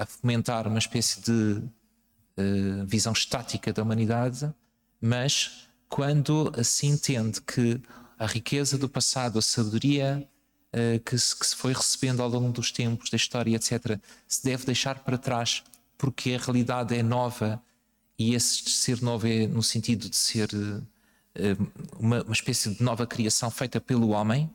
a 0.00 0.06
fomentar 0.06 0.66
uma 0.66 0.78
espécie 0.78 1.20
de 1.20 1.62
uh, 1.62 2.86
visão 2.86 3.12
estática 3.12 3.70
da 3.70 3.82
humanidade, 3.82 4.50
mas 4.98 5.68
quando 5.90 6.50
se 6.64 6.86
entende 6.86 7.38
que 7.42 7.78
a 8.18 8.24
riqueza 8.24 8.78
do 8.78 8.88
passado, 8.88 9.38
a 9.38 9.42
sabedoria 9.42 10.26
uh, 10.74 10.98
que, 11.00 11.18
se, 11.18 11.38
que 11.38 11.46
se 11.46 11.54
foi 11.54 11.74
recebendo 11.74 12.22
ao 12.22 12.30
longo 12.30 12.50
dos 12.50 12.72
tempos, 12.72 13.10
da 13.10 13.16
história, 13.16 13.54
etc., 13.54 14.00
se 14.26 14.42
deve 14.42 14.64
deixar 14.64 15.00
para 15.00 15.18
trás 15.18 15.62
porque 15.98 16.32
a 16.32 16.38
realidade 16.38 16.96
é 16.96 17.02
nova 17.02 17.62
e 18.18 18.34
esse 18.34 18.70
ser 18.70 19.02
novo 19.02 19.26
é 19.26 19.46
no 19.46 19.62
sentido 19.62 20.08
de 20.08 20.16
ser 20.16 20.48
uh, 20.54 21.70
uma, 21.98 22.22
uma 22.22 22.32
espécie 22.32 22.74
de 22.74 22.82
nova 22.82 23.06
criação 23.06 23.50
feita 23.50 23.78
pelo 23.78 24.08
homem 24.08 24.50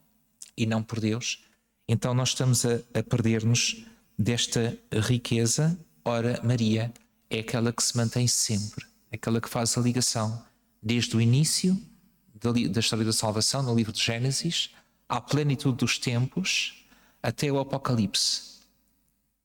e 0.57 0.65
não 0.65 0.81
por 0.81 0.99
Deus, 0.99 1.45
então 1.87 2.15
nós 2.15 2.29
estamos 2.29 2.65
a, 2.65 2.79
a 2.95 3.03
perder-nos 3.03 3.85
desta 4.17 4.77
riqueza, 4.91 5.77
ora, 6.03 6.39
Maria 6.43 6.93
é 7.29 7.39
aquela 7.39 7.71
que 7.73 7.83
se 7.83 7.95
mantém 7.97 8.27
sempre, 8.27 8.85
aquela 9.11 9.41
que 9.41 9.49
faz 9.49 9.77
a 9.77 9.81
ligação 9.81 10.43
desde 10.81 11.15
o 11.15 11.21
início 11.21 11.79
da, 12.33 12.51
da 12.51 12.79
história 12.79 13.03
da 13.03 13.13
salvação, 13.13 13.63
no 13.63 13.75
livro 13.75 13.91
de 13.91 14.01
Gênesis, 14.01 14.69
à 15.09 15.19
plenitude 15.19 15.77
dos 15.77 15.97
tempos, 15.97 16.85
até 17.21 17.51
o 17.51 17.59
Apocalipse, 17.59 18.55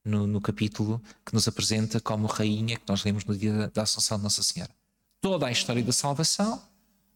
no, 0.05 0.27
no, 0.27 0.41
capítulo 0.41 1.01
que 1.25 1.35
nos 1.35 1.47
apresenta 1.47 2.01
como 2.01 2.27
rainha 2.27 2.77
que 2.77 2.89
nós 2.89 3.05
lemos 3.05 3.25
no 3.25 3.37
dia 3.37 3.69
da 3.69 3.83
Assunção 3.83 4.19
de 4.19 4.25
Nossa 4.25 4.43
Senhora. 4.43 4.71
Toda 5.21 5.47
a 5.47 5.51
história 5.51 5.83
da 5.83 5.93
salvação, 5.93 6.63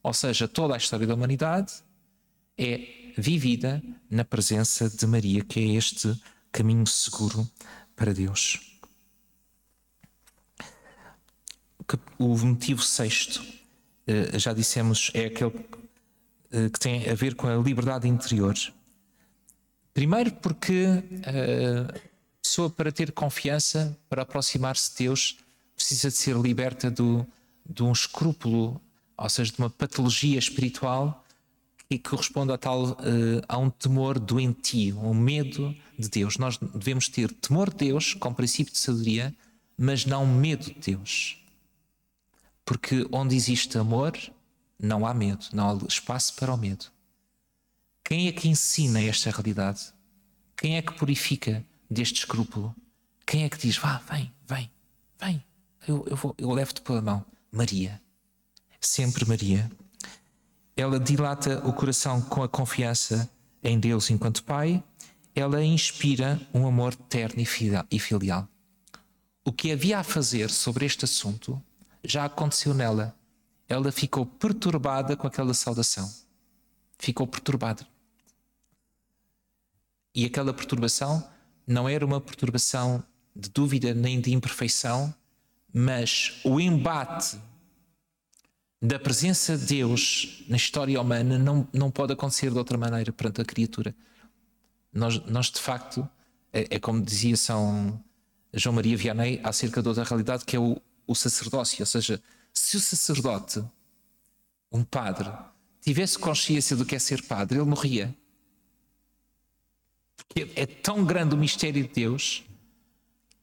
ou 0.03 0.13
seja, 0.13 0.47
toda 0.47 0.75
a 0.75 0.77
história 0.77 1.07
da 1.07 1.15
humanidade, 1.15 1.73
é 2.59 3.13
vivida 3.17 3.83
na 4.11 4.25
presença 4.25 4.89
de 4.89 5.07
Maria, 5.07 5.43
que 5.45 5.61
é 5.61 5.77
este 5.77 6.19
caminho 6.55 6.87
seguro 6.87 7.47
para 7.97 8.15
Deus. 8.15 8.61
O 12.17 12.39
motivo 12.39 12.81
sexto, 12.81 13.45
eh, 14.07 14.39
já 14.39 14.55
dissemos, 14.55 15.11
é 15.13 15.27
aquele 15.27 15.53
eh, 16.53 16.71
que 16.71 16.79
tem 16.79 17.11
a 17.11 17.15
ver 17.15 17.35
com 17.35 17.49
a 17.49 17.57
liberdade 17.57 18.09
interior. 18.09 18.55
Primeiro, 19.93 20.33
porque 20.35 21.03
eh, 21.25 21.87
a 21.91 22.41
pessoa, 22.41 22.71
para 22.71 22.93
ter 22.93 23.11
confiança, 23.11 23.99
para 24.09 24.23
aproximar-se 24.23 24.93
de 24.93 25.05
Deus, 25.05 25.37
precisa 25.75 26.09
de 26.09 26.17
ser 26.17 26.37
liberta 26.37 26.89
do, 26.89 27.27
de 27.69 27.83
um 27.83 27.91
escrúpulo, 27.91 28.81
ou 29.17 29.29
seja, 29.29 29.53
de 29.53 29.59
uma 29.59 29.69
patologia 29.69 30.39
espiritual 30.39 31.24
e 31.95 31.99
que 31.99 32.11
corresponde 32.11 32.53
a 32.53 32.59
tal 32.59 32.91
uh, 32.91 32.97
a 33.49 33.57
um 33.57 33.71
temor 33.71 34.19
doentio, 34.19 34.99
um 34.99 35.15
medo 35.15 35.75
de 35.97 36.09
Deus. 36.09 36.37
Nós 36.39 36.59
devemos 36.59 37.09
ter 37.09 37.31
temor 37.33 37.71
de 37.71 37.87
Deus 37.87 38.15
com 38.15 38.35
princípio 38.35 38.73
de 38.73 38.81
sabedoria, 38.81 39.35
mas 39.79 40.05
não 40.05 40.27
medo 40.27 40.65
de 40.65 40.93
Deus. 40.93 41.41
Porque 42.65 43.07
onde 43.13 43.37
existe 43.37 43.79
amor, 43.79 44.19
não 44.77 45.07
há 45.07 45.15
medo, 45.15 45.47
não 45.53 45.71
há 45.71 45.87
espaço 45.87 46.35
para 46.35 46.53
o 46.53 46.57
medo. 46.57 46.87
Quem 48.03 48.27
é 48.27 48.33
que 48.33 48.49
ensina 48.49 49.01
esta 49.01 49.31
realidade? 49.31 49.93
Quem 50.57 50.77
é 50.77 50.83
que 50.83 50.95
purifica 50.95 51.65
deste 51.89 52.19
escrúpulo? 52.19 52.75
Quem 53.25 53.45
é 53.45 53.49
que 53.49 53.59
diz, 53.59 53.77
vá, 53.77 53.99
vem, 54.11 54.33
vem, 54.47 54.71
vem, 55.21 55.45
eu, 55.87 56.05
eu, 56.09 56.35
eu 56.39 56.51
levo-te 56.51 56.81
pela 56.83 57.01
mão? 57.01 57.25
Maria. 57.53 58.03
Sempre 58.81 59.25
Maria 59.25 59.71
ela 60.77 60.99
dilata 60.99 61.67
o 61.67 61.73
coração 61.73 62.21
com 62.21 62.43
a 62.43 62.49
confiança 62.49 63.31
em 63.63 63.79
Deus 63.79 64.11
enquanto 64.11 64.45
Pai, 64.45 64.83
ela 65.35 65.65
inspira 65.65 66.41
um 66.53 66.67
amor 66.67 66.95
terno 66.95 67.43
e 67.91 67.99
filial. 67.99 68.49
O 69.45 69.53
que 69.53 69.73
havia 69.73 69.99
a 69.99 70.05
fazer 70.05 70.51
sobre 70.51 70.87
este 70.87 71.05
assunto 71.05 71.63
já 72.03 72.25
aconteceu 72.25 72.75
nela. 72.75 73.17
Ela 73.69 73.91
ficou 73.91 74.27
perturbada 74.27 75.17
com 75.17 75.27
aquela 75.27 75.55
saudação. 75.55 76.11
ficou 76.99 77.27
perturbado. 77.27 77.85
E 80.15 80.25
aquela 80.25 80.55
perturbação 80.55 81.27
não 81.67 81.89
era 81.89 82.07
uma 82.07 82.21
perturbação 82.21 83.03
de 83.35 83.51
dúvida 83.51 83.93
nem 83.93 84.21
de 84.21 84.33
imperfeição, 84.33 85.13
mas 85.73 86.41
o 86.45 86.61
embate 86.61 87.39
da 88.85 88.99
presença 88.99 89.57
de 89.57 89.65
Deus 89.65 90.45
na 90.47 90.59
história 90.59 91.01
humana 91.01 91.39
não, 91.39 91.67
não 91.73 91.91
pode 91.91 92.13
acontecer 92.13 92.51
de 92.51 92.59
outra 92.59 92.77
maneira 92.77 93.11
perante 93.11 93.41
a 93.41 93.45
criatura. 93.45 93.97
Nós, 94.93 95.19
nós 95.25 95.51
de 95.51 95.59
facto, 95.59 96.07
é, 96.53 96.77
é 96.77 96.79
como 96.79 97.01
dizia 97.01 97.35
São 97.35 97.99
João 98.53 98.75
Maria 98.75 98.95
Vianney 98.95 99.41
acerca 99.43 99.81
de 99.81 99.89
outra 99.89 100.05
realidade 100.05 100.45
que 100.45 100.55
é 100.55 100.61
o, 100.61 100.79
o 101.07 101.15
sacerdócio. 101.15 101.81
Ou 101.81 101.87
seja, 101.87 102.23
se 102.53 102.77
o 102.77 102.81
sacerdote, 102.81 103.65
um 104.71 104.85
padre, 104.85 105.33
tivesse 105.81 106.19
consciência 106.19 106.77
do 106.77 106.85
que 106.85 106.95
é 106.95 106.99
ser 106.99 107.23
padre, 107.23 107.57
ele 107.59 107.67
morria. 107.67 108.15
Porque 110.15 110.53
é 110.57 110.67
tão 110.67 111.03
grande 111.07 111.35
o 111.35 111.39
mistério 111.39 111.83
de 111.83 111.89
Deus 111.89 112.45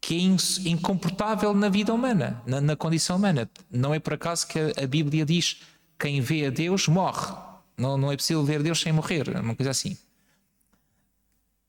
que 0.02 0.16
é 0.16 0.70
incomportável 0.70 1.54
na 1.54 1.70
vida 1.70 1.94
humana, 1.94 2.42
na, 2.46 2.60
na, 2.60 2.76
condição 2.76 3.18
humana. 3.18 3.50
Não 3.70 3.94
é 3.94 4.00
por 4.00 4.14
acaso 4.14 4.48
que 4.48 4.60
a, 4.60 4.84
a, 4.84 4.88
Bíblia 4.88 5.24
diz 5.24 5.62
quem 5.98 6.20
vê 6.20 6.48
a 6.48 6.50
Deus 6.50 6.88
morre. 6.88 7.32
Não, 7.78 7.98
não 7.98 8.12
é 8.12 8.18
possível 8.18 8.44
ver 8.44 8.64
Deus 8.64 8.82
sem 8.82 8.92
morrer, 8.92 9.30
é 9.30 9.40
uma 9.40 9.56
coisa 9.56 9.70
assim. 9.70 9.96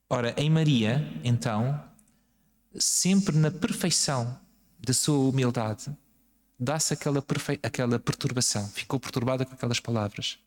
Ora, 0.09 0.33
em 0.35 0.49
Maria, 0.49 1.07
então, 1.23 1.79
sempre 2.75 3.37
na 3.37 3.51
perfeição 3.51 4.37
da 4.79 4.93
sua 4.93 5.29
humildade, 5.29 5.95
dá-se 6.59 6.93
aquela, 6.93 7.23
aquela 7.61 7.99
perturbação. 7.99 8.67
Ficou 8.69 8.99
perturbada 8.99 9.45
com 9.45 9.53
aquelas 9.53 9.79
palavras. 9.79 10.39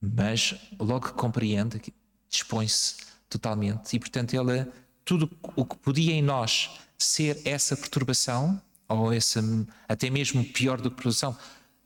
Mas 0.00 0.54
logo 0.78 1.12
compreende, 1.12 1.80
dispõe-se 2.28 2.96
totalmente 3.28 3.94
e, 3.94 3.98
portanto, 3.98 4.34
ela, 4.34 4.68
tudo 5.04 5.30
o 5.54 5.64
que 5.64 5.76
podia 5.76 6.12
em 6.12 6.22
nós 6.22 6.70
ser 6.98 7.40
essa 7.44 7.76
perturbação, 7.76 8.60
ou 8.88 9.12
essa, 9.12 9.42
até 9.88 10.08
mesmo 10.10 10.44
pior 10.44 10.80
do 10.80 10.90
que 10.90 10.96
perturbação, 10.96 11.36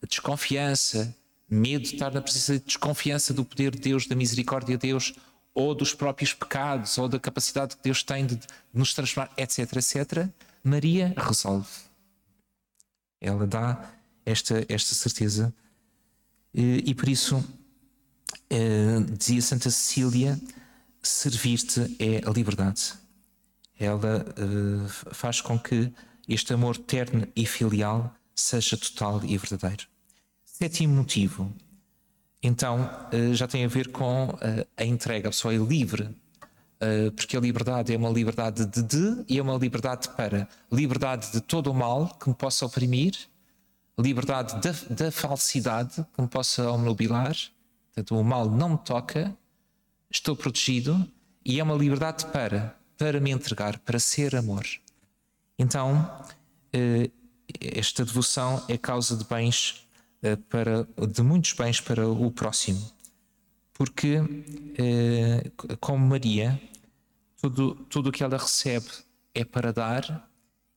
desconfiança, 0.09 1.15
medo 1.49 1.83
de 1.85 1.95
estar 1.95 2.13
na 2.13 2.23
presença 2.23 2.59
de 2.59 2.65
desconfiança 2.65 3.35
do 3.35 3.45
poder 3.45 3.73
de 3.73 3.81
Deus, 3.81 4.07
da 4.07 4.15
misericórdia 4.15 4.77
de 4.79 4.89
Deus, 4.89 5.15
ou 5.53 5.75
dos 5.75 5.93
próprios 5.93 6.33
pecados, 6.33 6.97
ou 6.97 7.09
da 7.09 7.19
capacidade 7.19 7.77
que 7.77 7.83
Deus 7.83 8.03
tem 8.03 8.27
de 8.27 8.39
nos 8.73 8.95
transformar, 8.95 9.33
etc, 9.37 9.77
etc, 9.77 10.29
Maria 10.63 11.13
resolve. 11.17 11.69
Ela 13.21 13.47
dá 13.47 13.91
esta, 14.25 14.65
esta 14.69 14.95
certeza. 14.95 15.53
E, 16.55 16.85
e 16.87 16.95
por 16.95 17.09
isso, 17.09 17.45
eh, 18.49 19.01
dizia 19.17 19.43
Santa 19.43 19.71
Cecília, 19.71 20.41
servir-te 21.03 21.97
é 21.99 22.27
a 22.27 22.31
liberdade 22.31 23.00
ela 23.81 24.27
uh, 24.39 24.89
faz 25.15 25.41
com 25.41 25.59
que 25.59 25.91
este 26.29 26.53
amor 26.53 26.77
terno 26.77 27.27
e 27.35 27.47
filial 27.47 28.15
seja 28.35 28.77
total 28.77 29.25
e 29.25 29.37
verdadeiro. 29.39 29.87
Sétimo 30.45 30.97
motivo, 30.97 31.53
então, 32.43 32.89
uh, 33.13 33.35
já 33.35 33.49
tem 33.49 33.65
a 33.65 33.69
ver 33.69 33.91
com 33.91 34.29
uh, 34.29 34.39
a 34.77 34.85
entrega. 34.85 35.29
A 35.29 35.31
pessoa 35.31 35.55
é 35.55 35.57
livre, 35.57 36.15
porque 37.15 37.37
a 37.37 37.41
liberdade 37.41 37.93
é 37.93 37.97
uma 37.99 38.09
liberdade 38.09 38.65
de, 38.65 38.83
de 38.83 39.25
e 39.29 39.39
é 39.39 39.43
uma 39.43 39.55
liberdade 39.55 40.09
para. 40.17 40.49
Liberdade 40.73 41.31
de 41.31 41.43
todo 41.43 41.71
o 41.71 41.75
mal 41.75 42.09
que 42.19 42.27
me 42.27 42.35
possa 42.35 42.65
oprimir, 42.65 43.13
liberdade 43.99 44.55
da, 44.63 45.05
da 45.05 45.13
falsidade 45.13 46.07
que 46.15 46.23
me 46.23 46.27
possa 46.27 46.71
omnubilar, 46.71 47.37
portanto, 47.89 48.19
o 48.19 48.25
mal 48.25 48.51
não 48.51 48.71
me 48.71 48.79
toca, 48.79 49.37
estou 50.11 50.35
protegido, 50.35 51.07
e 51.45 51.61
é 51.61 51.63
uma 51.63 51.75
liberdade 51.75 52.25
para 52.29 52.80
para 53.01 53.19
me 53.19 53.31
entregar, 53.31 53.79
para 53.79 53.99
ser 53.99 54.37
amor. 54.37 54.67
Então, 55.59 56.07
eh, 56.71 57.11
esta 57.59 58.05
devoção 58.05 58.63
é 58.69 58.77
causa 58.77 59.17
de 59.17 59.25
bens 59.25 59.89
eh, 60.23 60.37
para 60.37 60.87
de 61.09 61.23
muitos 61.23 61.55
bens 61.55 61.81
para 61.81 62.07
o 62.07 62.31
próximo. 62.31 62.93
Porque 63.73 64.21
eh, 64.77 65.51
como 65.81 66.07
Maria, 66.07 66.61
tudo 67.41 67.75
tudo 67.89 68.11
o 68.11 68.13
que 68.13 68.23
ela 68.23 68.37
recebe 68.37 68.91
é 69.35 69.47
para 69.47 69.73
dar 69.73 70.29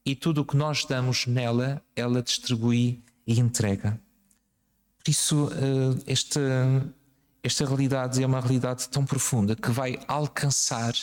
e 0.05 0.15
tudo 0.15 0.43
o 0.43 0.45
que 0.45 0.55
nós 0.55 0.85
damos 0.85 1.27
nela, 1.27 1.83
ela 1.93 2.21
distribui 2.21 3.03
e 3.27 3.37
entrega. 3.37 3.99
Por 4.97 5.11
isso, 5.11 5.49
esta, 6.07 6.39
esta 7.43 7.65
realidade 7.65 8.23
é 8.23 8.25
uma 8.25 8.39
realidade 8.39 8.87
tão 8.87 9.05
profunda 9.05 9.53
que 9.53 9.69
vai 9.71 9.99
alcançar 10.07 10.93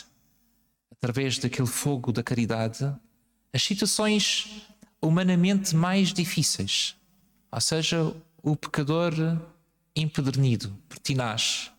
através 0.91 1.39
daquele 1.39 1.69
fogo 1.69 2.13
da 2.13 2.23
caridade, 2.23 2.95
as 3.53 3.63
situações 3.63 4.67
humanamente 5.01 5.75
mais 5.75 6.13
difíceis. 6.13 6.97
Ou 7.51 7.61
seja, 7.61 8.15
o 8.43 8.57
pecador 8.57 9.13
empedernido, 9.95 10.77
pertinaz. 10.89 11.73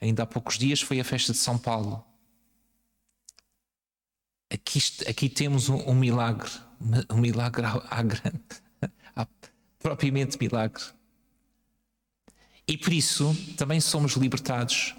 Ainda 0.00 0.24
há 0.24 0.26
poucos 0.26 0.58
dias 0.58 0.80
foi 0.80 1.00
a 1.00 1.04
festa 1.04 1.32
de 1.32 1.38
São 1.38 1.58
Paulo. 1.58 2.04
Aqui, 4.50 4.78
aqui 5.08 5.28
temos 5.28 5.68
um, 5.68 5.76
um 5.88 5.94
milagre, 5.94 6.50
um 7.10 7.18
milagre 7.18 7.64
à, 7.64 8.02
grande, 8.02 8.42
à, 9.16 9.26
propriamente 9.78 10.38
milagre. 10.38 10.82
E 12.66 12.76
por 12.78 12.92
isso 12.92 13.34
também 13.56 13.80
somos 13.80 14.12
libertados 14.12 14.94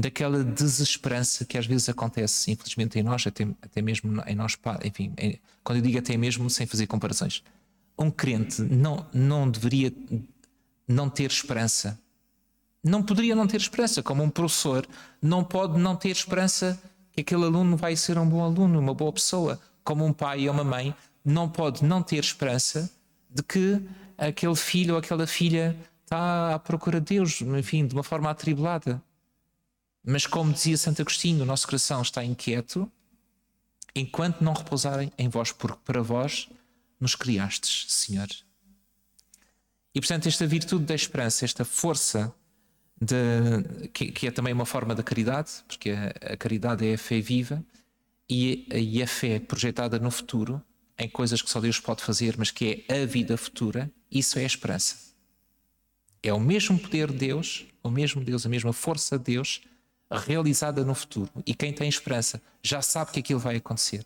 daquela 0.00 0.42
desesperança 0.42 1.44
que 1.44 1.58
às 1.58 1.66
vezes 1.66 1.88
acontece, 1.88 2.50
infelizmente, 2.50 2.98
em 2.98 3.02
nós, 3.02 3.26
até, 3.26 3.46
até 3.62 3.82
mesmo 3.82 4.22
em 4.26 4.34
nós, 4.34 4.58
enfim, 4.84 5.12
em, 5.18 5.38
quando 5.62 5.78
eu 5.78 5.82
digo 5.82 5.98
até 5.98 6.16
mesmo 6.16 6.48
sem 6.48 6.66
fazer 6.66 6.86
comparações. 6.86 7.42
Um 7.98 8.10
crente 8.10 8.62
não, 8.62 9.06
não 9.12 9.50
deveria 9.50 9.92
não 10.88 11.08
ter 11.08 11.30
esperança. 11.30 11.98
Não 12.82 13.02
poderia 13.02 13.34
não 13.34 13.46
ter 13.46 13.58
esperança, 13.58 14.02
como 14.02 14.22
um 14.22 14.30
professor 14.30 14.86
não 15.20 15.44
pode 15.44 15.78
não 15.78 15.94
ter 15.94 16.08
esperança 16.08 16.80
que 17.12 17.20
aquele 17.20 17.44
aluno 17.44 17.76
vai 17.76 17.94
ser 17.94 18.16
um 18.16 18.26
bom 18.26 18.42
aluno, 18.42 18.78
uma 18.78 18.94
boa 18.94 19.12
pessoa. 19.12 19.60
Como 19.84 20.04
um 20.04 20.12
pai 20.12 20.48
ou 20.48 20.54
uma 20.54 20.64
mãe 20.64 20.94
não 21.24 21.48
pode 21.48 21.84
não 21.84 22.02
ter 22.02 22.16
esperança 22.16 22.90
de 23.28 23.42
que 23.42 23.80
aquele 24.16 24.56
filho 24.56 24.94
ou 24.94 24.98
aquela 24.98 25.26
filha 25.26 25.76
está 26.04 26.54
à 26.54 26.58
procura 26.58 27.00
de 27.00 27.16
Deus, 27.16 27.40
enfim, 27.42 27.86
de 27.86 27.94
uma 27.94 28.02
forma 28.02 28.30
atribulada. 28.30 29.02
Mas 30.04 30.26
como 30.26 30.52
dizia 30.52 30.76
Santo 30.76 31.02
Agostinho, 31.02 31.42
o 31.42 31.46
nosso 31.46 31.66
coração 31.66 32.02
está 32.02 32.24
inquieto 32.24 32.90
enquanto 33.94 34.42
não 34.42 34.52
repousarem 34.52 35.12
em 35.18 35.28
vós, 35.28 35.52
porque 35.52 35.78
para 35.84 36.02
vós 36.02 36.48
nos 36.98 37.14
criastes, 37.14 37.92
Senhor. 37.92 38.28
E 39.94 40.00
portanto, 40.00 40.28
esta 40.28 40.46
virtude 40.46 40.84
da 40.84 40.94
esperança, 40.94 41.44
esta 41.44 41.64
força, 41.64 42.32
de, 43.00 43.88
que, 43.88 44.12
que, 44.12 44.26
é 44.26 44.30
também 44.30 44.52
uma 44.52 44.66
forma 44.66 44.94
da 44.94 45.02
caridade, 45.02 45.50
porque 45.66 45.90
a, 45.90 46.32
a 46.32 46.36
caridade 46.36 46.86
é 46.86 46.94
a 46.94 46.98
fé 46.98 47.20
viva 47.20 47.64
e, 48.28 48.68
e 48.72 49.02
a 49.02 49.06
fé 49.06 49.40
projetada 49.40 49.98
no 49.98 50.10
futuro, 50.10 50.62
em 50.98 51.08
coisas 51.08 51.40
que 51.40 51.50
só 51.50 51.60
Deus 51.60 51.80
pode 51.80 52.04
fazer, 52.04 52.36
mas 52.36 52.50
que 52.50 52.84
é 52.88 53.02
a 53.02 53.06
vida 53.06 53.36
futura, 53.36 53.90
isso 54.10 54.38
é 54.38 54.42
a 54.42 54.46
esperança. 54.46 54.96
É 56.22 56.32
o 56.32 56.38
mesmo 56.38 56.78
poder 56.78 57.10
de 57.10 57.16
Deus, 57.16 57.66
o 57.82 57.90
mesmo 57.90 58.22
Deus, 58.22 58.44
a 58.44 58.48
mesma 58.48 58.72
força 58.72 59.18
de 59.18 59.24
Deus 59.24 59.62
realizada 60.18 60.84
no 60.84 60.94
futuro. 60.94 61.30
E 61.46 61.54
quem 61.54 61.72
tem 61.72 61.88
esperança 61.88 62.42
já 62.62 62.82
sabe 62.82 63.12
que 63.12 63.20
aquilo 63.20 63.40
vai 63.40 63.56
acontecer. 63.56 64.04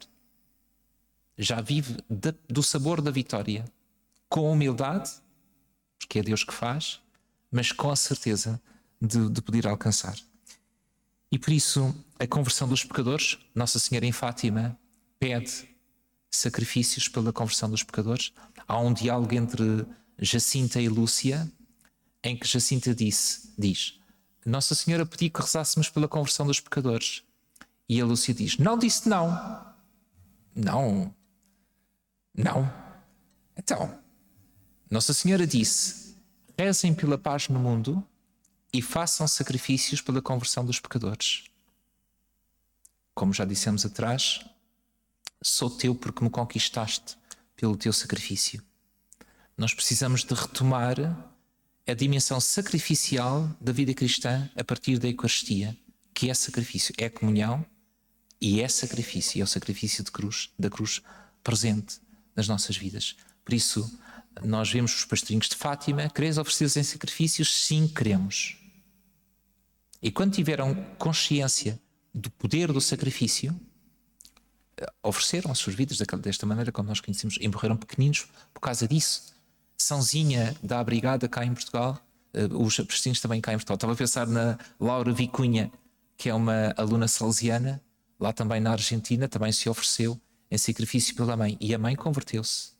Já 1.36 1.60
vive 1.60 1.96
de, 2.08 2.34
do 2.48 2.62
sabor 2.62 3.00
da 3.00 3.10
vitória. 3.10 3.64
Com 4.28 4.50
humildade, 4.50 5.10
porque 5.98 6.18
é 6.18 6.22
Deus 6.22 6.44
que 6.44 6.52
faz, 6.52 7.00
mas 7.50 7.72
com 7.72 7.90
a 7.90 7.96
certeza 7.96 8.60
de, 9.00 9.28
de 9.30 9.40
poder 9.40 9.66
alcançar. 9.66 10.16
E 11.30 11.38
por 11.38 11.52
isso, 11.52 11.94
a 12.18 12.26
conversão 12.26 12.68
dos 12.68 12.84
pecadores, 12.84 13.38
Nossa 13.54 13.78
Senhora 13.78 14.06
em 14.06 14.12
Fátima 14.12 14.78
pede 15.18 15.68
sacrifícios 16.30 17.08
pela 17.08 17.32
conversão 17.32 17.70
dos 17.70 17.82
pecadores. 17.82 18.32
Há 18.66 18.78
um 18.78 18.92
diálogo 18.92 19.34
entre 19.34 19.86
Jacinta 20.18 20.80
e 20.80 20.88
Lúcia, 20.88 21.50
em 22.22 22.36
que 22.36 22.46
Jacinta 22.46 22.94
disse, 22.94 23.52
diz: 23.58 23.98
nossa 24.44 24.74
Senhora 24.74 25.06
pediu 25.06 25.30
que 25.30 25.40
rezássemos 25.40 25.88
pela 25.88 26.06
conversão 26.06 26.46
dos 26.46 26.60
pecadores. 26.60 27.22
E 27.88 28.00
a 28.00 28.04
Lúcia 28.04 28.34
diz: 28.34 28.58
Não 28.58 28.78
disse 28.78 29.08
não. 29.08 29.74
Não. 30.54 31.14
Não. 32.36 32.72
Então, 33.56 33.98
Nossa 34.90 35.12
Senhora 35.12 35.46
disse: 35.46 36.16
rezem 36.58 36.94
pela 36.94 37.16
paz 37.16 37.48
no 37.48 37.58
mundo 37.58 38.06
e 38.72 38.82
façam 38.82 39.26
sacrifícios 39.26 40.00
pela 40.00 40.20
conversão 40.20 40.64
dos 40.64 40.80
pecadores. 40.80 41.44
Como 43.14 43.32
já 43.32 43.44
dissemos 43.44 43.86
atrás, 43.86 44.44
sou 45.42 45.70
teu 45.70 45.94
porque 45.94 46.24
me 46.24 46.30
conquistaste 46.30 47.16
pelo 47.54 47.76
teu 47.76 47.92
sacrifício. 47.92 48.62
Nós 49.56 49.72
precisamos 49.72 50.24
de 50.24 50.34
retomar 50.34 50.96
a 51.86 51.92
dimensão 51.92 52.40
sacrificial 52.40 53.48
da 53.60 53.72
vida 53.72 53.92
cristã 53.92 54.48
a 54.56 54.64
partir 54.64 54.98
da 54.98 55.08
Eucaristia, 55.08 55.76
que 56.14 56.30
é 56.30 56.34
sacrifício, 56.34 56.94
é 56.96 57.10
comunhão 57.10 57.64
e 58.40 58.60
é 58.60 58.68
sacrifício, 58.68 59.40
é 59.40 59.44
o 59.44 59.46
sacrifício 59.46 60.02
de 60.02 60.10
cruz, 60.10 60.50
da 60.58 60.70
cruz 60.70 61.02
presente 61.42 62.00
nas 62.34 62.48
nossas 62.48 62.76
vidas. 62.76 63.16
Por 63.44 63.52
isso, 63.52 63.98
nós 64.42 64.70
vemos 64.70 64.94
os 64.94 65.04
pastorinhos 65.04 65.48
de 65.48 65.56
Fátima, 65.56 66.08
quereis 66.08 66.38
oferecer-os 66.38 66.76
em 66.76 66.82
sacrifícios? 66.82 67.66
Sim, 67.66 67.86
queremos. 67.86 68.56
E 70.02 70.10
quando 70.10 70.34
tiveram 70.34 70.74
consciência 70.98 71.80
do 72.14 72.30
poder 72.30 72.72
do 72.72 72.80
sacrifício, 72.80 73.58
eh, 74.76 74.92
ofereceram 75.02 75.50
as 75.50 75.58
suas 75.58 75.76
vidas 75.76 75.98
desta 75.98 76.46
maneira, 76.46 76.72
como 76.72 76.88
nós 76.88 77.00
conhecemos, 77.00 77.36
e 77.40 77.48
morreram 77.48 77.76
pequeninos 77.76 78.26
por 78.52 78.60
causa 78.60 78.88
disso. 78.88 79.33
Sãozinha 79.76 80.56
da 80.62 80.82
Brigada 80.82 81.28
cá 81.28 81.44
em 81.44 81.52
Portugal, 81.52 81.98
uh, 82.34 82.62
os 82.62 82.76
pastorinhos 82.76 83.20
também 83.20 83.40
cá 83.40 83.52
em 83.52 83.56
Portugal. 83.56 83.76
Estava 83.76 83.92
a 83.92 83.96
pensar 83.96 84.26
na 84.26 84.58
Laura 84.78 85.12
Vicunha, 85.12 85.70
que 86.16 86.28
é 86.28 86.34
uma 86.34 86.72
aluna 86.76 87.08
salesiana, 87.08 87.82
lá 88.18 88.32
também 88.32 88.60
na 88.60 88.72
Argentina, 88.72 89.28
também 89.28 89.52
se 89.52 89.68
ofereceu 89.68 90.20
em 90.50 90.58
sacrifício 90.58 91.14
pela 91.14 91.36
mãe. 91.36 91.56
E 91.60 91.74
a 91.74 91.78
mãe 91.78 91.96
converteu-se. 91.96 92.72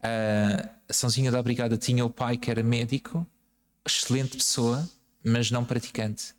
Uh, 0.00 0.68
a 0.88 0.92
Sãozinha 0.92 1.30
da 1.30 1.42
Brigada 1.42 1.76
tinha 1.76 2.04
o 2.04 2.10
pai 2.10 2.36
que 2.36 2.50
era 2.50 2.62
médico, 2.62 3.26
excelente 3.86 4.36
pessoa, 4.36 4.88
mas 5.24 5.50
não 5.50 5.64
praticante. 5.64 6.34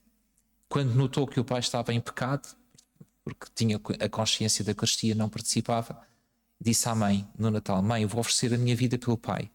Quando 0.67 0.93
notou 0.95 1.27
que 1.27 1.39
o 1.39 1.43
pai 1.43 1.59
estava 1.59 1.93
em 1.93 1.99
pecado, 1.99 2.55
porque 3.23 3.47
tinha 3.55 3.79
a 3.99 4.09
consciência 4.09 4.65
da 4.65 4.71
Eucaristia, 4.71 5.15
não 5.15 5.29
participava, 5.29 6.01
disse 6.59 6.89
à 6.89 6.95
mãe 6.95 7.27
no 7.37 7.49
Natal: 7.49 7.81
Mãe, 7.81 8.03
eu 8.03 8.09
vou 8.09 8.19
oferecer 8.19 8.53
a 8.53 8.57
minha 8.57 8.75
vida 8.75 8.97
pelo 8.97 9.17
pai. 9.17 9.49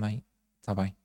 Mãe, 0.00 0.22
está 0.60 0.74
bem. 0.74 0.96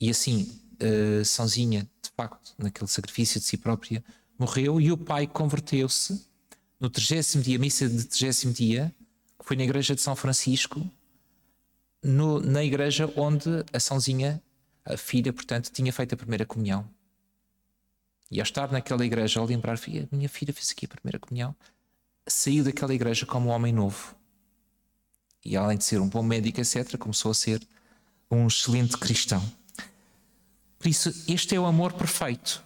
E 0.00 0.10
assim, 0.10 0.60
uh, 0.82 1.24
Sãozinha, 1.24 1.88
de 2.02 2.10
facto, 2.16 2.54
naquele 2.58 2.88
sacrifício 2.88 3.40
de 3.40 3.46
si 3.46 3.56
própria, 3.56 4.04
morreu 4.38 4.80
e 4.80 4.92
o 4.92 4.96
pai 4.96 5.26
converteu-se 5.26 6.26
no 6.78 6.90
30 6.90 7.40
dia, 7.40 7.58
missa 7.58 7.88
de 7.88 8.04
30 8.04 8.52
dia, 8.52 8.94
que 9.38 9.44
foi 9.44 9.56
na 9.56 9.64
igreja 9.64 9.94
de 9.94 10.00
São 10.00 10.14
Francisco, 10.14 10.88
no, 12.02 12.40
na 12.40 12.62
igreja 12.62 13.12
onde 13.16 13.48
a 13.72 13.80
Sãozinha, 13.80 14.42
a 14.84 14.96
filha, 14.96 15.32
portanto, 15.32 15.70
tinha 15.70 15.92
feito 15.92 16.14
a 16.14 16.16
primeira 16.16 16.44
comunhão. 16.44 16.88
E 18.30 18.40
ao 18.40 18.44
estar 18.44 18.70
naquela 18.70 19.04
igreja, 19.04 19.40
ao 19.40 19.46
lembrar, 19.46 19.76
a 19.76 20.16
minha 20.16 20.28
filha 20.28 20.52
fez 20.52 20.70
aqui 20.70 20.84
a 20.84 20.88
primeira 20.88 21.18
comunhão, 21.18 21.54
saiu 22.26 22.64
daquela 22.64 22.94
igreja 22.94 23.24
como 23.24 23.48
um 23.48 23.52
homem 23.52 23.72
novo. 23.72 24.14
E 25.44 25.56
além 25.56 25.78
de 25.78 25.84
ser 25.84 26.00
um 26.00 26.08
bom 26.08 26.22
médico, 26.22 26.60
etc., 26.60 26.98
começou 26.98 27.30
a 27.30 27.34
ser 27.34 27.60
um 28.30 28.46
excelente 28.46 28.96
cristão. 28.96 29.42
Por 30.78 30.88
isso, 30.88 31.12
este 31.28 31.54
é 31.54 31.60
o 31.60 31.66
amor 31.66 31.92
perfeito. 31.92 32.62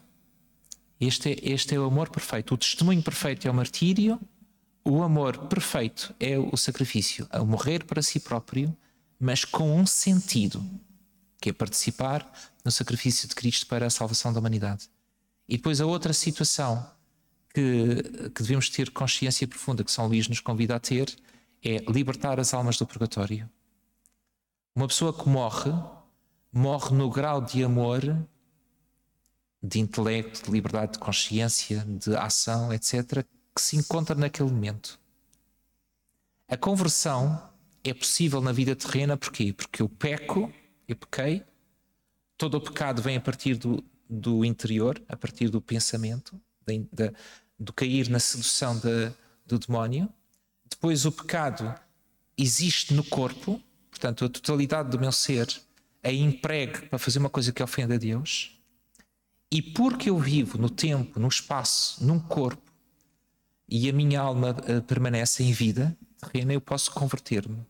Este 1.01 1.33
é, 1.33 1.53
este 1.53 1.75
é 1.75 1.81
o 1.81 1.85
amor 1.85 2.11
perfeito. 2.11 2.55
O 2.55 2.59
testemunho 2.59 3.03
perfeito 3.03 3.49
é 3.49 3.51
o 3.51 3.55
martírio, 3.55 4.21
o 4.85 5.03
amor 5.03 5.47
perfeito 5.47 6.15
é 6.19 6.39
o 6.39 6.57
sacrifício, 6.57 7.27
a 7.31 7.45
morrer 7.45 7.85
para 7.85 8.03
si 8.03 8.21
próprio, 8.21 8.75
mas 9.19 9.45
com 9.45 9.79
um 9.79 9.87
sentido, 9.87 10.65
que 11.41 11.51
é 11.51 11.53
participar 11.53 12.31
no 12.65 12.71
sacrifício 12.71 13.29
de 13.29 13.35
Cristo 13.35 13.67
para 13.67 13.87
a 13.87 13.91
salvação 13.91 14.33
da 14.33 14.41
humanidade. 14.41 14.89
E 15.49 15.57
depois 15.57 15.81
a 15.81 15.87
outra 15.87 16.13
situação 16.13 16.87
que, 17.55 18.31
que 18.35 18.43
devemos 18.43 18.69
ter 18.69 18.91
consciência 18.91 19.47
profunda, 19.47 19.83
que 19.83 19.91
São 19.91 20.07
Luís 20.07 20.29
nos 20.29 20.41
convida 20.41 20.77
a 20.77 20.81
ter, 20.81 21.15
é 21.63 21.79
libertar 21.91 22.39
as 22.39 22.55
almas 22.55 22.77
do 22.77 22.87
purgatório. 22.87 23.49
Uma 24.75 24.87
pessoa 24.87 25.13
que 25.13 25.29
morre, 25.29 25.73
morre 26.53 26.95
no 26.95 27.11
grau 27.11 27.41
de 27.41 27.63
amor 27.65 28.03
de 29.63 29.79
intelecto, 29.79 30.45
de 30.45 30.51
liberdade 30.51 30.93
de 30.93 30.99
consciência, 30.99 31.85
de 31.85 32.17
ação, 32.17 32.73
etc., 32.73 33.25
que 33.55 33.61
se 33.61 33.77
encontra 33.77 34.15
naquele 34.15 34.51
momento. 34.51 34.99
A 36.49 36.57
conversão 36.57 37.51
é 37.85 37.93
possível 37.93 38.41
na 38.41 38.53
vida 38.53 38.75
terrena 38.75 39.17
porquê? 39.17 39.53
Porque 39.53 39.83
eu 39.83 39.89
peco, 39.89 40.53
eu 40.89 40.97
pequei, 40.97 41.45
todo 42.37 42.57
o 42.57 42.61
pecado 42.61 43.03
vem 43.03 43.17
a 43.17 43.21
partir 43.21 43.57
do, 43.57 43.85
do 44.09 44.45
interior, 44.45 45.01
a 45.09 45.17
partir 45.17 45.49
do 45.49 45.61
pensamento, 45.61 46.41
do 47.59 47.73
cair 47.73 48.09
na 48.09 48.19
sedução 48.19 48.79
de, 48.79 49.13
do 49.45 49.59
demónio. 49.59 50.09
Depois 50.69 51.05
o 51.05 51.13
pecado 51.13 51.75
existe 52.37 52.95
no 52.95 53.05
corpo, 53.05 53.61
portanto, 54.01 54.25
a 54.25 54.29
totalidade 54.31 54.89
do 54.89 54.99
meu 54.99 55.13
ser 55.13 55.47
é 56.03 56.11
empregue 56.11 56.87
para 56.87 56.99
fazer 56.99 57.19
uma 57.19 57.29
coisa 57.29 57.53
que 57.53 57.63
ofenda 57.63 57.97
a 57.97 57.99
Deus. 57.99 58.59
E 59.53 59.61
porque 59.61 60.09
eu 60.09 60.19
vivo 60.19 60.57
no 60.57 60.71
tempo, 60.71 61.21
no 61.21 61.29
espaço, 61.29 62.03
num 62.03 62.19
corpo, 62.19 62.71
e 63.69 63.89
a 63.91 63.93
minha 63.93 64.21
alma 64.21 64.51
uh, 64.53 64.83
permanece 64.83 65.43
em 65.43 65.53
vida 65.53 65.97
terrena, 66.19 66.53
eu 66.53 66.61
posso 66.61 66.91
converter-me. 66.93 67.65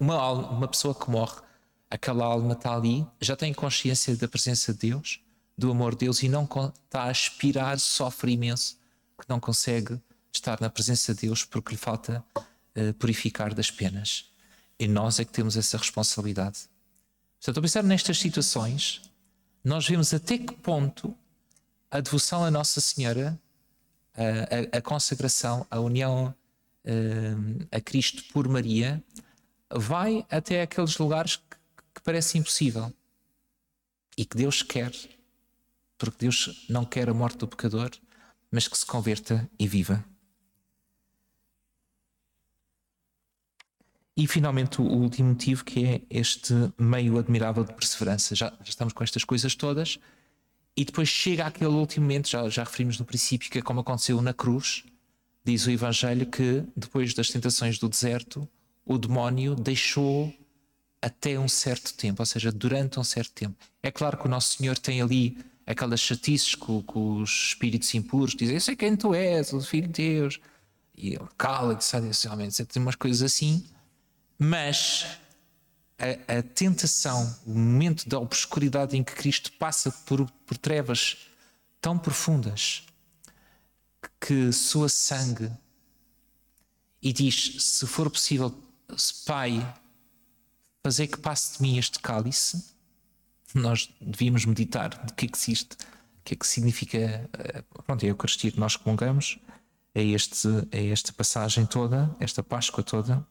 Uma, 0.00 0.14
alma, 0.14 0.48
uma 0.50 0.68
pessoa 0.68 0.94
que 0.94 1.10
morre, 1.10 1.40
aquela 1.90 2.24
alma 2.24 2.54
está 2.54 2.74
ali, 2.74 3.06
já 3.20 3.36
tem 3.36 3.52
consciência 3.52 4.16
da 4.16 4.26
presença 4.26 4.72
de 4.72 4.90
Deus, 4.90 5.20
do 5.56 5.70
amor 5.70 5.92
de 5.92 6.06
Deus 6.06 6.22
e 6.22 6.28
não 6.28 6.44
está 6.44 7.04
a 7.04 7.10
aspirar, 7.10 7.78
sofre 7.78 8.32
imenso, 8.32 8.76
que 9.18 9.28
não 9.28 9.38
consegue 9.38 10.00
estar 10.32 10.60
na 10.60 10.70
presença 10.70 11.14
de 11.14 11.22
Deus 11.22 11.44
porque 11.44 11.72
lhe 11.72 11.78
falta 11.78 12.24
uh, 12.36 12.94
purificar 12.94 13.54
das 13.54 13.70
penas. 13.70 14.31
E 14.82 14.88
nós 14.88 15.20
é 15.20 15.24
que 15.24 15.30
temos 15.30 15.56
essa 15.56 15.78
responsabilidade. 15.78 16.68
Portanto, 17.38 17.58
a 17.58 17.62
pensar 17.62 17.84
nestas 17.84 18.18
situações, 18.18 19.00
nós 19.62 19.86
vemos 19.86 20.12
até 20.12 20.36
que 20.36 20.52
ponto 20.54 21.16
a 21.88 22.00
devoção 22.00 22.42
a 22.42 22.50
Nossa 22.50 22.80
Senhora, 22.80 23.40
a, 24.12 24.74
a, 24.74 24.78
a 24.78 24.82
consagração, 24.82 25.64
a 25.70 25.78
união 25.78 26.34
uh, 26.84 27.66
a 27.70 27.80
Cristo 27.80 28.24
por 28.32 28.48
Maria, 28.48 29.00
vai 29.72 30.26
até 30.28 30.62
aqueles 30.62 30.98
lugares 30.98 31.36
que, 31.36 31.56
que 31.94 32.02
parece 32.02 32.36
impossível 32.36 32.92
e 34.18 34.24
que 34.24 34.36
Deus 34.36 34.64
quer, 34.64 34.90
porque 35.96 36.16
Deus 36.18 36.66
não 36.68 36.84
quer 36.84 37.08
a 37.08 37.14
morte 37.14 37.38
do 37.38 37.46
pecador, 37.46 37.92
mas 38.50 38.66
que 38.66 38.76
se 38.76 38.84
converta 38.84 39.48
e 39.56 39.68
viva. 39.68 40.04
E 44.22 44.26
finalmente 44.28 44.80
o 44.80 44.84
último 44.84 45.30
motivo 45.30 45.64
que 45.64 45.84
é 45.84 46.00
este 46.08 46.54
meio 46.78 47.18
admirável 47.18 47.64
de 47.64 47.74
perseverança. 47.74 48.36
Já, 48.36 48.50
já, 48.50 48.70
estamos 48.70 48.92
com 48.92 49.02
estas 49.02 49.24
coisas 49.24 49.56
todas 49.56 49.98
e 50.76 50.84
depois 50.84 51.08
chega 51.08 51.44
aquele 51.44 51.72
último 51.72 52.04
momento, 52.04 52.28
já, 52.28 52.48
já 52.48 52.62
referimos 52.62 53.00
no 53.00 53.04
princípio, 53.04 53.50
que 53.50 53.58
é 53.58 53.62
como 53.62 53.80
aconteceu 53.80 54.22
na 54.22 54.32
cruz. 54.32 54.84
Diz 55.44 55.66
o 55.66 55.72
Evangelho 55.72 56.24
que 56.26 56.62
depois 56.76 57.12
das 57.14 57.30
tentações 57.30 57.80
do 57.80 57.88
deserto, 57.88 58.48
o 58.86 58.96
demónio 58.96 59.56
deixou 59.56 60.32
até 61.02 61.36
um 61.36 61.48
certo 61.48 61.92
tempo, 61.94 62.22
ou 62.22 62.26
seja, 62.26 62.52
durante 62.52 63.00
um 63.00 63.04
certo 63.04 63.32
tempo. 63.32 63.56
É 63.82 63.90
claro 63.90 64.16
que 64.16 64.26
o 64.26 64.30
Nosso 64.30 64.56
Senhor 64.56 64.78
tem 64.78 65.02
ali 65.02 65.36
aquelas 65.66 65.98
chatices 65.98 66.54
com, 66.54 66.84
os 67.20 67.48
espíritos 67.48 67.92
impuros, 67.92 68.36
dizem: 68.36 68.54
Eu 68.54 68.60
sei 68.60 68.76
quem 68.76 68.94
tu 68.94 69.14
és, 69.14 69.52
o 69.52 69.60
Filho 69.60 69.88
de 69.88 69.94
Deus. 69.94 70.38
E 70.96 71.08
ele 71.08 71.28
cala-te, 71.36 71.84
sabe, 71.84 72.08
realmente, 72.22 72.64
tem 72.66 72.80
umas 72.80 72.94
coisas 72.94 73.22
assim 73.22 73.64
mas 74.42 75.06
a, 75.96 76.38
a, 76.38 76.42
tentação, 76.42 77.38
o 77.46 77.50
momento 77.50 78.08
da 78.08 78.18
obscuridade 78.18 78.96
em 78.96 79.04
que 79.04 79.14
Cristo 79.14 79.52
passa 79.52 79.92
por, 80.04 80.28
por 80.44 80.58
trevas 80.58 81.28
tão 81.80 81.96
profundas 81.96 82.84
que 84.20 84.52
soa 84.52 84.88
sangue 84.88 85.48
e 87.00 87.12
diz: 87.12 87.56
Se 87.60 87.86
for 87.86 88.10
possível, 88.10 88.52
Pai, 89.24 89.74
fazer 90.82 91.06
que 91.06 91.18
passe 91.18 91.56
de 91.56 91.62
mim 91.62 91.78
este 91.78 92.00
cálice, 92.00 92.64
nós 93.54 93.88
devíamos 94.00 94.44
meditar 94.44 94.88
de 95.06 95.12
que 95.12 95.26
é 95.26 95.28
que 95.28 95.38
existe, 95.38 95.74
o 95.74 96.22
que 96.24 96.34
é 96.34 96.36
que 96.36 96.46
significa, 96.46 96.98
eh, 96.98 97.62
pronto, 97.86 98.02
é 98.02 98.06
a 98.06 98.10
Eucaristia 98.10 98.50
que 98.50 98.58
nós 98.58 98.74
comungamos, 98.74 99.38
é, 99.94 100.02
este, 100.02 100.48
é 100.72 100.88
esta 100.88 101.12
passagem 101.12 101.64
toda, 101.64 102.14
esta 102.18 102.42
Páscoa 102.42 102.82
toda. 102.82 103.24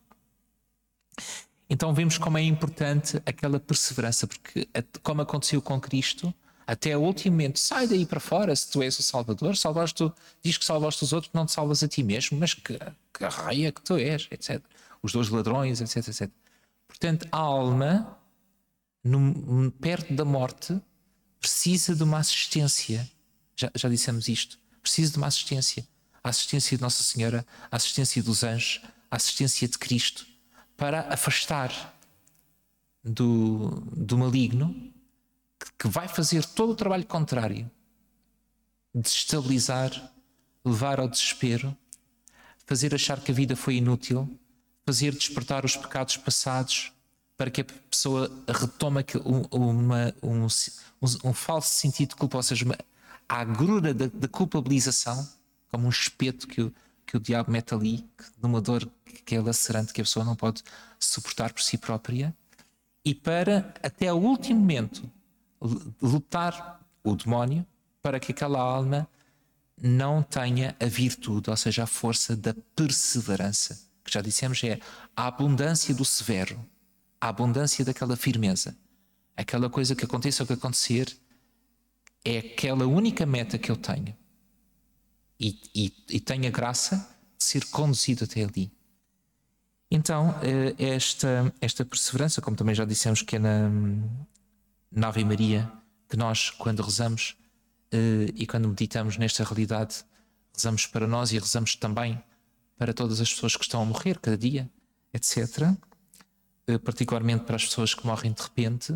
Então 1.70 1.93
vemos 1.93 2.18
como 2.18 2.38
é 2.38 2.43
importante 2.43 3.22
aquela 3.26 3.57
perseverança, 3.57 4.28
porque 4.28 4.68
como 5.01 5.22
aconteceu 5.22 5.62
com 5.62 5.80
Cristo, 5.80 6.34
até 6.68 6.97
o 6.97 7.01
último 7.01 7.32
momento, 7.32 7.59
sai 7.59 7.88
daí 7.88 8.05
para 8.05 8.20
fora 8.20 8.53
se 8.53 8.70
tu 8.70 8.82
és 8.84 8.99
o 8.99 9.03
Salvador, 9.03 9.55
salvaste 9.55 9.95
tu, 9.95 10.14
diz 10.43 10.57
que 10.57 10.66
salvaste 10.66 11.03
os 11.03 11.14
outros, 11.14 11.32
não 11.34 11.45
te 11.45 11.53
salvas 11.53 11.82
a 11.82 11.88
ti 11.88 12.03
mesmo, 12.03 12.38
mas 12.38 12.53
que, 12.53 12.78
que 13.14 13.26
raia 13.26 13.72
que 13.72 13.82
tu 13.82 13.95
és, 13.95 14.28
etc. 14.32 14.62
Os 15.01 15.14
dois 15.14 15.30
ladrões, 15.30 15.80
etc, 15.80 16.09
etc. 16.09 16.30
Portanto, 16.88 17.28
a 17.32 17.38
alma, 17.38 18.18
no, 19.03 19.72
perto 19.72 20.14
da 20.14 20.26
morte, 20.26 20.78
precisa 21.39 21.95
de 21.95 22.03
uma 22.03 22.20
assistência. 22.20 23.09
Já, 23.55 23.72
já 23.74 23.88
dissemos 23.88 24.28
isto. 24.28 24.59
Precisa 24.82 25.14
de 25.14 25.18
uma 25.18 25.28
assistência. 25.28 25.88
A 26.24 26.30
assistência 26.30 26.78
de 26.78 26.84
Nossa 26.84 27.01
Senhora, 27.01 27.45
a 27.72 27.78
assistência 27.78 28.22
dos 28.22 28.43
anjos, 28.43 28.82
a 29.09 29.16
assistência 29.16 29.68
de 29.68 29.78
Cristo 29.78 30.30
para 30.82 31.13
afastar. 31.13 31.95
do, 33.03 33.84
do 33.95 34.17
maligno 34.17 34.91
que, 35.77 35.88
vai 35.88 36.07
fazer 36.07 36.43
todo 36.43 36.71
o 36.71 36.75
trabalho 36.75 37.05
contrário, 37.05 37.69
desestabilizar, 38.93 39.91
levar 40.65 40.99
ao 40.99 41.07
desespero, 41.07 41.77
fazer 42.65 42.95
achar 42.95 43.19
que 43.21 43.32
a 43.32 43.36
vida 43.36 43.55
foi 43.55 43.75
inútil, 43.75 44.27
fazer 44.84 45.13
despertar 45.13 45.65
os 45.65 45.77
pecados 45.77 46.17
passados 46.17 46.91
para 47.38 47.51
que 47.51 47.61
a 47.61 47.65
pessoa 47.65 48.32
retome 48.47 49.05
uma, 49.51 50.15
um, 50.23 50.47
um, 50.99 51.29
um, 51.29 51.34
falso 51.34 51.75
sentido 51.75 52.09
de 52.09 52.15
culpa, 52.15 52.38
ou 52.38 52.43
seja, 52.43 52.65
uma, 52.65 52.77
a 53.29 53.39
agrura 53.39 53.93
da, 53.93 54.07
da, 54.07 54.27
culpabilização, 54.27 55.29
como 55.69 55.86
um 55.86 55.89
espeto 55.89 56.47
que 56.47 56.63
o, 56.63 56.73
que 57.12 57.18
o 57.18 57.20
diabo 57.20 57.51
mete 57.51 57.74
ali, 57.74 58.09
numa 58.41 58.62
dor 58.62 58.89
que 59.26 59.36
é 59.36 59.41
lacerante, 59.41 59.91
que 59.91 59.99
a 59.99 60.03
pessoa 60.05 60.24
não 60.24 60.34
pode 60.34 60.64
suportar 60.97 61.51
por 61.51 61.62
si 61.62 61.78
própria, 61.78 62.34
e 63.03 63.14
para, 63.14 63.74
até 63.84 64.14
o 64.14 64.16
último 64.16 64.62
momento, 64.62 65.12
lutar 66.01 66.80
o 67.03 67.14
demónio 67.14 67.66
para 68.01 68.18
que 68.18 68.32
aquela 68.32 68.62
alma 68.62 69.09
não 69.78 70.24
tenha 70.24 70.74
a 70.80 70.86
virtude, 70.86 71.49
ou 71.49 71.57
seja, 71.57 71.84
a 71.84 71.86
força 71.86 72.34
da 72.34 72.55
perseverança, 72.78 73.78
que 74.05 74.14
já 74.14 74.22
dissemos 74.22 74.64
é 74.64 74.80
a 75.14 75.28
abundância 75.28 75.93
do 75.93 76.05
severo, 76.05 76.66
a 77.20 77.28
abundância 77.28 77.84
daquela 77.84 78.16
firmeza. 78.16 78.74
Aquela 79.36 79.70
coisa 79.70 79.97
que 79.97 80.05
aconteça 80.05 80.43
o 80.43 80.47
que 80.47 80.53
acontecer 80.53 81.14
é 82.24 82.38
aquela 82.38 82.88
única 82.88 83.26
meta 83.26 83.57
que 83.57 83.70
eu 83.70 83.76
tenho. 83.76 84.16
E, 85.41 85.59
e, 85.73 85.93
e 86.09 86.19
tenho 86.19 86.45
a 86.47 86.51
graça 86.51 86.95
de 87.37 87.43
ser 87.43 87.65
conduzido 87.65 88.25
até 88.25 88.43
ali. 88.43 88.71
Então, 89.89 90.35
eh, 90.43 90.75
esta, 90.77 91.51
esta 91.59 91.83
perseverança, 91.83 92.41
como 92.41 92.55
também 92.55 92.75
já 92.75 92.85
dissemos 92.85 93.23
que 93.23 93.37
é 93.37 93.39
na, 93.39 93.69
na 94.91 95.07
Ave 95.07 95.25
Maria, 95.25 95.69
que 96.07 96.15
nós, 96.15 96.49
quando 96.51 96.83
rezamos 96.83 97.35
uh, 97.93 98.31
e 98.35 98.45
quando 98.45 98.69
meditamos 98.69 99.17
nesta 99.17 99.43
realidade, 99.43 100.05
rezamos 100.53 100.85
para 100.85 101.07
nós 101.07 101.31
e 101.31 101.39
rezamos 101.39 101.75
também 101.75 102.21
para 102.77 102.93
todas 102.93 103.19
as 103.19 103.33
pessoas 103.33 103.55
que 103.55 103.63
estão 103.63 103.81
a 103.81 103.85
morrer 103.85 104.19
cada 104.19 104.37
dia, 104.37 104.69
etc. 105.13 105.73
Eh, 106.67 106.77
particularmente 106.77 107.43
para 107.43 107.55
as 107.55 107.65
pessoas 107.65 107.93
que 107.93 108.05
morrem 108.05 108.31
de 108.31 108.41
repente. 108.41 108.95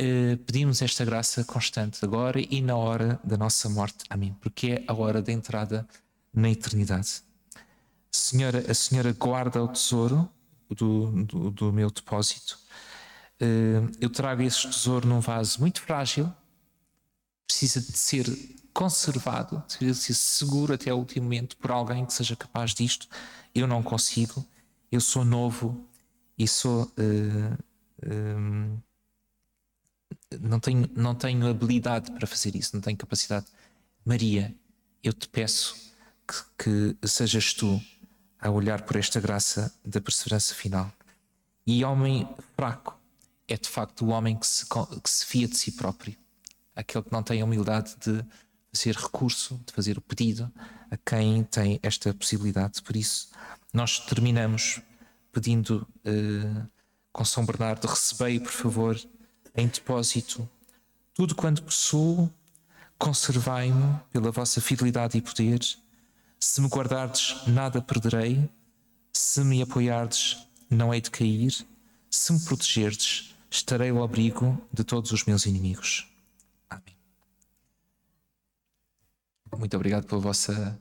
Uh, 0.00 0.36
pedimos 0.38 0.80
esta 0.82 1.04
graça 1.04 1.44
constante 1.44 2.04
agora 2.04 2.40
e 2.40 2.60
na 2.60 2.76
hora 2.76 3.20
da 3.22 3.36
nossa 3.36 3.68
morte. 3.68 4.04
Amém. 4.08 4.34
Porque 4.40 4.72
é 4.72 4.84
a 4.86 4.94
hora 4.94 5.20
da 5.20 5.32
entrada 5.32 5.86
na 6.32 6.50
eternidade. 6.50 7.22
Senhora, 8.10 8.64
a 8.70 8.74
Senhora 8.74 9.12
guarda 9.12 9.62
o 9.62 9.68
tesouro 9.68 10.28
do, 10.70 11.24
do, 11.24 11.50
do 11.50 11.72
meu 11.72 11.90
depósito 11.90 12.58
eh, 13.42 13.82
eu 14.00 14.08
trago 14.08 14.40
esse 14.42 14.68
tesouro 14.68 15.08
num 15.08 15.18
vaso 15.18 15.58
muito 15.58 15.82
frágil, 15.82 16.32
precisa 17.44 17.80
de 17.80 17.98
ser 17.98 18.24
conservado, 18.72 19.60
precisa 19.62 19.92
de 19.92 19.98
ser 19.98 20.14
seguro 20.14 20.74
até 20.74 20.94
o 20.94 20.96
último 20.96 21.24
momento 21.24 21.56
por 21.56 21.72
alguém 21.72 22.06
que 22.06 22.12
seja 22.12 22.36
capaz 22.36 22.72
disto. 22.72 23.08
Eu 23.52 23.66
não 23.66 23.82
consigo, 23.82 24.46
eu 24.92 25.00
sou 25.00 25.24
novo 25.24 25.84
e 26.38 26.46
sou. 26.46 26.90
Um, 28.06 28.78
não, 30.40 30.60
tenho, 30.60 30.88
não 30.94 31.14
tenho 31.14 31.48
habilidade 31.48 32.10
para 32.12 32.26
fazer 32.26 32.54
isso, 32.56 32.74
não 32.74 32.80
tenho 32.80 32.96
capacidade. 32.96 33.46
Maria, 34.04 34.54
eu 35.02 35.12
te 35.12 35.28
peço 35.28 35.74
que, 36.58 36.94
que 37.00 37.08
sejas 37.08 37.52
tu 37.54 37.80
a 38.40 38.50
olhar 38.50 38.82
por 38.82 38.96
esta 38.96 39.20
graça 39.20 39.72
da 39.84 40.00
perseverança 40.00 40.54
final. 40.54 40.92
E 41.66 41.84
homem 41.84 42.28
fraco, 42.56 42.98
é 43.46 43.56
de 43.56 43.68
facto 43.68 44.04
o 44.04 44.08
homem 44.08 44.36
que 44.36 44.46
se, 44.46 44.66
que 44.66 45.10
se 45.10 45.26
fia 45.26 45.46
de 45.46 45.56
si 45.56 45.72
próprio, 45.72 46.16
aquele 46.74 47.04
que 47.04 47.12
não 47.12 47.22
tem 47.22 47.40
a 47.40 47.44
humildade 47.44 47.94
de 48.04 48.24
fazer 48.72 48.96
recurso, 48.96 49.60
de 49.66 49.72
fazer 49.72 49.98
o 49.98 50.00
pedido 50.00 50.50
a 50.90 50.96
quem 50.96 51.44
tem 51.44 51.78
esta 51.82 52.12
possibilidade. 52.14 52.82
Por 52.82 52.96
isso, 52.96 53.28
nós 53.72 53.98
terminamos 54.00 54.80
pedindo 55.30 55.86
uh, 56.06 56.68
com 57.12 57.24
São 57.24 57.44
Bernardo: 57.44 57.86
recebei, 57.86 58.40
por 58.40 58.50
favor, 58.50 59.00
em 59.54 59.66
depósito 59.66 60.48
tudo 61.14 61.34
quanto 61.34 61.62
possuo, 61.62 62.32
conservai-me 62.98 64.00
pela 64.10 64.30
vossa 64.30 64.60
fidelidade 64.60 65.18
e 65.18 65.20
poder. 65.20 65.60
Se 66.40 66.60
me 66.60 66.68
guardardes, 66.68 67.46
nada 67.46 67.82
perderei. 67.82 68.48
Se 69.12 69.44
me 69.44 69.62
apoiardes, 69.62 70.46
não 70.70 70.92
hei 70.92 71.00
de 71.00 71.10
cair. 71.10 71.66
Se 72.10 72.32
me 72.32 72.40
protegerdes, 72.40 73.34
estarei 73.50 73.90
ao 73.90 74.02
abrigo 74.02 74.60
de 74.72 74.84
todos 74.84 75.12
os 75.12 75.24
meus 75.24 75.44
inimigos. 75.44 76.10
Amém. 76.68 76.96
Muito 79.58 79.76
obrigado 79.76 80.06
pela 80.06 80.20
vossa 80.20 80.78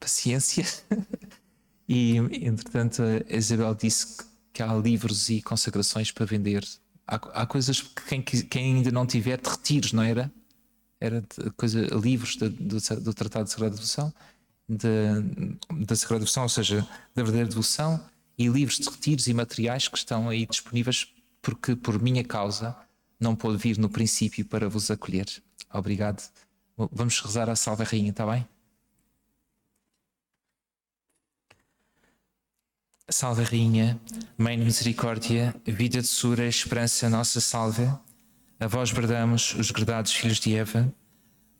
paciência. 0.00 0.66
e, 1.88 2.16
entretanto, 2.16 3.02
a 3.02 3.36
Isabel 3.36 3.74
disse 3.74 4.16
que 4.52 4.62
há 4.62 4.74
livros 4.74 5.28
e 5.30 5.40
consagrações 5.40 6.10
para 6.10 6.26
vender. 6.26 6.66
Há, 7.06 7.16
há 7.42 7.46
coisas 7.46 7.80
que 7.80 8.02
quem, 8.04 8.22
quem, 8.22 8.76
ainda 8.76 8.90
não 8.90 9.06
tiver, 9.06 9.40
de 9.40 9.48
retiros, 9.48 9.92
não 9.92 10.02
era? 10.02 10.32
Era 11.00 11.22
coisa, 11.56 11.80
livros 11.94 12.36
de, 12.36 12.48
do, 12.48 12.78
do 13.00 13.14
Tratado 13.14 13.44
de 13.44 13.50
Sagrada 13.50 13.74
Devoção, 13.74 14.12
de, 14.68 14.88
da 15.84 15.94
Sagrada 15.94 16.20
Devoção, 16.20 16.42
ou 16.44 16.48
seja, 16.48 16.80
da 17.14 17.22
verdadeira 17.22 17.48
devoção, 17.48 18.02
e 18.38 18.48
livros 18.48 18.78
de 18.78 18.88
retiros 18.88 19.26
e 19.26 19.34
materiais 19.34 19.88
que 19.88 19.96
estão 19.96 20.28
aí 20.28 20.46
disponíveis 20.46 21.08
porque 21.40 21.76
por 21.76 22.02
minha 22.02 22.24
causa 22.24 22.76
não 23.20 23.36
pôde 23.36 23.56
vir 23.56 23.78
no 23.78 23.88
princípio 23.88 24.44
para 24.44 24.68
vos 24.68 24.90
acolher. 24.90 25.26
Obrigado. 25.72 26.22
Vamos 26.76 27.20
rezar 27.20 27.48
a 27.48 27.56
Salve 27.56 27.84
Rainha, 27.84 28.10
está 28.10 28.26
bem? 28.26 28.46
Salve 33.08 33.44
Rainha, 33.44 34.00
Mãe 34.36 34.58
de 34.58 34.64
Misericórdia, 34.64 35.54
vida 35.64 36.02
de 36.02 36.08
sura, 36.08 36.44
esperança 36.48 37.08
nossa 37.08 37.40
salve. 37.40 37.88
A 38.58 38.66
vós 38.66 38.90
bradamos, 38.90 39.54
os 39.54 39.70
gredados 39.70 40.12
filhos 40.12 40.40
de 40.40 40.56
Eva, 40.56 40.92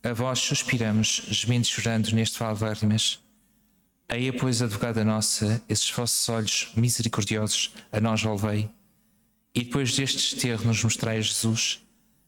a 0.02 0.12
vós 0.12 0.40
suspiramos, 0.40 1.22
gemendo 1.28 1.64
chorando 1.68 2.10
neste 2.10 2.36
vale 2.36 2.56
de 2.56 2.64
lágrimas. 2.64 3.22
Aí, 4.08 4.32
pois, 4.32 4.60
advogada 4.60 5.04
nossa, 5.04 5.62
esses 5.68 5.88
vossos 5.88 6.28
olhos 6.28 6.72
misericordiosos 6.74 7.72
a 7.92 8.00
nós 8.00 8.20
volvei 8.20 8.68
e 9.54 9.62
depois 9.62 9.94
destes 9.94 10.34
termos 10.40 10.82
mostrai 10.82 11.18
a 11.18 11.20
Jesus, 11.20 11.80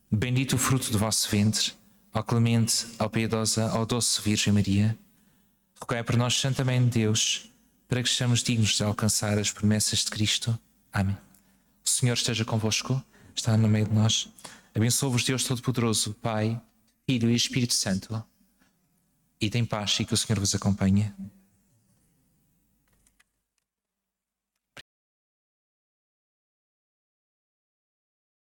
bendito 0.09 0.53
o 0.53 0.59
fruto 0.59 0.93
do 0.93 0.99
vosso 0.99 1.29
ventre, 1.29 1.73
ó 2.15 2.23
clemente, 2.23 2.87
ó 3.01 3.09
piedosa, 3.09 3.73
ó 3.75 3.85
doce 3.85 4.23
Virgem 4.23 4.53
Maria. 4.53 4.97
Rogai 5.81 6.05
por 6.05 6.17
nós, 6.17 6.35
Santa 6.35 6.65
Mãe 6.65 6.81
de 6.85 7.01
Deus, 7.01 7.48
para 7.89 8.03
que 8.03 8.09
sejamos 8.09 8.43
dignos 8.43 8.77
de 8.77 8.85
alcançar 8.85 9.39
as 9.39 9.51
promessas 9.51 10.01
de 10.01 10.11
Cristo. 10.11 10.57
Amém. 10.93 11.17
O 11.85 11.89
Senhor 11.89 12.13
esteja 12.13 12.45
convosco, 12.45 13.03
está 13.35 13.57
no 13.57 13.67
meio 13.67 13.87
de 13.87 13.95
nós. 13.95 14.29
Abençoe-vos 14.75 15.25
Deus 15.25 15.45
Todo-Poderoso, 15.45 16.15
Pai, 16.15 16.61
Filho 17.07 17.31
e 17.31 17.35
Espírito 17.35 17.73
Santo. 17.73 18.23
E 19.41 19.49
tem 19.49 19.65
paz 19.65 19.99
e 19.99 20.05
que 20.05 20.13
o 20.13 20.17
Senhor 20.17 20.39
vos 20.39 20.55
acompanhe. 20.55 21.13